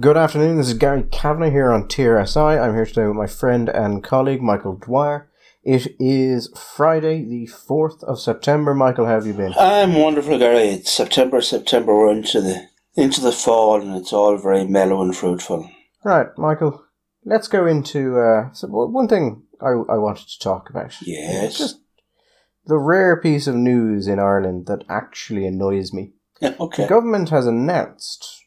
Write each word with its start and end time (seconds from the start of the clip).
Good 0.00 0.16
afternoon. 0.16 0.56
This 0.56 0.66
is 0.66 0.74
Gary 0.74 1.04
Kavanagh 1.04 1.50
here 1.50 1.70
on 1.70 1.86
TRSI. 1.86 2.60
I'm 2.60 2.74
here 2.74 2.84
today 2.84 3.06
with 3.06 3.14
my 3.14 3.28
friend 3.28 3.68
and 3.68 4.02
colleague 4.02 4.42
Michael 4.42 4.74
Dwyer. 4.74 5.30
It 5.62 5.94
is 6.00 6.48
Friday, 6.58 7.22
the 7.22 7.46
4th 7.46 8.02
of 8.02 8.18
September. 8.18 8.74
Michael, 8.74 9.06
how 9.06 9.14
have 9.14 9.26
you 9.28 9.34
been? 9.34 9.54
I'm 9.56 9.94
wonderful, 9.94 10.36
Gary. 10.36 10.70
It's 10.70 10.90
September, 10.90 11.40
September, 11.40 11.94
we're 11.94 12.10
into 12.10 12.40
the 12.40 12.66
into 12.96 13.20
the 13.20 13.30
fall 13.30 13.80
and 13.80 13.94
it's 13.94 14.12
all 14.12 14.36
very 14.36 14.64
mellow 14.64 15.00
and 15.00 15.14
fruitful. 15.14 15.70
Right, 16.04 16.26
Michael, 16.36 16.84
let's 17.24 17.46
go 17.46 17.64
into 17.64 18.18
uh, 18.18 18.52
so 18.52 18.66
one 18.66 19.06
thing 19.06 19.44
I, 19.60 19.68
I 19.68 19.96
wanted 19.96 20.26
to 20.26 20.40
talk 20.40 20.70
about. 20.70 20.92
Yes. 21.02 21.56
Just 21.56 21.80
the 22.66 22.78
rare 22.78 23.20
piece 23.20 23.46
of 23.46 23.54
news 23.54 24.08
in 24.08 24.18
Ireland 24.18 24.66
that 24.66 24.82
actually 24.88 25.46
annoys 25.46 25.92
me. 25.92 26.14
Yeah, 26.40 26.56
okay. 26.60 26.82
The 26.82 26.88
government 26.88 27.28
has 27.28 27.46
announced. 27.46 28.40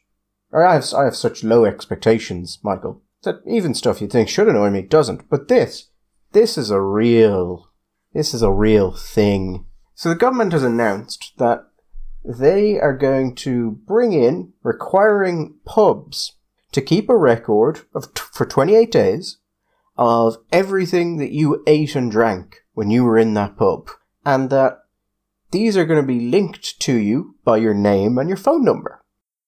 I 0.52 0.74
have, 0.74 0.92
I 0.94 1.04
have 1.04 1.16
such 1.16 1.44
low 1.44 1.64
expectations, 1.64 2.58
Michael, 2.62 3.02
that 3.22 3.40
even 3.46 3.74
stuff 3.74 4.00
you 4.00 4.08
think 4.08 4.28
should 4.28 4.48
annoy 4.48 4.70
me 4.70 4.82
doesn't. 4.82 5.28
But 5.28 5.48
this, 5.48 5.88
this 6.32 6.56
is 6.56 6.70
a 6.70 6.80
real, 6.80 7.70
this 8.12 8.32
is 8.32 8.42
a 8.42 8.50
real 8.50 8.92
thing. 8.92 9.66
So 9.94 10.08
the 10.08 10.14
government 10.14 10.52
has 10.52 10.62
announced 10.62 11.32
that 11.38 11.66
they 12.24 12.78
are 12.78 12.96
going 12.96 13.34
to 13.36 13.72
bring 13.86 14.12
in 14.12 14.52
requiring 14.62 15.56
pubs 15.64 16.34
to 16.72 16.82
keep 16.82 17.08
a 17.08 17.16
record 17.16 17.80
of 17.94 18.12
t- 18.14 18.22
for 18.32 18.44
28 18.46 18.90
days 18.90 19.38
of 19.96 20.36
everything 20.52 21.16
that 21.18 21.32
you 21.32 21.62
ate 21.66 21.96
and 21.96 22.10
drank 22.10 22.62
when 22.74 22.90
you 22.90 23.04
were 23.04 23.18
in 23.18 23.34
that 23.34 23.56
pub 23.56 23.90
and 24.24 24.50
that 24.50 24.78
these 25.50 25.76
are 25.76 25.86
going 25.86 26.00
to 26.00 26.06
be 26.06 26.20
linked 26.20 26.78
to 26.80 26.94
you 26.94 27.34
by 27.44 27.56
your 27.56 27.74
name 27.74 28.18
and 28.18 28.28
your 28.28 28.36
phone 28.36 28.64
number. 28.64 29.02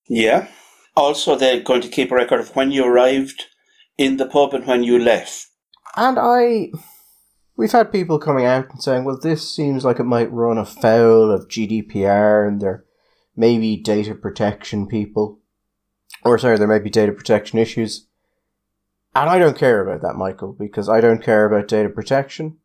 Yeah. 0.09 0.49
Also, 0.97 1.37
they're 1.37 1.61
going 1.61 1.80
to 1.80 1.89
keep 1.89 2.11
a 2.11 2.15
record 2.15 2.41
of 2.41 2.55
when 2.57 2.71
you 2.71 2.85
arrived 2.85 3.47
in 3.97 4.17
the 4.17 4.27
pub 4.27 4.55
and 4.55 4.67
when 4.67 4.83
you 4.83 4.99
left. 4.99 5.47
And 5.96 6.19
I. 6.19 6.71
We've 7.57 7.73
had 7.73 7.93
people 7.93 8.19
coming 8.19 8.46
out 8.46 8.71
and 8.71 8.83
saying, 8.83 9.05
well, 9.05 9.18
this 9.21 9.55
seems 9.55 9.85
like 9.85 10.01
it 10.01 10.05
might 10.05 10.33
run 10.33 10.57
afoul 10.57 11.30
of 11.30 11.49
GDPR 11.49 12.49
and 12.49 12.61
there 12.61 12.85
may 13.37 13.59
be 13.59 13.77
data 13.77 14.15
protection 14.15 14.87
people. 14.87 15.41
Or, 16.24 16.38
sorry, 16.38 16.59
there 16.59 16.66
may 16.66 16.79
be 16.79 16.91
data 16.91 17.13
protection 17.13 17.59
issues. 17.59 18.07
And 19.15 19.29
I 19.29 19.38
don't 19.38 19.59
care 19.59 19.80
about 19.80 20.02
that, 20.02 20.16
Michael, 20.16 20.55
because 20.59 20.88
I 20.88 21.01
don't 21.01 21.23
care 21.23 21.45
about 21.45 21.68
data 21.68 21.88
protection. 21.88 22.59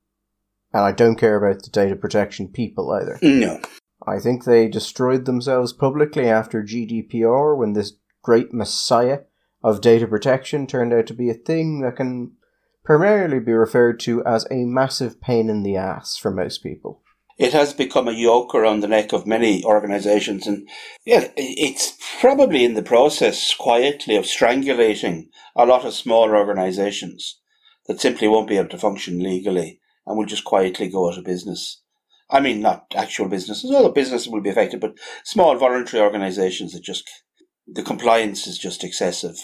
And 0.74 0.84
I 0.84 0.92
don't 0.92 1.16
care 1.16 1.38
about 1.38 1.64
the 1.64 1.70
data 1.70 1.96
protection 1.96 2.50
people 2.50 2.92
either. 2.92 3.18
No. 3.22 3.60
I 4.06 4.20
think 4.20 4.44
they 4.44 4.68
destroyed 4.68 5.26
themselves 5.26 5.74
publicly 5.74 6.30
after 6.30 6.62
GDPR 6.62 7.58
when 7.58 7.74
this 7.74 7.94
great 8.26 8.52
messiah 8.52 9.20
of 9.64 9.82
data 9.82 10.08
protection 10.08 10.66
turned 10.66 10.92
out 10.92 11.06
to 11.06 11.14
be 11.14 11.30
a 11.30 11.36
thing 11.36 11.82
that 11.82 11.96
can 11.96 12.32
primarily 12.84 13.40
be 13.40 13.54
referred 13.54 14.00
to 14.00 14.26
as 14.26 14.48
a 14.50 14.66
massive 14.66 15.22
pain 15.22 15.48
in 15.48 15.62
the 15.62 15.78
ass 15.78 16.18
for 16.18 16.32
most 16.32 16.64
people. 16.64 17.04
It 17.38 17.54
has 17.54 17.72
become 17.72 18.08
a 18.08 18.14
yoke 18.14 18.56
around 18.56 18.80
the 18.80 18.88
neck 18.88 19.14
of 19.14 19.28
many 19.28 19.64
organisations, 19.64 20.48
and 20.48 20.68
yeah, 21.06 21.28
it's 21.38 21.96
probably 22.20 22.66
in 22.66 22.74
the 22.74 22.82
process 22.82 23.54
quietly 23.54 24.16
of 24.16 24.26
strangulating 24.26 25.28
a 25.56 25.68
lot 25.68 25.86
of 25.86 25.94
smaller 25.94 26.36
organisations 26.36 27.40
that 27.86 28.02
simply 28.02 28.28
won't 28.28 28.48
be 28.48 28.58
able 28.58 28.70
to 28.70 28.78
function 28.80 29.22
legally 29.22 29.80
and 30.08 30.18
will 30.18 30.26
just 30.26 30.46
quietly 30.46 30.88
go 30.88 31.12
out 31.12 31.18
of 31.20 31.26
business. 31.26 31.84
I 32.32 32.40
mean, 32.40 32.60
not 32.60 32.88
actual 32.96 33.28
businesses, 33.28 33.70
all 33.70 33.84
the 33.84 33.90
businesses 33.90 34.30
will 34.30 34.42
be 34.42 34.50
affected, 34.50 34.80
but 34.80 34.98
small 35.24 35.56
voluntary 35.58 36.02
organisations 36.02 36.74
that 36.74 36.82
just, 36.82 37.08
the 37.68 37.84
compliance 37.84 38.48
is 38.48 38.58
just 38.58 38.84
excessive 38.84 39.38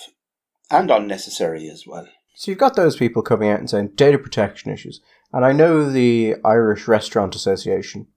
and 0.70 0.92
unnecessary 0.92 1.70
as 1.70 1.86
well. 1.88 2.08
So 2.36 2.52
you've 2.52 2.58
got 2.58 2.76
those 2.76 2.96
people 2.96 3.22
coming 3.22 3.50
out 3.50 3.60
and 3.60 3.70
saying 3.70 3.92
data 3.96 4.18
protection 4.18 4.72
issues. 4.72 5.02
And 5.34 5.46
I 5.46 5.52
know 5.52 5.90
the 5.90 6.36
Irish 6.44 6.88
Restaurant 6.88 7.36
Association 7.36 8.08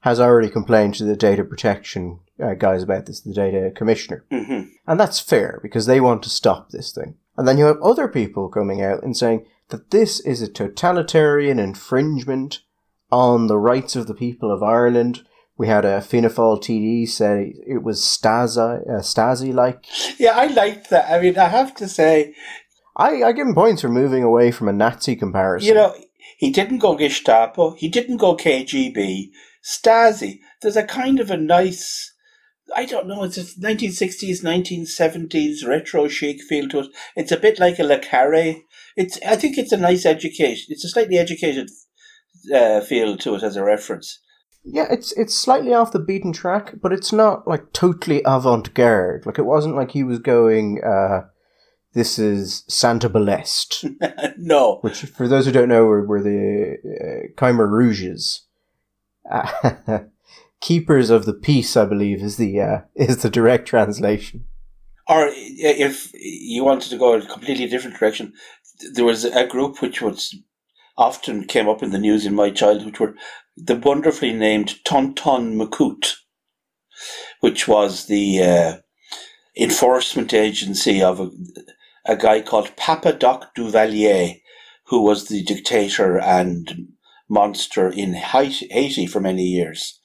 has 0.00 0.20
already 0.20 0.50
complained 0.50 0.94
to 0.94 1.04
the 1.04 1.16
data 1.16 1.44
protection 1.44 2.20
uh, 2.42 2.54
guys 2.54 2.82
about 2.82 3.06
this, 3.06 3.20
the 3.20 3.32
data 3.32 3.72
commissioner. 3.74 4.24
Mm-hmm. 4.30 4.68
And 4.86 5.00
that's 5.00 5.20
fair 5.20 5.60
because 5.62 5.86
they 5.86 6.00
want 6.00 6.22
to 6.24 6.30
stop 6.30 6.70
this 6.70 6.92
thing. 6.92 7.16
And 7.36 7.48
then 7.48 7.58
you 7.58 7.64
have 7.66 7.80
other 7.80 8.08
people 8.08 8.48
coming 8.48 8.82
out 8.82 9.02
and 9.02 9.16
saying 9.16 9.46
that 9.68 9.90
this 9.90 10.20
is 10.20 10.42
a 10.42 10.48
totalitarian 10.48 11.58
infringement 11.58 12.60
on 13.10 13.46
the 13.46 13.58
rights 13.58 13.96
of 13.96 14.06
the 14.06 14.14
people 14.14 14.52
of 14.52 14.62
Ireland. 14.62 15.24
We 15.56 15.68
had 15.68 15.84
a 15.84 15.98
Fáil 16.00 16.60
TD 16.60 17.08
say 17.08 17.54
it 17.66 17.82
was 17.82 18.00
Stasi, 18.00 18.58
uh, 18.58 19.00
Stasi-like. 19.00 19.84
Yeah, 20.18 20.36
I 20.36 20.46
liked 20.46 20.90
that. 20.90 21.08
I 21.10 21.20
mean, 21.20 21.38
I 21.38 21.48
have 21.48 21.74
to 21.76 21.88
say, 21.88 22.34
I, 22.96 23.22
I 23.22 23.32
give 23.32 23.46
him 23.46 23.54
points 23.54 23.82
for 23.82 23.88
moving 23.88 24.24
away 24.24 24.50
from 24.50 24.68
a 24.68 24.72
Nazi 24.72 25.14
comparison. 25.14 25.68
you 25.68 25.74
know, 25.74 25.94
he 26.38 26.50
didn't 26.50 26.78
go 26.78 26.96
Gestapo, 26.96 27.74
he 27.74 27.88
didn't 27.88 28.16
go 28.16 28.36
KGB, 28.36 29.30
Stasi. 29.64 30.40
There's 30.60 30.76
a 30.76 30.82
kind 30.82 31.20
of 31.20 31.30
a 31.30 31.36
nice, 31.36 32.12
I 32.74 32.84
don't 32.84 33.06
know, 33.06 33.22
it's 33.22 33.38
a 33.38 33.42
1960s, 33.42 34.42
1970s 34.42 35.66
retro 35.66 36.08
chic 36.08 36.42
feel 36.42 36.68
to 36.70 36.80
it. 36.80 36.86
It's 37.14 37.32
a 37.32 37.38
bit 37.38 37.60
like 37.60 37.78
a 37.78 37.84
Le 37.84 38.00
Carre. 38.00 38.56
It's, 38.96 39.20
I 39.26 39.36
think 39.36 39.56
it's 39.56 39.72
a 39.72 39.76
nice 39.76 40.04
education. 40.04 40.66
It's 40.70 40.84
a 40.84 40.88
slightly 40.88 41.18
educated 41.18 41.70
uh, 42.52 42.80
feel 42.80 43.16
to 43.18 43.36
it 43.36 43.44
as 43.44 43.56
a 43.56 43.62
reference. 43.64 44.18
Yeah, 44.64 44.86
it's 44.90 45.12
it's 45.12 45.34
slightly 45.34 45.74
off 45.74 45.92
the 45.92 45.98
beaten 45.98 46.32
track, 46.32 46.74
but 46.80 46.92
it's 46.92 47.12
not 47.12 47.46
like 47.46 47.72
totally 47.72 48.22
avant 48.24 48.72
garde. 48.74 49.26
Like 49.26 49.38
it 49.38 49.44
wasn't 49.44 49.76
like 49.76 49.90
he 49.90 50.02
was 50.02 50.18
going. 50.18 50.82
uh 50.82 51.28
This 51.92 52.18
is 52.18 52.64
Santebal, 52.68 53.24
no. 54.38 54.78
which, 54.80 55.02
for 55.16 55.28
those 55.28 55.46
who 55.46 55.52
don't 55.52 55.68
know, 55.68 55.84
were, 55.84 56.04
were 56.04 56.22
the 56.22 56.76
uh, 56.82 57.40
Khmer 57.40 57.68
Rouges, 57.70 58.46
uh, 59.30 59.98
keepers 60.60 61.10
of 61.10 61.24
the 61.24 61.34
peace. 61.34 61.76
I 61.76 61.84
believe 61.84 62.22
is 62.22 62.36
the 62.36 62.60
uh, 62.60 62.78
is 62.96 63.18
the 63.22 63.30
direct 63.30 63.68
translation. 63.68 64.46
Or 65.06 65.28
if 65.30 66.10
you 66.14 66.64
wanted 66.64 66.88
to 66.88 66.96
go 66.98 67.14
a 67.14 67.20
completely 67.20 67.66
different 67.66 67.98
direction, 67.98 68.32
there 68.94 69.04
was 69.04 69.24
a 69.26 69.46
group 69.46 69.82
which 69.82 70.00
was 70.00 70.34
often 70.96 71.44
came 71.44 71.68
up 71.68 71.82
in 71.82 71.90
the 71.90 71.98
news 71.98 72.24
in 72.24 72.34
my 72.34 72.50
childhood, 72.50 72.86
which 72.86 73.00
were 73.00 73.14
the 73.56 73.76
wonderfully 73.76 74.32
named 74.32 74.84
Tonton 74.84 75.56
Macoute, 75.56 76.14
which 77.40 77.68
was 77.68 78.06
the 78.06 78.42
uh, 78.42 78.76
enforcement 79.56 80.34
agency 80.34 81.02
of 81.02 81.20
a, 81.20 81.30
a 82.06 82.16
guy 82.16 82.40
called 82.40 82.76
Papa 82.76 83.12
Doc 83.12 83.54
Duvalier, 83.56 84.40
who 84.86 85.02
was 85.02 85.28
the 85.28 85.42
dictator 85.42 86.18
and 86.18 86.88
monster 87.28 87.88
in 87.88 88.14
Haiti, 88.14 89.06
for 89.06 89.20
many 89.20 89.44
years. 89.44 90.00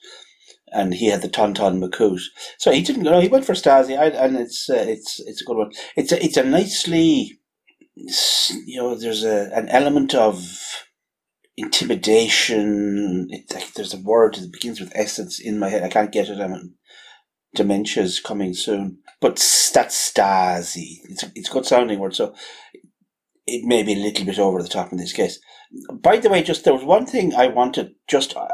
And 0.72 0.94
he 0.94 1.06
had 1.08 1.22
the 1.22 1.28
Tonton 1.28 1.80
Macoute. 1.80 2.22
So 2.58 2.70
he 2.70 2.82
didn't 2.82 3.02
go. 3.02 3.20
He 3.20 3.28
went 3.28 3.44
for 3.44 3.54
Stasi, 3.54 3.98
and 3.98 4.36
it's 4.36 4.70
uh, 4.70 4.84
it's 4.86 5.18
it's 5.20 5.42
a 5.42 5.44
good 5.44 5.56
one. 5.56 5.72
It's 5.96 6.12
a 6.12 6.24
it's 6.24 6.36
a 6.36 6.44
nicely, 6.44 7.40
you 7.96 8.76
know, 8.76 8.94
there's 8.94 9.24
a 9.24 9.50
an 9.52 9.68
element 9.70 10.14
of 10.14 10.48
intimidation. 11.62 13.28
Like, 13.52 13.74
there's 13.74 13.94
a 13.94 13.98
word 14.00 14.36
that 14.36 14.52
begins 14.52 14.80
with 14.80 14.92
essence 14.94 15.40
in 15.40 15.58
my 15.58 15.68
head. 15.70 15.82
I 15.84 15.88
can't 15.90 16.12
get 16.12 16.28
it. 16.28 16.40
I'm 16.40 16.74
dementia's 17.56 18.20
coming 18.20 18.54
soon. 18.54 18.98
But 19.20 19.38
s- 19.38 19.70
that's 19.74 20.12
Stasi. 20.12 20.98
It's 21.10 21.24
it's 21.34 21.50
a 21.50 21.52
good 21.52 21.66
sounding 21.66 21.98
word. 21.98 22.14
So 22.16 22.34
it 23.46 23.64
may 23.66 23.82
be 23.82 23.94
a 23.94 23.96
little 24.04 24.26
bit 24.26 24.38
over 24.40 24.62
the 24.62 24.68
top 24.68 24.92
in 24.92 24.98
this 24.98 25.12
case. 25.14 25.40
By 25.92 26.18
the 26.18 26.30
way, 26.30 26.42
just 26.42 26.64
there 26.64 26.74
was 26.74 26.84
one 26.84 27.06
thing 27.06 27.34
I 27.34 27.48
wanted 27.48 27.94
just 28.08 28.36
uh, 28.36 28.48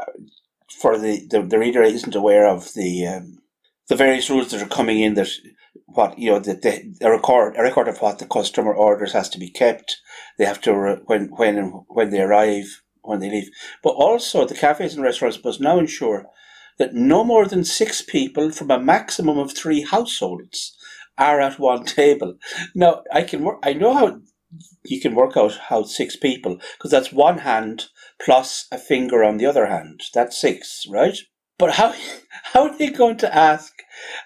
for 0.81 0.97
the, 0.97 1.27
the, 1.29 1.41
the 1.43 1.59
reader 1.59 1.83
isn't 1.83 2.15
aware 2.15 2.47
of 2.47 2.73
the 2.75 3.07
um, 3.07 3.39
the 3.89 3.95
various 3.95 4.29
rules 4.29 4.51
that 4.51 4.61
are 4.61 4.67
coming 4.67 4.99
in 4.99 5.15
that 5.15 5.29
what 5.87 6.19
you 6.19 6.31
know 6.31 6.39
that 6.39 6.63
the, 6.63 6.95
a 7.01 7.11
record 7.11 7.55
a 7.57 7.63
record 7.63 7.87
of 7.87 7.99
what 7.99 8.19
the 8.19 8.27
customer 8.27 8.73
orders 8.73 9.13
has 9.13 9.29
to 9.29 9.39
be 9.39 9.49
kept. 9.49 9.97
They 10.37 10.45
have 10.45 10.61
to 10.61 11.01
when 11.05 11.27
when 11.37 11.57
when 11.87 12.09
they 12.11 12.21
arrive 12.21 12.83
when 13.07 13.19
they 13.19 13.29
leave. 13.29 13.49
But 13.83 13.91
also 13.91 14.45
the 14.45 14.55
cafes 14.55 14.93
and 14.93 15.03
restaurants 15.03 15.43
must 15.43 15.61
now 15.61 15.79
ensure 15.79 16.27
that 16.77 16.93
no 16.93 17.23
more 17.23 17.45
than 17.45 17.63
six 17.63 18.01
people 18.01 18.51
from 18.51 18.69
a 18.69 18.79
maximum 18.79 19.37
of 19.37 19.51
three 19.51 19.81
households 19.81 20.77
are 21.17 21.39
at 21.41 21.59
one 21.59 21.83
table. 21.85 22.35
Now 22.75 23.03
I 23.11 23.23
can 23.23 23.43
work. 23.43 23.59
I 23.63 23.73
know 23.73 23.93
how 23.93 24.19
you 24.85 25.01
can 25.01 25.15
work 25.15 25.35
out 25.35 25.57
how 25.69 25.83
six 25.83 26.15
people 26.15 26.59
because 26.77 26.91
that's 26.91 27.11
one 27.11 27.39
hand 27.39 27.87
plus 28.23 28.67
a 28.71 28.77
finger 28.77 29.23
on 29.23 29.37
the 29.37 29.45
other 29.45 29.65
hand. 29.65 30.01
That's 30.13 30.39
six, 30.39 30.85
right? 30.89 31.17
But 31.57 31.73
how 31.73 31.93
how 32.53 32.63
are 32.63 32.77
they 32.77 32.89
going 32.89 33.17
to 33.17 33.35
ask? 33.35 33.73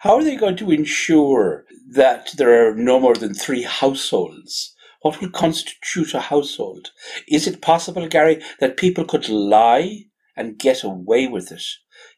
How 0.01 0.15
are 0.15 0.23
they 0.23 0.35
going 0.35 0.57
to 0.57 0.71
ensure 0.71 1.65
that 1.91 2.31
there 2.37 2.69
are 2.69 2.75
no 2.75 2.99
more 2.99 3.15
than 3.15 3.33
three 3.33 3.63
households? 3.63 4.75
What 5.01 5.19
will 5.19 5.29
constitute 5.31 6.13
a 6.13 6.19
household? 6.19 6.91
Is 7.27 7.47
it 7.47 7.61
possible, 7.61 8.07
Gary, 8.07 8.41
that 8.59 8.77
people 8.77 9.05
could 9.05 9.29
lie 9.29 10.05
and 10.35 10.59
get 10.59 10.83
away 10.83 11.27
with 11.27 11.51
it? 11.51 11.63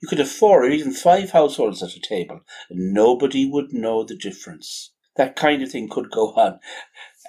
You 0.02 0.08
could 0.08 0.20
have 0.20 0.30
four 0.32 0.64
or 0.64 0.70
even 0.70 0.92
five 0.94 1.32
households 1.32 1.82
at 1.82 1.96
a 1.96 2.00
table, 2.00 2.42
and 2.70 2.94
nobody 2.94 3.50
would 3.50 3.74
know 3.74 4.04
the 4.04 4.16
difference. 4.16 4.92
that 5.16 5.36
kind 5.36 5.62
of 5.62 5.70
thing 5.72 5.88
could 5.90 6.10
go 6.10 6.34
on. 6.34 6.60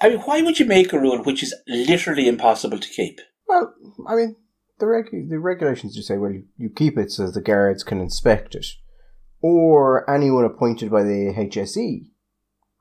I 0.00 0.08
mean, 0.08 0.20
why 0.20 0.42
would 0.42 0.58
you 0.58 0.66
make 0.66 0.92
a 0.92 0.98
rule 0.98 1.22
which 1.22 1.42
is 1.42 1.54
literally 1.68 2.26
impossible 2.28 2.78
to 2.78 2.88
keep? 2.88 3.20
Well, 3.46 3.74
I 4.08 4.14
mean, 4.16 4.36
the 4.78 4.86
regu- 4.86 5.28
the 5.28 5.38
regulations 5.38 5.94
just 5.94 6.08
say, 6.08 6.16
well, 6.16 6.32
you, 6.32 6.44
you 6.56 6.70
keep 6.70 6.98
it 6.98 7.10
so 7.10 7.30
the 7.30 7.40
guards 7.40 7.84
can 7.84 8.00
inspect 8.00 8.54
it, 8.54 8.66
or 9.40 10.08
anyone 10.10 10.44
appointed 10.44 10.90
by 10.90 11.02
the 11.02 11.34
HSE 11.36 12.06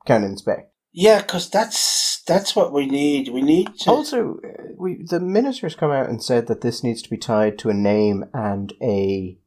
can 0.06 0.24
inspect. 0.24 0.72
Yeah, 0.92 1.22
because 1.22 1.50
that's 1.50 2.13
that's 2.26 2.56
what 2.56 2.72
we 2.72 2.86
need. 2.86 3.30
We 3.30 3.42
need 3.42 3.76
to. 3.80 3.90
Also, 3.92 4.40
uh, 4.44 4.64
we 4.78 5.04
the 5.04 5.20
ministers 5.20 5.76
come 5.76 5.92
out 5.92 6.10
and 6.10 6.24
said 6.24 6.48
that 6.48 6.62
this 6.62 6.84
needs 6.84 7.02
to 7.02 7.10
be 7.10 7.18
tied 7.18 7.58
to 7.60 7.70
a 7.70 7.74
name 7.74 8.26
and 8.34 8.74
a 8.82 9.38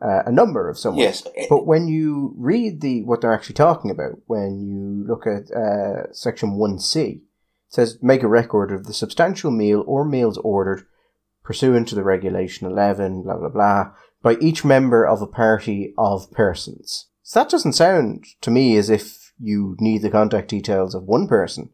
uh, 0.00 0.22
a 0.26 0.32
number 0.32 0.68
of 0.68 0.78
someone. 0.78 1.02
yes, 1.02 1.26
But 1.48 1.66
when 1.66 1.88
you 1.88 2.34
read 2.36 2.80
the 2.80 3.02
what 3.04 3.20
they're 3.20 3.32
actually 3.32 3.54
talking 3.54 3.90
about, 3.90 4.18
when 4.26 4.60
you 4.60 5.04
look 5.06 5.26
at 5.26 5.50
uh, 5.52 6.12
section 6.12 6.56
one 6.56 6.78
C, 6.78 7.00
it 7.02 7.20
says 7.68 7.98
make 8.02 8.22
a 8.22 8.28
record 8.28 8.72
of 8.72 8.86
the 8.86 8.94
substantial 8.94 9.50
meal 9.50 9.84
or 9.86 10.04
meals 10.04 10.38
ordered 10.38 10.86
pursuant 11.44 11.88
to 11.88 11.94
the 11.94 12.04
regulation 12.04 12.66
eleven, 12.66 13.22
blah 13.22 13.38
blah 13.38 13.48
blah, 13.48 13.92
by 14.22 14.36
each 14.40 14.64
member 14.64 15.06
of 15.06 15.22
a 15.22 15.26
party 15.26 15.94
of 15.96 16.30
persons. 16.32 17.08
So 17.22 17.40
that 17.40 17.50
doesn't 17.50 17.74
sound 17.74 18.26
to 18.42 18.50
me 18.50 18.76
as 18.76 18.90
if 18.90 19.32
you 19.38 19.76
need 19.80 20.02
the 20.02 20.10
contact 20.10 20.48
details 20.48 20.94
of 20.94 21.04
one 21.04 21.26
person. 21.26 21.70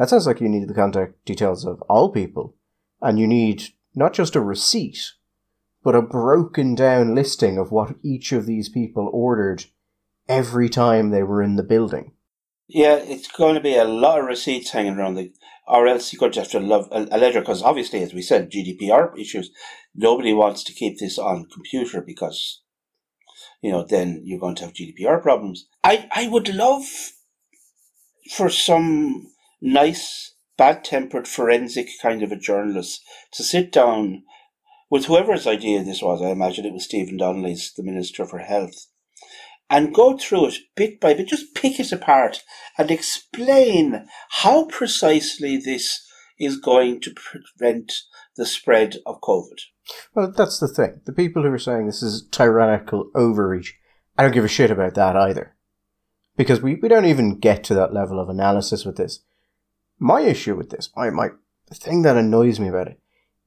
That 0.00 0.08
sounds 0.08 0.26
like 0.26 0.40
you 0.40 0.48
need 0.48 0.66
the 0.66 0.72
contact 0.72 1.22
details 1.26 1.66
of 1.66 1.82
all 1.82 2.10
people, 2.10 2.56
and 3.02 3.18
you 3.18 3.26
need 3.26 3.64
not 3.94 4.14
just 4.14 4.34
a 4.34 4.40
receipt, 4.40 5.12
but 5.84 5.94
a 5.94 6.00
broken 6.00 6.74
down 6.74 7.14
listing 7.14 7.58
of 7.58 7.70
what 7.70 7.96
each 8.02 8.32
of 8.32 8.46
these 8.46 8.70
people 8.70 9.10
ordered 9.12 9.66
every 10.26 10.70
time 10.70 11.10
they 11.10 11.22
were 11.22 11.42
in 11.42 11.56
the 11.56 11.62
building. 11.62 12.12
yeah, 12.66 12.94
it's 12.94 13.28
going 13.28 13.56
to 13.56 13.60
be 13.60 13.76
a 13.76 13.84
lot 13.84 14.20
of 14.20 14.24
receipts 14.24 14.70
hanging 14.70 14.96
around 14.96 15.16
the, 15.16 15.34
or 15.68 15.86
else 15.86 16.10
you're 16.14 16.20
going 16.20 16.32
to 16.32 16.40
have 16.40 16.50
to 16.52 16.60
love 16.60 16.88
a, 16.90 17.06
a 17.10 17.18
ledger 17.18 17.40
because 17.40 17.62
obviously, 17.62 18.02
as 18.02 18.14
we 18.14 18.22
said, 18.22 18.50
GDPR 18.50 19.18
issues. 19.18 19.50
Nobody 19.94 20.32
wants 20.32 20.64
to 20.64 20.72
keep 20.72 20.98
this 20.98 21.18
on 21.18 21.44
computer 21.52 22.00
because, 22.00 22.62
you 23.60 23.70
know, 23.70 23.84
then 23.84 24.22
you're 24.24 24.40
going 24.40 24.54
to 24.56 24.64
have 24.64 24.72
GDPR 24.72 25.20
problems. 25.20 25.66
I 25.84 26.08
I 26.10 26.28
would 26.28 26.48
love 26.54 26.84
for 28.30 28.48
some 28.48 29.29
nice, 29.60 30.34
bad 30.56 30.84
tempered 30.84 31.28
forensic 31.28 31.88
kind 32.00 32.22
of 32.22 32.32
a 32.32 32.36
journalist 32.36 33.02
to 33.32 33.42
sit 33.42 33.72
down 33.72 34.22
with 34.90 35.06
whoever's 35.06 35.46
idea 35.46 35.82
this 35.82 36.02
was. 36.02 36.20
I 36.20 36.30
imagine 36.30 36.66
it 36.66 36.72
was 36.72 36.84
Stephen 36.84 37.16
Donnelly's, 37.16 37.72
the 37.76 37.82
Minister 37.82 38.26
for 38.26 38.38
Health, 38.38 38.86
and 39.70 39.94
go 39.94 40.18
through 40.18 40.46
it 40.46 40.58
bit 40.74 41.00
by 41.00 41.14
bit, 41.14 41.28
just 41.28 41.54
pick 41.54 41.78
it 41.78 41.92
apart 41.92 42.42
and 42.76 42.90
explain 42.90 44.06
how 44.30 44.64
precisely 44.66 45.56
this 45.56 46.06
is 46.38 46.58
going 46.58 47.00
to 47.02 47.14
prevent 47.14 47.92
the 48.36 48.46
spread 48.46 48.96
of 49.06 49.20
COVID. 49.20 49.60
Well, 50.14 50.32
that's 50.36 50.58
the 50.58 50.68
thing. 50.68 51.00
The 51.04 51.12
people 51.12 51.42
who 51.42 51.52
are 51.52 51.58
saying 51.58 51.86
this 51.86 52.02
is 52.02 52.26
tyrannical 52.30 53.10
overreach, 53.14 53.78
I 54.16 54.22
don't 54.22 54.32
give 54.32 54.44
a 54.44 54.48
shit 54.48 54.70
about 54.70 54.94
that 54.94 55.16
either. 55.16 55.54
Because 56.36 56.60
we, 56.60 56.76
we 56.76 56.88
don't 56.88 57.04
even 57.04 57.38
get 57.38 57.62
to 57.64 57.74
that 57.74 57.92
level 57.92 58.18
of 58.18 58.28
analysis 58.28 58.84
with 58.84 58.96
this. 58.96 59.20
My 60.00 60.22
issue 60.22 60.56
with 60.56 60.70
this, 60.70 60.90
my, 60.96 61.10
my, 61.10 61.28
the 61.68 61.74
thing 61.74 62.02
that 62.02 62.16
annoys 62.16 62.58
me 62.58 62.68
about 62.68 62.88
it, 62.88 62.98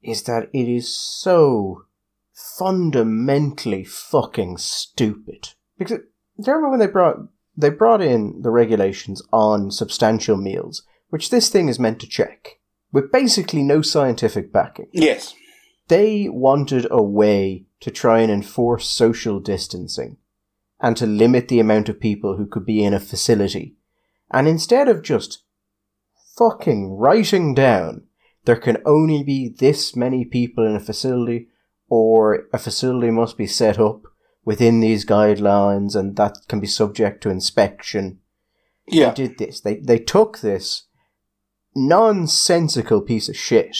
is 0.02 0.24
that 0.24 0.50
it 0.54 0.70
is 0.70 0.96
so 0.96 1.86
fundamentally 2.34 3.84
fucking 3.84 4.58
stupid. 4.58 5.50
Because, 5.78 5.98
do 5.98 6.04
you 6.46 6.54
remember 6.54 6.70
when 6.70 6.80
they 6.80 6.88
brought, 6.88 7.18
they 7.58 7.70
brought 7.70 8.02
in 8.02 8.42
the 8.44 8.52
regulations 8.52 9.22
on 9.32 9.72
substantial 9.72 10.38
meals, 10.38 10.84
which 11.10 11.32
this 11.32 11.50
thing 11.50 11.70
is 11.70 11.80
meant 11.80 12.00
to 12.02 12.08
check, 12.08 12.60
with 12.92 13.12
basically 13.12 13.64
no 13.64 13.82
scientific 13.82 14.54
backing 14.54 14.88
Yes. 14.92 15.34
they 15.88 16.30
wanted 16.30 16.88
a 16.92 17.02
way 17.02 17.66
to 17.80 17.90
try 17.90 18.20
and 18.20 18.32
enforce 18.32 18.88
social 18.88 19.40
distancing 19.40 20.18
and 20.80 20.96
to 20.98 21.06
limit 21.08 21.48
the 21.48 21.60
amount 21.60 21.90
of 21.90 22.00
people 22.00 22.38
who 22.38 22.46
could 22.46 22.66
be 22.66 22.84
in 22.84 22.94
a 22.94 23.00
facility. 23.00 23.76
And 24.32 24.48
instead 24.48 24.88
of 24.88 25.02
just 25.02 25.44
fucking 26.38 26.92
writing 26.92 27.54
down 27.54 28.04
there 28.46 28.56
can 28.58 28.78
only 28.86 29.24
be 29.24 29.48
this 29.60 29.96
many 29.96 30.26
people 30.26 30.66
in 30.66 30.76
a 30.76 30.80
facility 30.80 31.48
or 31.88 32.48
a 32.52 32.58
facility 32.58 33.12
must 33.12 33.38
be 33.38 33.48
set 33.48 33.80
up 33.80 34.02
within 34.44 34.80
these 34.82 35.06
guidelines 35.06 35.96
and 35.96 36.16
that 36.18 36.36
can 36.48 36.60
be 36.60 36.68
subject 36.68 37.22
to 37.24 37.30
inspection 37.30 38.20
Yeah. 38.88 39.12
they 39.12 39.28
did 39.28 39.38
this. 39.38 39.62
They 39.62 39.76
they 39.78 40.00
took 40.00 40.40
this 40.40 40.88
nonsensical 41.76 43.02
piece 43.02 43.30
of 43.30 43.38
shit 43.38 43.78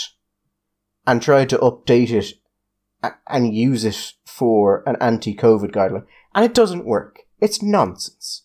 and 1.06 1.22
tried 1.22 1.50
to 1.50 1.58
update 1.58 2.12
it 2.12 2.34
and 3.28 3.54
use 3.54 3.84
it 3.84 4.14
for 4.26 4.82
an 4.88 4.96
anti-COVID 5.02 5.72
guideline, 5.72 6.06
and 6.34 6.46
it 6.46 6.54
doesn't 6.54 6.86
work. 6.86 7.20
It's 7.40 7.62
nonsense. 7.62 8.43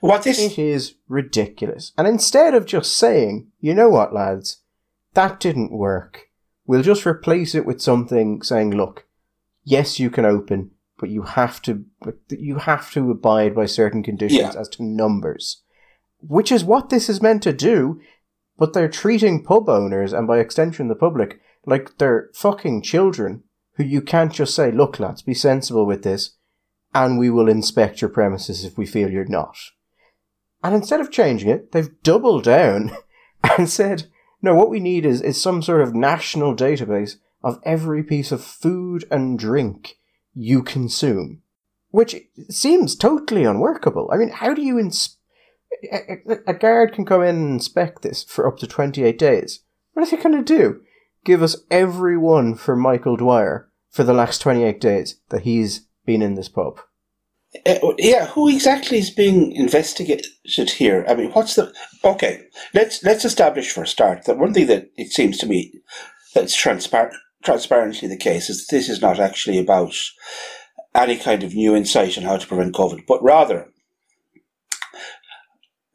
What 0.00 0.22
this 0.22 0.38
It 0.38 0.58
is 0.58 0.94
ridiculous. 1.08 1.92
And 1.98 2.06
instead 2.06 2.54
of 2.54 2.66
just 2.66 2.96
saying, 2.96 3.48
you 3.60 3.74
know 3.74 3.88
what, 3.88 4.14
lads, 4.14 4.58
that 5.14 5.40
didn't 5.40 5.72
work, 5.72 6.28
we'll 6.66 6.82
just 6.82 7.06
replace 7.06 7.54
it 7.54 7.66
with 7.66 7.80
something 7.82 8.42
saying, 8.42 8.70
look, 8.70 9.06
yes, 9.64 9.98
you 9.98 10.10
can 10.10 10.24
open, 10.24 10.70
but 10.98 11.10
you 11.10 11.22
have 11.22 11.60
to 11.62 11.84
you 12.30 12.56
have 12.56 12.90
to 12.92 13.10
abide 13.10 13.54
by 13.54 13.66
certain 13.66 14.02
conditions 14.02 14.54
Yeah. 14.54 14.60
as 14.60 14.68
to 14.70 14.82
numbers, 14.84 15.62
which 16.20 16.52
is 16.52 16.64
what 16.64 16.90
this 16.90 17.08
is 17.08 17.22
meant 17.22 17.42
to 17.44 17.52
do. 17.52 18.00
But 18.56 18.72
they're 18.72 18.88
treating 18.88 19.44
pub 19.44 19.68
owners 19.68 20.12
and 20.12 20.26
by 20.26 20.38
extension 20.40 20.88
the 20.88 20.96
public 20.96 21.40
like 21.64 21.98
they're 21.98 22.30
fucking 22.34 22.82
children 22.82 23.44
who 23.74 23.84
you 23.84 24.00
can't 24.02 24.32
just 24.32 24.54
say, 24.54 24.72
look, 24.72 24.98
lads, 24.98 25.22
be 25.22 25.34
sensible 25.34 25.86
with 25.86 26.02
this, 26.02 26.32
and 26.92 27.18
we 27.18 27.30
will 27.30 27.48
inspect 27.48 28.00
your 28.00 28.10
premises 28.10 28.64
if 28.64 28.76
we 28.76 28.84
feel 28.86 29.10
you're 29.10 29.24
not. 29.26 29.56
And 30.62 30.74
instead 30.74 31.00
of 31.00 31.10
changing 31.12 31.48
it, 31.48 31.72
they've 31.72 31.90
doubled 32.02 32.44
down 32.44 32.90
and 33.58 33.68
said, 33.68 34.04
no, 34.42 34.54
what 34.54 34.70
we 34.70 34.80
need 34.80 35.04
is, 35.06 35.20
is 35.20 35.40
some 35.40 35.62
sort 35.62 35.80
of 35.82 35.94
national 35.94 36.54
database 36.54 37.16
of 37.42 37.60
every 37.64 38.02
piece 38.02 38.32
of 38.32 38.42
food 38.42 39.04
and 39.10 39.38
drink 39.38 39.98
you 40.34 40.62
consume. 40.62 41.42
Which 41.90 42.16
seems 42.50 42.96
totally 42.96 43.44
unworkable. 43.44 44.10
I 44.12 44.16
mean, 44.16 44.28
how 44.30 44.52
do 44.54 44.62
you 44.62 44.78
ins- 44.78 45.16
a, 45.92 46.18
a- 46.28 46.38
a 46.48 46.54
guard 46.54 46.92
can 46.92 47.04
come 47.04 47.22
in 47.22 47.36
and 47.36 47.50
inspect 47.52 48.02
this 48.02 48.24
for 48.24 48.46
up 48.46 48.58
to 48.58 48.66
28 48.66 49.18
days. 49.18 49.60
What 49.92 50.02
is 50.02 50.10
he 50.10 50.16
going 50.16 50.36
to 50.36 50.42
do? 50.42 50.80
Give 51.24 51.42
us 51.42 51.56
every 51.70 52.16
one 52.16 52.54
for 52.54 52.76
Michael 52.76 53.16
Dwyer 53.16 53.68
for 53.90 54.04
the 54.04 54.12
last 54.12 54.40
28 54.40 54.80
days 54.80 55.20
that 55.30 55.42
he's 55.42 55.86
been 56.04 56.22
in 56.22 56.34
this 56.34 56.48
pub. 56.48 56.80
Uh, 57.66 57.94
yeah, 57.96 58.26
who 58.26 58.48
exactly 58.48 58.98
is 58.98 59.10
being 59.10 59.52
investigated 59.52 60.70
here? 60.70 61.04
I 61.08 61.14
mean, 61.14 61.30
what's 61.30 61.54
the 61.54 61.72
okay? 62.04 62.44
Let's 62.74 63.02
let's 63.02 63.24
establish 63.24 63.72
for 63.72 63.84
a 63.84 63.86
start 63.86 64.24
that 64.24 64.38
one 64.38 64.52
thing 64.52 64.66
that 64.66 64.90
it 64.98 65.12
seems 65.12 65.38
to 65.38 65.46
me 65.46 65.72
that's 66.34 66.54
transparent, 66.54 67.14
transparently 67.42 68.06
the 68.06 68.18
case 68.18 68.50
is 68.50 68.66
that 68.66 68.76
this 68.76 68.90
is 68.90 69.00
not 69.00 69.18
actually 69.18 69.58
about 69.58 69.94
any 70.94 71.16
kind 71.16 71.42
of 71.42 71.54
new 71.54 71.74
insight 71.74 72.18
on 72.18 72.24
how 72.24 72.36
to 72.36 72.46
prevent 72.46 72.74
COVID, 72.74 73.06
but 73.06 73.22
rather 73.22 73.68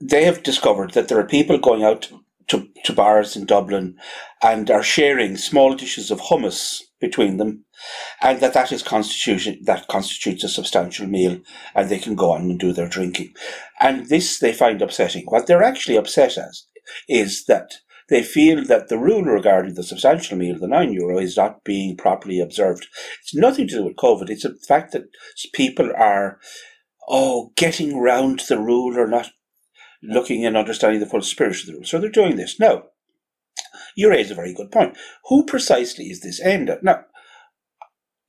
they 0.02 0.26
have 0.26 0.44
discovered 0.44 0.94
that 0.94 1.08
there 1.08 1.20
are 1.20 1.28
people 1.28 1.58
going 1.58 1.84
out 1.84 2.12
to, 2.48 2.68
to 2.84 2.94
bars 2.94 3.36
in 3.36 3.46
Dublin 3.46 3.96
and 4.42 4.70
are 4.70 4.84
sharing 4.84 5.38
small 5.38 5.76
dishes 5.76 6.12
of 6.12 6.20
hummus 6.20 6.82
between 7.04 7.36
them 7.36 7.66
and 8.22 8.40
that 8.40 8.54
that 8.54 8.72
is 8.72 8.82
constitution 8.82 9.60
that 9.66 9.90
constitutes 9.90 10.46
a 10.46 10.48
substantial 10.48 11.06
meal 11.06 11.38
and 11.76 11.90
they 11.90 12.00
can 12.00 12.16
go 12.16 12.32
on 12.32 12.44
and 12.44 12.58
do 12.58 12.72
their 12.72 12.88
drinking. 12.88 13.34
And 13.82 14.08
this 14.08 14.40
they 14.40 14.54
find 14.54 14.82
upsetting. 14.82 15.26
What 15.26 15.46
they're 15.46 15.70
actually 15.72 15.98
upset 15.98 16.38
as 16.38 16.66
is 17.10 17.44
that 17.50 17.74
they 18.08 18.24
feel 18.24 18.64
that 18.68 18.88
the 18.88 18.98
rule 18.98 19.24
regarding 19.24 19.74
the 19.74 19.84
substantial 19.84 20.38
meal 20.38 20.58
the 20.58 20.68
9 20.68 20.94
euro 20.94 21.20
is 21.20 21.36
not 21.36 21.66
being 21.66 21.98
properly 21.98 22.40
observed. 22.40 22.88
It's 23.22 23.36
nothing 23.36 23.68
to 23.68 23.76
do 23.76 23.84
with 23.84 23.98
covid. 23.98 24.30
It's 24.30 24.46
a 24.46 24.56
fact 24.56 24.94
that 24.94 25.10
people 25.54 25.92
are 25.98 26.40
oh 27.10 27.52
getting 27.58 28.00
round 28.00 28.44
the 28.48 28.58
rule 28.58 28.98
or 28.98 29.08
not 29.08 29.30
looking 30.02 30.46
and 30.46 30.56
understanding 30.56 31.02
the 31.02 31.06
full 31.06 31.22
spirit 31.22 31.60
of 31.60 31.66
the 31.66 31.74
rule. 31.74 31.84
So 31.84 32.00
they're 32.00 32.22
doing 32.22 32.38
this. 32.38 32.62
Now 32.62 32.84
you 33.96 34.10
raise 34.10 34.32
a 34.32 34.36
very 34.36 34.54
good 34.54 34.72
point. 34.72 34.98
Who 35.30 35.46
precisely 35.46 36.06
is 36.06 36.22
this 36.22 36.42
aimed 36.44 36.70
at? 36.70 36.84
Now 36.84 37.06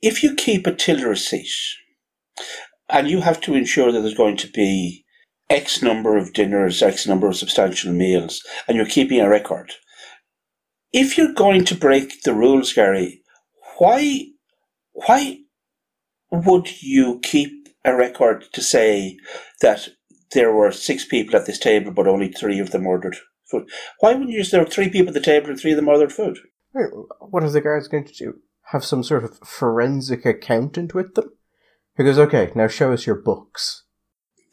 if 0.05 0.23
you 0.23 0.35
keep 0.35 0.67
a 0.67 0.73
till 0.73 1.03
receipt 1.03 1.49
and 2.91 3.09
you 3.09 3.23
have 3.23 3.41
to 3.41 3.55
ensure 3.55 3.91
that 3.91 4.01
there's 4.01 4.15
going 4.15 4.37
to 4.37 4.51
be 4.51 5.05
X 5.49 5.83
number 5.83 6.17
of 6.19 6.35
dinners, 6.35 6.83
X 6.83 7.07
number 7.07 7.27
of 7.27 7.37
substantial 7.37 7.91
meals, 7.91 8.43
and 8.69 8.77
you're 8.77 8.87
keeping 8.87 9.21
a 9.21 9.29
record, 9.29 9.73
if 10.93 11.17
you're 11.17 11.33
going 11.33 11.65
to 11.65 11.75
break 11.75 12.23
the 12.23 12.35
rules, 12.35 12.73
Gary, 12.73 13.23
why, 13.79 14.27
why 14.93 15.39
would 16.31 16.83
you 16.83 17.19
keep 17.23 17.69
a 17.85 17.97
record 17.97 18.45
to 18.53 18.63
say 18.63 19.17
that 19.63 19.89
there 20.33 20.53
were 20.53 20.71
six 20.71 21.07
people 21.07 21.35
at 21.35 21.47
this 21.47 21.59
table, 21.59 21.93
but 21.93 22.07
only 22.07 22.29
three 22.29 22.59
of 22.59 22.73
them 22.73 22.87
ordered 22.87 23.17
food. 23.61 23.70
Why 24.00 24.12
wouldn't 24.12 24.30
you 24.30 24.40
just 24.40 24.52
there 24.52 24.61
were 24.62 24.68
three 24.68 24.88
people 24.88 25.08
at 25.08 25.14
the 25.14 25.20
table 25.20 25.49
and 25.49 25.58
three 25.58 25.73
of 25.73 25.76
them 25.76 25.88
ordered 25.88 26.12
food? 26.12 26.38
What 27.20 27.42
are 27.42 27.50
the 27.50 27.61
guards 27.61 27.88
going 27.88 28.04
to 28.04 28.12
do? 28.12 28.40
Have 28.73 28.84
some 28.84 29.02
sort 29.02 29.25
of 29.25 29.38
forensic 29.38 30.25
accountant 30.26 30.94
with 30.94 31.14
them? 31.14 31.30
Who 31.96 32.04
goes, 32.04 32.18
okay, 32.18 32.50
now 32.54 32.66
show 32.66 32.92
us 32.92 33.06
your 33.06 33.16
books. 33.16 33.84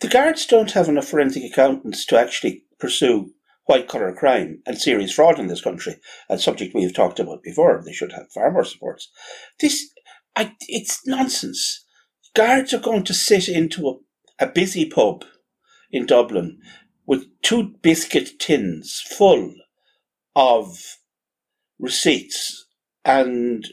The 0.02 0.08
guards 0.08 0.46
don't 0.46 0.72
have 0.72 0.88
enough 0.88 1.08
forensic 1.08 1.44
accountants 1.44 2.06
to 2.08 2.20
actually 2.20 2.66
pursue 2.80 3.32
white 3.66 3.88
collar 3.88 4.14
crime 4.14 4.62
and 4.66 4.78
serious 4.78 5.14
fraud 5.14 5.40
in 5.40 5.48
this 5.48 5.62
country, 5.62 5.96
a 6.30 6.38
subject 6.38 6.76
we 6.76 6.84
have 6.84 6.94
talked 6.94 7.20
about 7.20 7.44
before. 7.44 7.82
They 7.84 7.94
should 7.94 8.12
have 8.12 8.32
far 8.32 8.52
more 8.52 8.66
supports. 8.66 9.10
This, 9.60 9.90
I, 10.36 10.56
it's 10.68 11.06
nonsense. 11.08 11.86
Guards 12.36 12.74
are 12.74 12.80
going 12.80 13.04
to 13.06 13.14
sit 13.14 13.48
into 13.48 13.88
a, 13.88 14.46
a 14.46 14.48
busy 14.48 14.86
pub 14.86 15.24
in 15.92 16.06
Dublin 16.06 16.60
with 17.12 17.28
two 17.42 17.74
biscuit 17.82 18.40
tins 18.40 19.04
full 19.06 19.54
of 20.34 20.78
receipts 21.78 22.68
and 23.04 23.68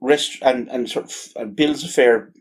rest 0.00 0.36
and, 0.42 0.68
and 0.70 0.90
sort 0.90 1.04
of 1.04 1.14
and 1.36 1.54
bills 1.54 1.84
of 1.84 1.90
fare 1.92 2.32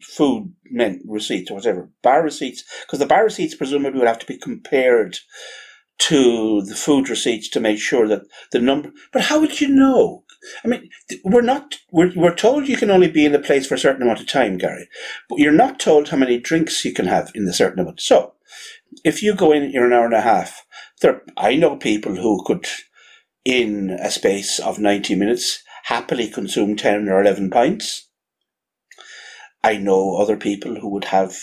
food 0.00 0.52
meant 0.70 1.02
receipts 1.04 1.50
or 1.50 1.54
whatever 1.54 1.90
bar 2.00 2.22
receipts 2.22 2.62
because 2.86 3.00
the 3.00 3.06
bar 3.06 3.24
receipts 3.24 3.56
presumably 3.56 3.98
would 3.98 4.06
have 4.06 4.20
to 4.20 4.26
be 4.26 4.38
compared 4.38 5.18
to 5.98 6.62
the 6.62 6.76
food 6.76 7.10
receipts 7.10 7.48
to 7.48 7.58
make 7.58 7.80
sure 7.80 8.06
that 8.06 8.22
the 8.52 8.60
number 8.60 8.92
but 9.12 9.22
how 9.22 9.40
would 9.40 9.60
you 9.60 9.66
know 9.66 10.22
i 10.64 10.68
mean 10.68 10.88
we're 11.24 11.40
not 11.40 11.76
we're, 11.90 12.12
we're 12.14 12.34
told 12.34 12.68
you 12.68 12.76
can 12.76 12.90
only 12.90 13.10
be 13.10 13.24
in 13.24 13.32
the 13.32 13.38
place 13.38 13.66
for 13.66 13.74
a 13.74 13.78
certain 13.78 14.02
amount 14.02 14.20
of 14.20 14.26
time 14.26 14.58
gary 14.58 14.88
but 15.28 15.38
you're 15.38 15.52
not 15.52 15.80
told 15.80 16.08
how 16.08 16.16
many 16.16 16.38
drinks 16.38 16.84
you 16.84 16.92
can 16.92 17.06
have 17.06 17.30
in 17.34 17.44
the 17.44 17.52
certain 17.52 17.80
amount. 17.80 18.00
So 18.00 18.34
if 19.04 19.22
you 19.22 19.34
go 19.34 19.52
in 19.52 19.70
you're 19.70 19.86
an 19.86 19.92
hour 19.92 20.06
and 20.06 20.14
a 20.14 20.20
half. 20.20 20.64
There 21.00 21.22
i 21.36 21.54
know 21.54 21.76
people 21.76 22.16
who 22.16 22.42
could 22.44 22.66
in 23.44 23.90
a 23.90 24.10
space 24.10 24.58
of 24.58 24.78
90 24.78 25.14
minutes 25.14 25.62
happily 25.84 26.28
consume 26.28 26.76
10 26.76 27.08
or 27.08 27.22
11 27.22 27.50
pints. 27.50 28.08
I 29.64 29.78
know 29.78 30.16
other 30.16 30.36
people 30.36 30.76
who 30.76 30.88
would 30.90 31.06
have 31.06 31.34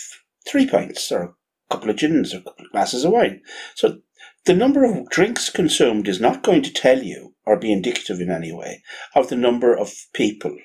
three 0.46 0.68
pints 0.68 1.10
or 1.10 1.22
a 1.22 1.34
couple 1.74 1.90
of 1.90 1.96
gins 1.96 2.32
or 2.32 2.38
a 2.38 2.42
couple 2.42 2.66
of 2.66 2.72
glasses 2.72 3.04
of 3.04 3.12
wine. 3.12 3.42
So 3.74 3.98
the 4.44 4.54
number 4.54 4.84
of 4.84 5.08
drinks 5.10 5.50
consumed 5.50 6.06
is 6.06 6.20
not 6.20 6.44
going 6.44 6.62
to 6.62 6.72
tell 6.72 7.02
you 7.02 7.34
or 7.46 7.56
be 7.56 7.72
indicative 7.72 8.20
in 8.20 8.30
any 8.30 8.52
way 8.52 8.82
of 9.14 9.28
the 9.28 9.36
number 9.36 9.74
of 9.74 9.94
people 10.12 10.56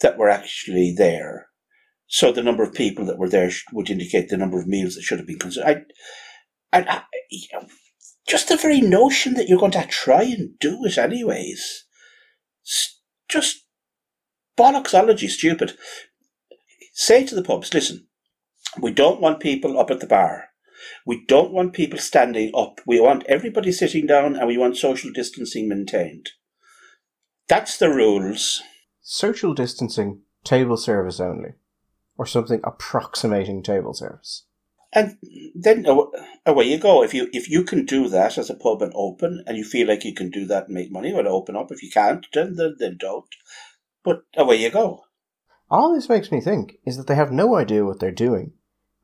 that 0.00 0.16
were 0.16 0.30
actually 0.30 0.94
there. 0.96 1.48
So 2.06 2.32
the 2.32 2.42
number 2.42 2.62
of 2.62 2.72
people 2.72 3.04
that 3.06 3.18
were 3.18 3.28
there 3.28 3.50
would 3.72 3.90
indicate 3.90 4.28
the 4.28 4.38
number 4.38 4.58
of 4.58 4.66
meals 4.66 4.94
that 4.94 5.02
should 5.02 5.18
have 5.18 5.26
been 5.26 5.38
consumed. 5.38 5.66
I, 5.66 5.82
I, 6.72 7.02
I, 7.52 7.66
just 8.26 8.48
the 8.48 8.56
very 8.56 8.80
notion 8.80 9.34
that 9.34 9.48
you're 9.48 9.58
going 9.58 9.72
to 9.72 9.86
try 9.86 10.22
and 10.22 10.58
do 10.58 10.84
it 10.84 10.96
anyways, 10.96 11.84
just 13.28 13.66
bollocksology 14.56 15.28
stupid. 15.28 15.76
Say 16.92 17.24
to 17.26 17.34
the 17.34 17.42
pubs, 17.42 17.72
listen, 17.72 18.06
we 18.80 18.92
don't 18.92 19.20
want 19.20 19.40
people 19.40 19.78
up 19.78 19.90
at 19.90 20.00
the 20.00 20.06
bar. 20.06 20.47
We 21.06 21.24
don't 21.26 21.52
want 21.52 21.72
people 21.72 21.98
standing 21.98 22.52
up. 22.54 22.80
We 22.86 23.00
want 23.00 23.24
everybody 23.28 23.72
sitting 23.72 24.06
down 24.06 24.36
and 24.36 24.46
we 24.46 24.58
want 24.58 24.76
social 24.76 25.12
distancing 25.12 25.68
maintained. 25.68 26.30
That's 27.48 27.78
the 27.78 27.88
rules. 27.88 28.62
Social 29.00 29.54
distancing, 29.54 30.20
table 30.44 30.76
service 30.76 31.18
only, 31.18 31.54
or 32.16 32.26
something 32.26 32.60
approximating 32.62 33.62
table 33.62 33.94
service. 33.94 34.44
And 34.92 35.16
then 35.54 35.84
away 36.46 36.64
you 36.64 36.78
go. 36.78 37.02
If 37.02 37.12
you 37.12 37.28
if 37.32 37.48
you 37.48 37.62
can 37.62 37.84
do 37.84 38.08
that 38.08 38.38
as 38.38 38.48
a 38.48 38.54
pub 38.54 38.82
and 38.82 38.92
open, 38.94 39.44
and 39.46 39.56
you 39.56 39.64
feel 39.64 39.86
like 39.86 40.04
you 40.04 40.14
can 40.14 40.30
do 40.30 40.46
that 40.46 40.66
and 40.66 40.74
make 40.74 40.90
money, 40.90 41.12
well, 41.12 41.28
open 41.28 41.56
up. 41.56 41.70
If 41.70 41.82
you 41.82 41.90
can't, 41.90 42.26
then 42.32 42.54
then, 42.56 42.76
then 42.78 42.96
don't. 42.98 43.28
But 44.02 44.22
away 44.36 44.56
you 44.56 44.70
go. 44.70 45.04
All 45.70 45.94
this 45.94 46.08
makes 46.08 46.32
me 46.32 46.40
think 46.40 46.78
is 46.86 46.96
that 46.96 47.06
they 47.06 47.14
have 47.14 47.30
no 47.30 47.54
idea 47.56 47.84
what 47.84 48.00
they're 48.00 48.10
doing. 48.10 48.52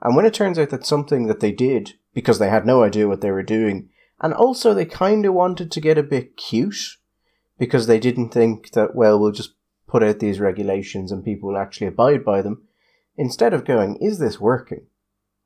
And 0.05 0.15
when 0.15 0.27
it 0.27 0.35
turns 0.35 0.59
out 0.59 0.69
that 0.71 0.87
something 0.87 1.27
that 1.27 1.41
they 1.41 1.51
did 1.51 1.95
because 2.13 2.39
they 2.39 2.51
had 2.51 2.67
no 2.67 2.85
idea 2.85 3.09
what 3.09 3.23
they 3.23 3.31
were 3.31 3.43
doing, 3.43 3.89
and 4.21 4.33
also 4.33 4.73
they 4.73 4.85
kind 4.85 5.25
of 5.27 5.35
wanted 5.35 5.73
to 5.73 5.81
get 5.81 5.99
a 5.99 6.03
bit 6.03 6.37
cute 6.37 6.99
because 7.59 7.87
they 7.87 7.99
didn't 7.99 8.29
think 8.29 8.73
that, 8.73 8.95
well, 8.95 9.19
we'll 9.19 9.33
just 9.33 9.55
put 9.89 10.03
out 10.03 10.19
these 10.19 10.41
regulations 10.41 11.11
and 11.11 11.25
people 11.25 11.49
will 11.49 11.59
actually 11.59 11.87
abide 11.87 12.25
by 12.25 12.43
them, 12.43 12.63
instead 13.17 13.55
of 13.55 13.65
going, 13.65 13.97
is 14.01 14.19
this 14.19 14.41
working? 14.41 14.87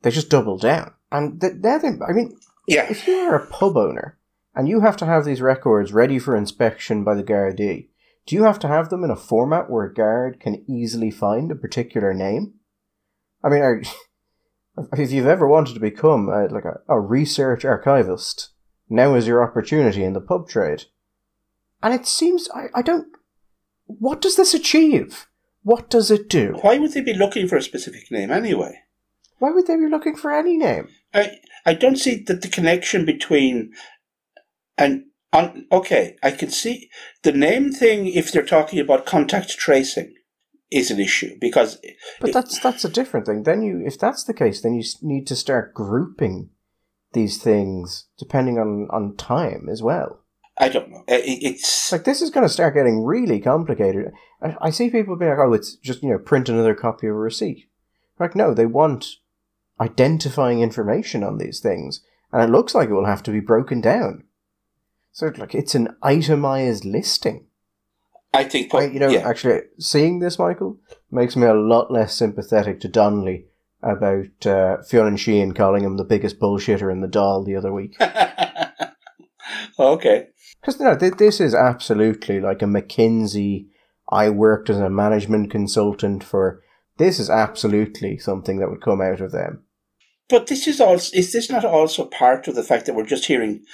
They 0.02 0.10
just 0.10 0.30
double 0.30 0.58
down. 0.58 0.92
And 1.10 1.40
th- 1.40 1.54
they, 1.60 1.70
I 1.70 2.12
mean, 2.12 2.38
yeah. 2.66 2.86
if 2.90 3.06
you 3.06 3.14
are 3.14 3.36
a 3.36 3.46
pub 3.46 3.76
owner 3.76 4.18
and 4.54 4.68
you 4.68 4.80
have 4.80 4.96
to 4.98 5.06
have 5.06 5.24
these 5.24 5.40
records 5.40 5.92
ready 5.92 6.18
for 6.18 6.36
inspection 6.36 7.04
by 7.04 7.14
the 7.14 7.22
Gardaí, 7.22 7.88
do 8.26 8.34
you 8.36 8.42
have 8.42 8.58
to 8.60 8.68
have 8.68 8.90
them 8.90 9.04
in 9.04 9.10
a 9.10 9.16
format 9.16 9.70
where 9.70 9.84
a 9.84 9.94
guard 9.94 10.40
can 10.40 10.64
easily 10.68 11.10
find 11.10 11.50
a 11.50 11.56
particular 11.56 12.12
name? 12.12 12.54
I 13.42 13.48
mean, 13.48 13.62
are, 13.62 13.82
if 14.92 15.10
you've 15.10 15.26
ever 15.26 15.46
wanted 15.46 15.74
to 15.74 15.80
become 15.80 16.28
a, 16.28 16.46
like 16.46 16.64
a, 16.64 16.80
a 16.88 17.00
research 17.00 17.64
archivist, 17.64 18.50
now 18.88 19.14
is 19.14 19.26
your 19.26 19.42
opportunity 19.42 20.04
in 20.04 20.12
the 20.12 20.20
pub 20.20 20.48
trade. 20.48 20.84
And 21.82 21.94
it 21.94 22.06
seems 22.06 22.48
I, 22.54 22.66
I 22.74 22.82
don't. 22.82 23.06
What 23.86 24.20
does 24.20 24.36
this 24.36 24.54
achieve? 24.54 25.26
What 25.62 25.90
does 25.90 26.10
it 26.10 26.28
do? 26.28 26.56
Why 26.60 26.78
would 26.78 26.92
they 26.92 27.00
be 27.00 27.14
looking 27.14 27.48
for 27.48 27.56
a 27.56 27.62
specific 27.62 28.10
name 28.10 28.30
anyway? 28.30 28.80
Why 29.38 29.50
would 29.50 29.66
they 29.66 29.76
be 29.76 29.88
looking 29.88 30.16
for 30.16 30.32
any 30.32 30.56
name? 30.56 30.88
I 31.14 31.38
I 31.64 31.74
don't 31.74 31.96
see 31.96 32.22
that 32.24 32.42
the 32.42 32.48
connection 32.48 33.04
between 33.04 33.72
and 34.76 35.04
um, 35.32 35.66
okay, 35.70 36.16
I 36.22 36.30
can 36.30 36.50
see 36.50 36.90
the 37.22 37.32
name 37.32 37.72
thing 37.72 38.06
if 38.06 38.32
they're 38.32 38.44
talking 38.44 38.78
about 38.80 39.06
contact 39.06 39.50
tracing 39.58 40.14
is 40.70 40.90
an 40.90 41.00
issue 41.00 41.36
because. 41.40 41.78
But 42.20 42.30
it, 42.30 42.32
that's 42.32 42.58
that's 42.60 42.84
a 42.84 42.90
different 42.90 43.26
thing. 43.26 43.42
Then 43.44 43.62
you, 43.62 43.82
if 43.84 43.98
that's 43.98 44.24
the 44.24 44.34
case, 44.34 44.60
then 44.60 44.74
you 44.74 44.84
need 45.02 45.26
to 45.28 45.36
start 45.36 45.74
grouping 45.74 46.50
these 47.12 47.42
things 47.42 48.06
depending 48.18 48.58
on 48.58 48.88
on 48.90 49.16
time 49.16 49.68
as 49.70 49.82
well. 49.82 50.20
I 50.58 50.68
don't 50.68 50.90
know. 50.90 51.04
It, 51.06 51.42
it's 51.42 51.92
like 51.92 52.04
this 52.04 52.20
is 52.20 52.30
going 52.30 52.46
to 52.46 52.52
start 52.52 52.74
getting 52.74 53.04
really 53.04 53.40
complicated. 53.40 54.12
I, 54.42 54.56
I 54.60 54.70
see 54.70 54.90
people 54.90 55.16
being 55.16 55.30
like, 55.30 55.40
"Oh, 55.40 55.52
it's 55.52 55.76
just 55.76 56.02
you 56.02 56.10
know 56.10 56.18
print 56.18 56.48
another 56.48 56.74
copy 56.74 57.06
of 57.06 57.14
a 57.14 57.18
receipt." 57.18 57.68
Like, 58.18 58.34
no, 58.34 58.52
they 58.52 58.66
want 58.66 59.16
identifying 59.80 60.60
information 60.60 61.22
on 61.22 61.38
these 61.38 61.60
things, 61.60 62.02
and 62.32 62.42
it 62.42 62.52
looks 62.52 62.74
like 62.74 62.88
it 62.88 62.94
will 62.94 63.06
have 63.06 63.22
to 63.24 63.30
be 63.30 63.40
broken 63.40 63.80
down. 63.80 64.24
So 65.12 65.32
like 65.36 65.54
it's 65.54 65.74
an 65.74 65.96
itemized 66.02 66.84
listing. 66.84 67.47
I 68.32 68.44
think, 68.44 68.74
I, 68.74 68.86
you 68.86 69.00
know, 69.00 69.08
yeah. 69.08 69.28
actually 69.28 69.60
seeing 69.78 70.18
this, 70.18 70.38
Michael, 70.38 70.78
makes 71.10 71.34
me 71.36 71.46
a 71.46 71.54
lot 71.54 71.90
less 71.90 72.14
sympathetic 72.14 72.80
to 72.80 72.88
Donnelly 72.88 73.46
about 73.82 74.46
uh, 74.46 74.82
Fionn 74.82 75.16
Sheahan 75.16 75.54
calling 75.54 75.84
him 75.84 75.96
the 75.96 76.04
biggest 76.04 76.38
bullshitter 76.38 76.92
in 76.92 77.00
the 77.00 77.08
Dáil 77.08 77.46
the 77.46 77.56
other 77.56 77.72
week. 77.72 77.96
okay. 79.78 80.26
Because 80.60 80.78
you 80.78 80.84
know, 80.84 80.94
this 80.94 81.40
is 81.40 81.54
absolutely 81.54 82.40
like 82.40 82.60
a 82.62 82.66
McKinsey. 82.66 83.68
I 84.10 84.30
worked 84.30 84.68
as 84.68 84.78
a 84.78 84.90
management 84.90 85.50
consultant 85.50 86.24
for. 86.24 86.62
This 86.98 87.20
is 87.20 87.30
absolutely 87.30 88.18
something 88.18 88.58
that 88.58 88.68
would 88.68 88.82
come 88.82 89.00
out 89.00 89.20
of 89.20 89.30
them. 89.30 89.62
But 90.28 90.48
this 90.48 90.66
is 90.66 90.80
also 90.80 91.16
is 91.16 91.32
this 91.32 91.48
not 91.48 91.64
also 91.64 92.04
part 92.06 92.48
of 92.48 92.56
the 92.56 92.64
fact 92.64 92.86
that 92.86 92.94
we're 92.94 93.06
just 93.06 93.26
hearing 93.26 93.64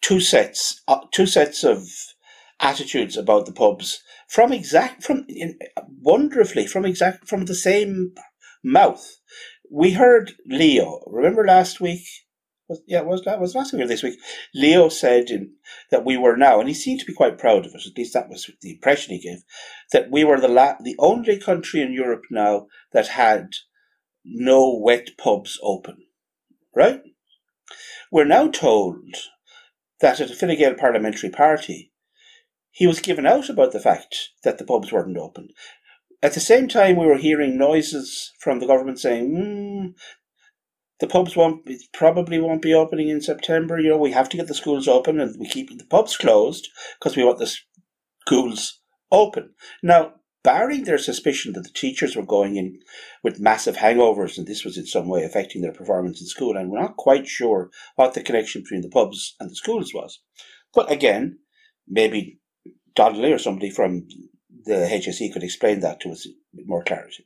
two 0.00 0.20
sets, 0.20 0.82
uh, 0.88 1.00
two 1.12 1.26
sets 1.26 1.62
of 1.62 1.86
attitudes 2.60 3.16
about 3.16 3.46
the 3.46 3.52
pubs 3.52 4.02
from 4.28 4.52
exact 4.52 5.02
from 5.04 5.24
in, 5.28 5.58
wonderfully 6.00 6.66
from 6.66 6.84
exact 6.84 7.28
from 7.28 7.44
the 7.44 7.54
same 7.54 8.14
mouth. 8.64 9.16
We 9.70 9.92
heard 9.92 10.32
Leo. 10.46 11.02
Remember 11.06 11.44
last 11.44 11.80
week? 11.80 12.02
Was, 12.68 12.82
yeah, 12.86 13.02
was 13.02 13.22
that 13.22 13.40
was 13.40 13.54
last 13.54 13.72
week 13.72 13.82
or 13.82 13.86
this 13.86 14.02
week? 14.02 14.18
Leo 14.54 14.88
said 14.88 15.30
in, 15.30 15.54
that 15.90 16.04
we 16.04 16.16
were 16.16 16.36
now, 16.36 16.58
and 16.58 16.68
he 16.68 16.74
seemed 16.74 17.00
to 17.00 17.06
be 17.06 17.14
quite 17.14 17.38
proud 17.38 17.64
of 17.64 17.72
it. 17.74 17.86
At 17.86 17.96
least 17.96 18.14
that 18.14 18.28
was 18.28 18.50
the 18.60 18.72
impression 18.72 19.14
he 19.14 19.20
gave. 19.20 19.38
That 19.92 20.10
we 20.10 20.24
were 20.24 20.40
the 20.40 20.48
la- 20.48 20.76
the 20.80 20.96
only 20.98 21.38
country 21.38 21.80
in 21.80 21.92
Europe 21.92 22.24
now 22.30 22.66
that 22.92 23.08
had 23.08 23.50
no 24.24 24.76
wet 24.82 25.10
pubs 25.16 25.58
open. 25.62 26.06
Right? 26.74 27.02
We're 28.10 28.24
now 28.24 28.48
told 28.48 29.14
that 30.00 30.20
at 30.20 30.30
a 30.30 30.34
Fine 30.34 30.56
Gael 30.56 30.74
parliamentary 30.74 31.30
party, 31.30 31.92
he 32.76 32.86
was 32.86 33.00
given 33.00 33.24
out 33.24 33.48
about 33.48 33.72
the 33.72 33.80
fact 33.80 34.32
that 34.44 34.58
the 34.58 34.64
pubs 34.64 34.92
weren't 34.92 35.16
open. 35.16 35.48
At 36.22 36.34
the 36.34 36.40
same 36.40 36.68
time, 36.68 36.96
we 36.96 37.06
were 37.06 37.16
hearing 37.16 37.56
noises 37.56 38.34
from 38.38 38.60
the 38.60 38.66
government 38.66 39.00
saying, 39.00 39.30
mm, 39.30 39.94
the 41.00 41.06
pubs 41.06 41.34
won't 41.34 41.66
probably 41.94 42.38
won't 42.38 42.60
be 42.60 42.74
opening 42.74 43.08
in 43.08 43.22
September. 43.22 43.80
You 43.80 43.90
know, 43.90 43.96
we 43.96 44.12
have 44.12 44.28
to 44.28 44.36
get 44.36 44.46
the 44.46 44.54
schools 44.54 44.88
open 44.88 45.18
and 45.20 45.34
we 45.40 45.48
keep 45.48 45.70
the 45.70 45.86
pubs 45.86 46.18
closed 46.18 46.68
because 46.98 47.16
we 47.16 47.24
want 47.24 47.38
the 47.38 47.50
schools 48.26 48.82
open. 49.10 49.54
Now, 49.82 50.16
barring 50.44 50.84
their 50.84 50.98
suspicion 50.98 51.54
that 51.54 51.62
the 51.62 51.72
teachers 51.72 52.14
were 52.14 52.26
going 52.26 52.56
in 52.56 52.78
with 53.22 53.40
massive 53.40 53.76
hangovers 53.76 54.36
and 54.36 54.46
this 54.46 54.66
was 54.66 54.76
in 54.76 54.84
some 54.84 55.08
way 55.08 55.24
affecting 55.24 55.62
their 55.62 55.72
performance 55.72 56.20
in 56.20 56.26
school, 56.26 56.58
and 56.58 56.70
we're 56.70 56.82
not 56.82 56.98
quite 56.98 57.26
sure 57.26 57.70
what 57.94 58.12
the 58.12 58.22
connection 58.22 58.60
between 58.60 58.82
the 58.82 58.90
pubs 58.90 59.34
and 59.40 59.50
the 59.50 59.56
schools 59.56 59.92
was. 59.94 60.20
But 60.74 60.92
again, 60.92 61.38
maybe 61.88 62.38
Donnelly 62.96 63.32
or 63.32 63.38
somebody 63.38 63.70
from 63.70 64.08
the 64.64 64.74
HSE 64.74 65.32
could 65.32 65.44
explain 65.44 65.80
that 65.80 66.00
to 66.00 66.10
us 66.10 66.26
with 66.52 66.66
more 66.66 66.82
clarity. 66.82 67.24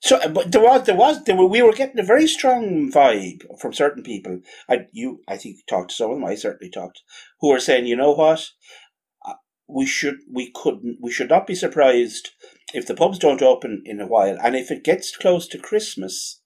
So, 0.00 0.16
uh, 0.18 0.28
but 0.28 0.52
there 0.52 0.62
was, 0.62 0.84
there 0.84 0.94
was, 0.94 1.24
there 1.24 1.36
were, 1.36 1.46
we 1.46 1.62
were 1.62 1.72
getting 1.72 1.98
a 1.98 2.04
very 2.04 2.28
strong 2.28 2.92
vibe 2.92 3.42
from 3.58 3.72
certain 3.72 4.02
people. 4.02 4.40
I, 4.68 4.86
you, 4.92 5.22
I 5.26 5.36
think, 5.36 5.56
talked 5.66 5.90
to 5.90 5.96
some 5.96 6.10
of 6.10 6.16
them. 6.18 6.24
I 6.24 6.34
certainly 6.34 6.70
talked, 6.70 7.02
who 7.40 7.50
were 7.50 7.58
saying, 7.58 7.86
you 7.86 7.96
know 7.96 8.12
what, 8.12 8.50
uh, 9.26 9.34
we 9.66 9.86
should, 9.86 10.18
we 10.30 10.52
couldn't, 10.54 10.98
we 11.00 11.10
should 11.10 11.30
not 11.30 11.46
be 11.46 11.54
surprised 11.54 12.30
if 12.74 12.86
the 12.86 12.94
pubs 12.94 13.18
don't 13.18 13.42
open 13.42 13.82
in 13.84 14.00
a 14.00 14.06
while, 14.06 14.36
and 14.42 14.54
if 14.54 14.70
it 14.70 14.84
gets 14.84 15.16
close 15.16 15.48
to 15.48 15.58
Christmas, 15.58 16.40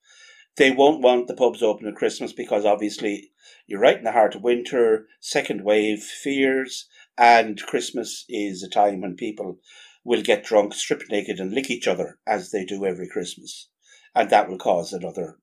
they 0.56 0.70
won't 0.70 1.02
want 1.02 1.26
the 1.26 1.34
pubs 1.34 1.62
open 1.62 1.88
at 1.88 1.96
Christmas 1.96 2.32
because 2.32 2.64
obviously 2.64 3.30
you're 3.66 3.80
right 3.80 3.98
in 3.98 4.04
the 4.04 4.12
heart 4.12 4.34
of 4.34 4.42
winter, 4.42 5.06
second 5.20 5.64
wave 5.64 6.02
fears, 6.02 6.86
and 7.20 7.60
Christmas 7.60 8.24
is 8.30 8.62
a 8.62 8.68
time 8.68 9.02
when 9.02 9.14
people 9.14 9.58
will 10.04 10.22
get 10.22 10.42
drunk, 10.42 10.72
strip 10.72 11.02
naked, 11.10 11.38
and 11.38 11.52
lick 11.52 11.70
each 11.70 11.86
other 11.86 12.18
as 12.26 12.50
they 12.50 12.64
do 12.64 12.86
every 12.86 13.06
Christmas, 13.06 13.68
and 14.14 14.30
that 14.30 14.48
will 14.48 14.56
cause 14.56 14.94
another 14.94 15.38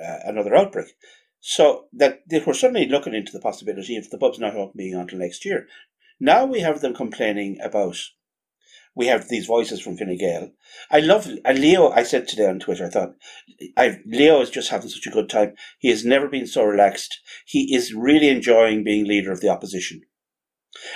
uh, 0.00 0.18
another 0.24 0.54
outbreak. 0.54 0.88
So 1.40 1.86
that 1.94 2.20
they 2.28 2.40
were 2.40 2.52
suddenly 2.52 2.86
looking 2.86 3.14
into 3.14 3.32
the 3.32 3.40
possibility 3.40 3.96
of 3.96 4.10
the 4.10 4.18
pubs 4.18 4.38
not 4.38 4.54
opening 4.54 4.94
until 4.94 5.18
next 5.18 5.46
year. 5.46 5.66
Now 6.20 6.44
we 6.44 6.60
have 6.60 6.82
them 6.82 6.94
complaining 6.94 7.58
about. 7.62 7.96
We 8.94 9.06
have 9.06 9.28
these 9.28 9.46
voices 9.46 9.80
from 9.80 9.96
Fine 9.96 10.18
Gael. 10.18 10.50
I 10.90 11.00
love 11.00 11.28
and 11.44 11.58
Leo. 11.58 11.88
I 11.90 12.02
said 12.02 12.28
today 12.28 12.46
on 12.46 12.60
Twitter. 12.60 12.84
I 12.84 12.90
thought, 12.90 13.14
I 13.78 13.98
Leo 14.04 14.42
is 14.42 14.50
just 14.50 14.70
having 14.70 14.90
such 14.90 15.06
a 15.06 15.10
good 15.10 15.30
time. 15.30 15.54
He 15.78 15.88
has 15.88 16.04
never 16.04 16.28
been 16.28 16.46
so 16.46 16.64
relaxed. 16.64 17.18
He 17.46 17.74
is 17.74 17.94
really 17.94 18.28
enjoying 18.28 18.84
being 18.84 19.06
leader 19.06 19.32
of 19.32 19.40
the 19.40 19.48
opposition. 19.48 20.02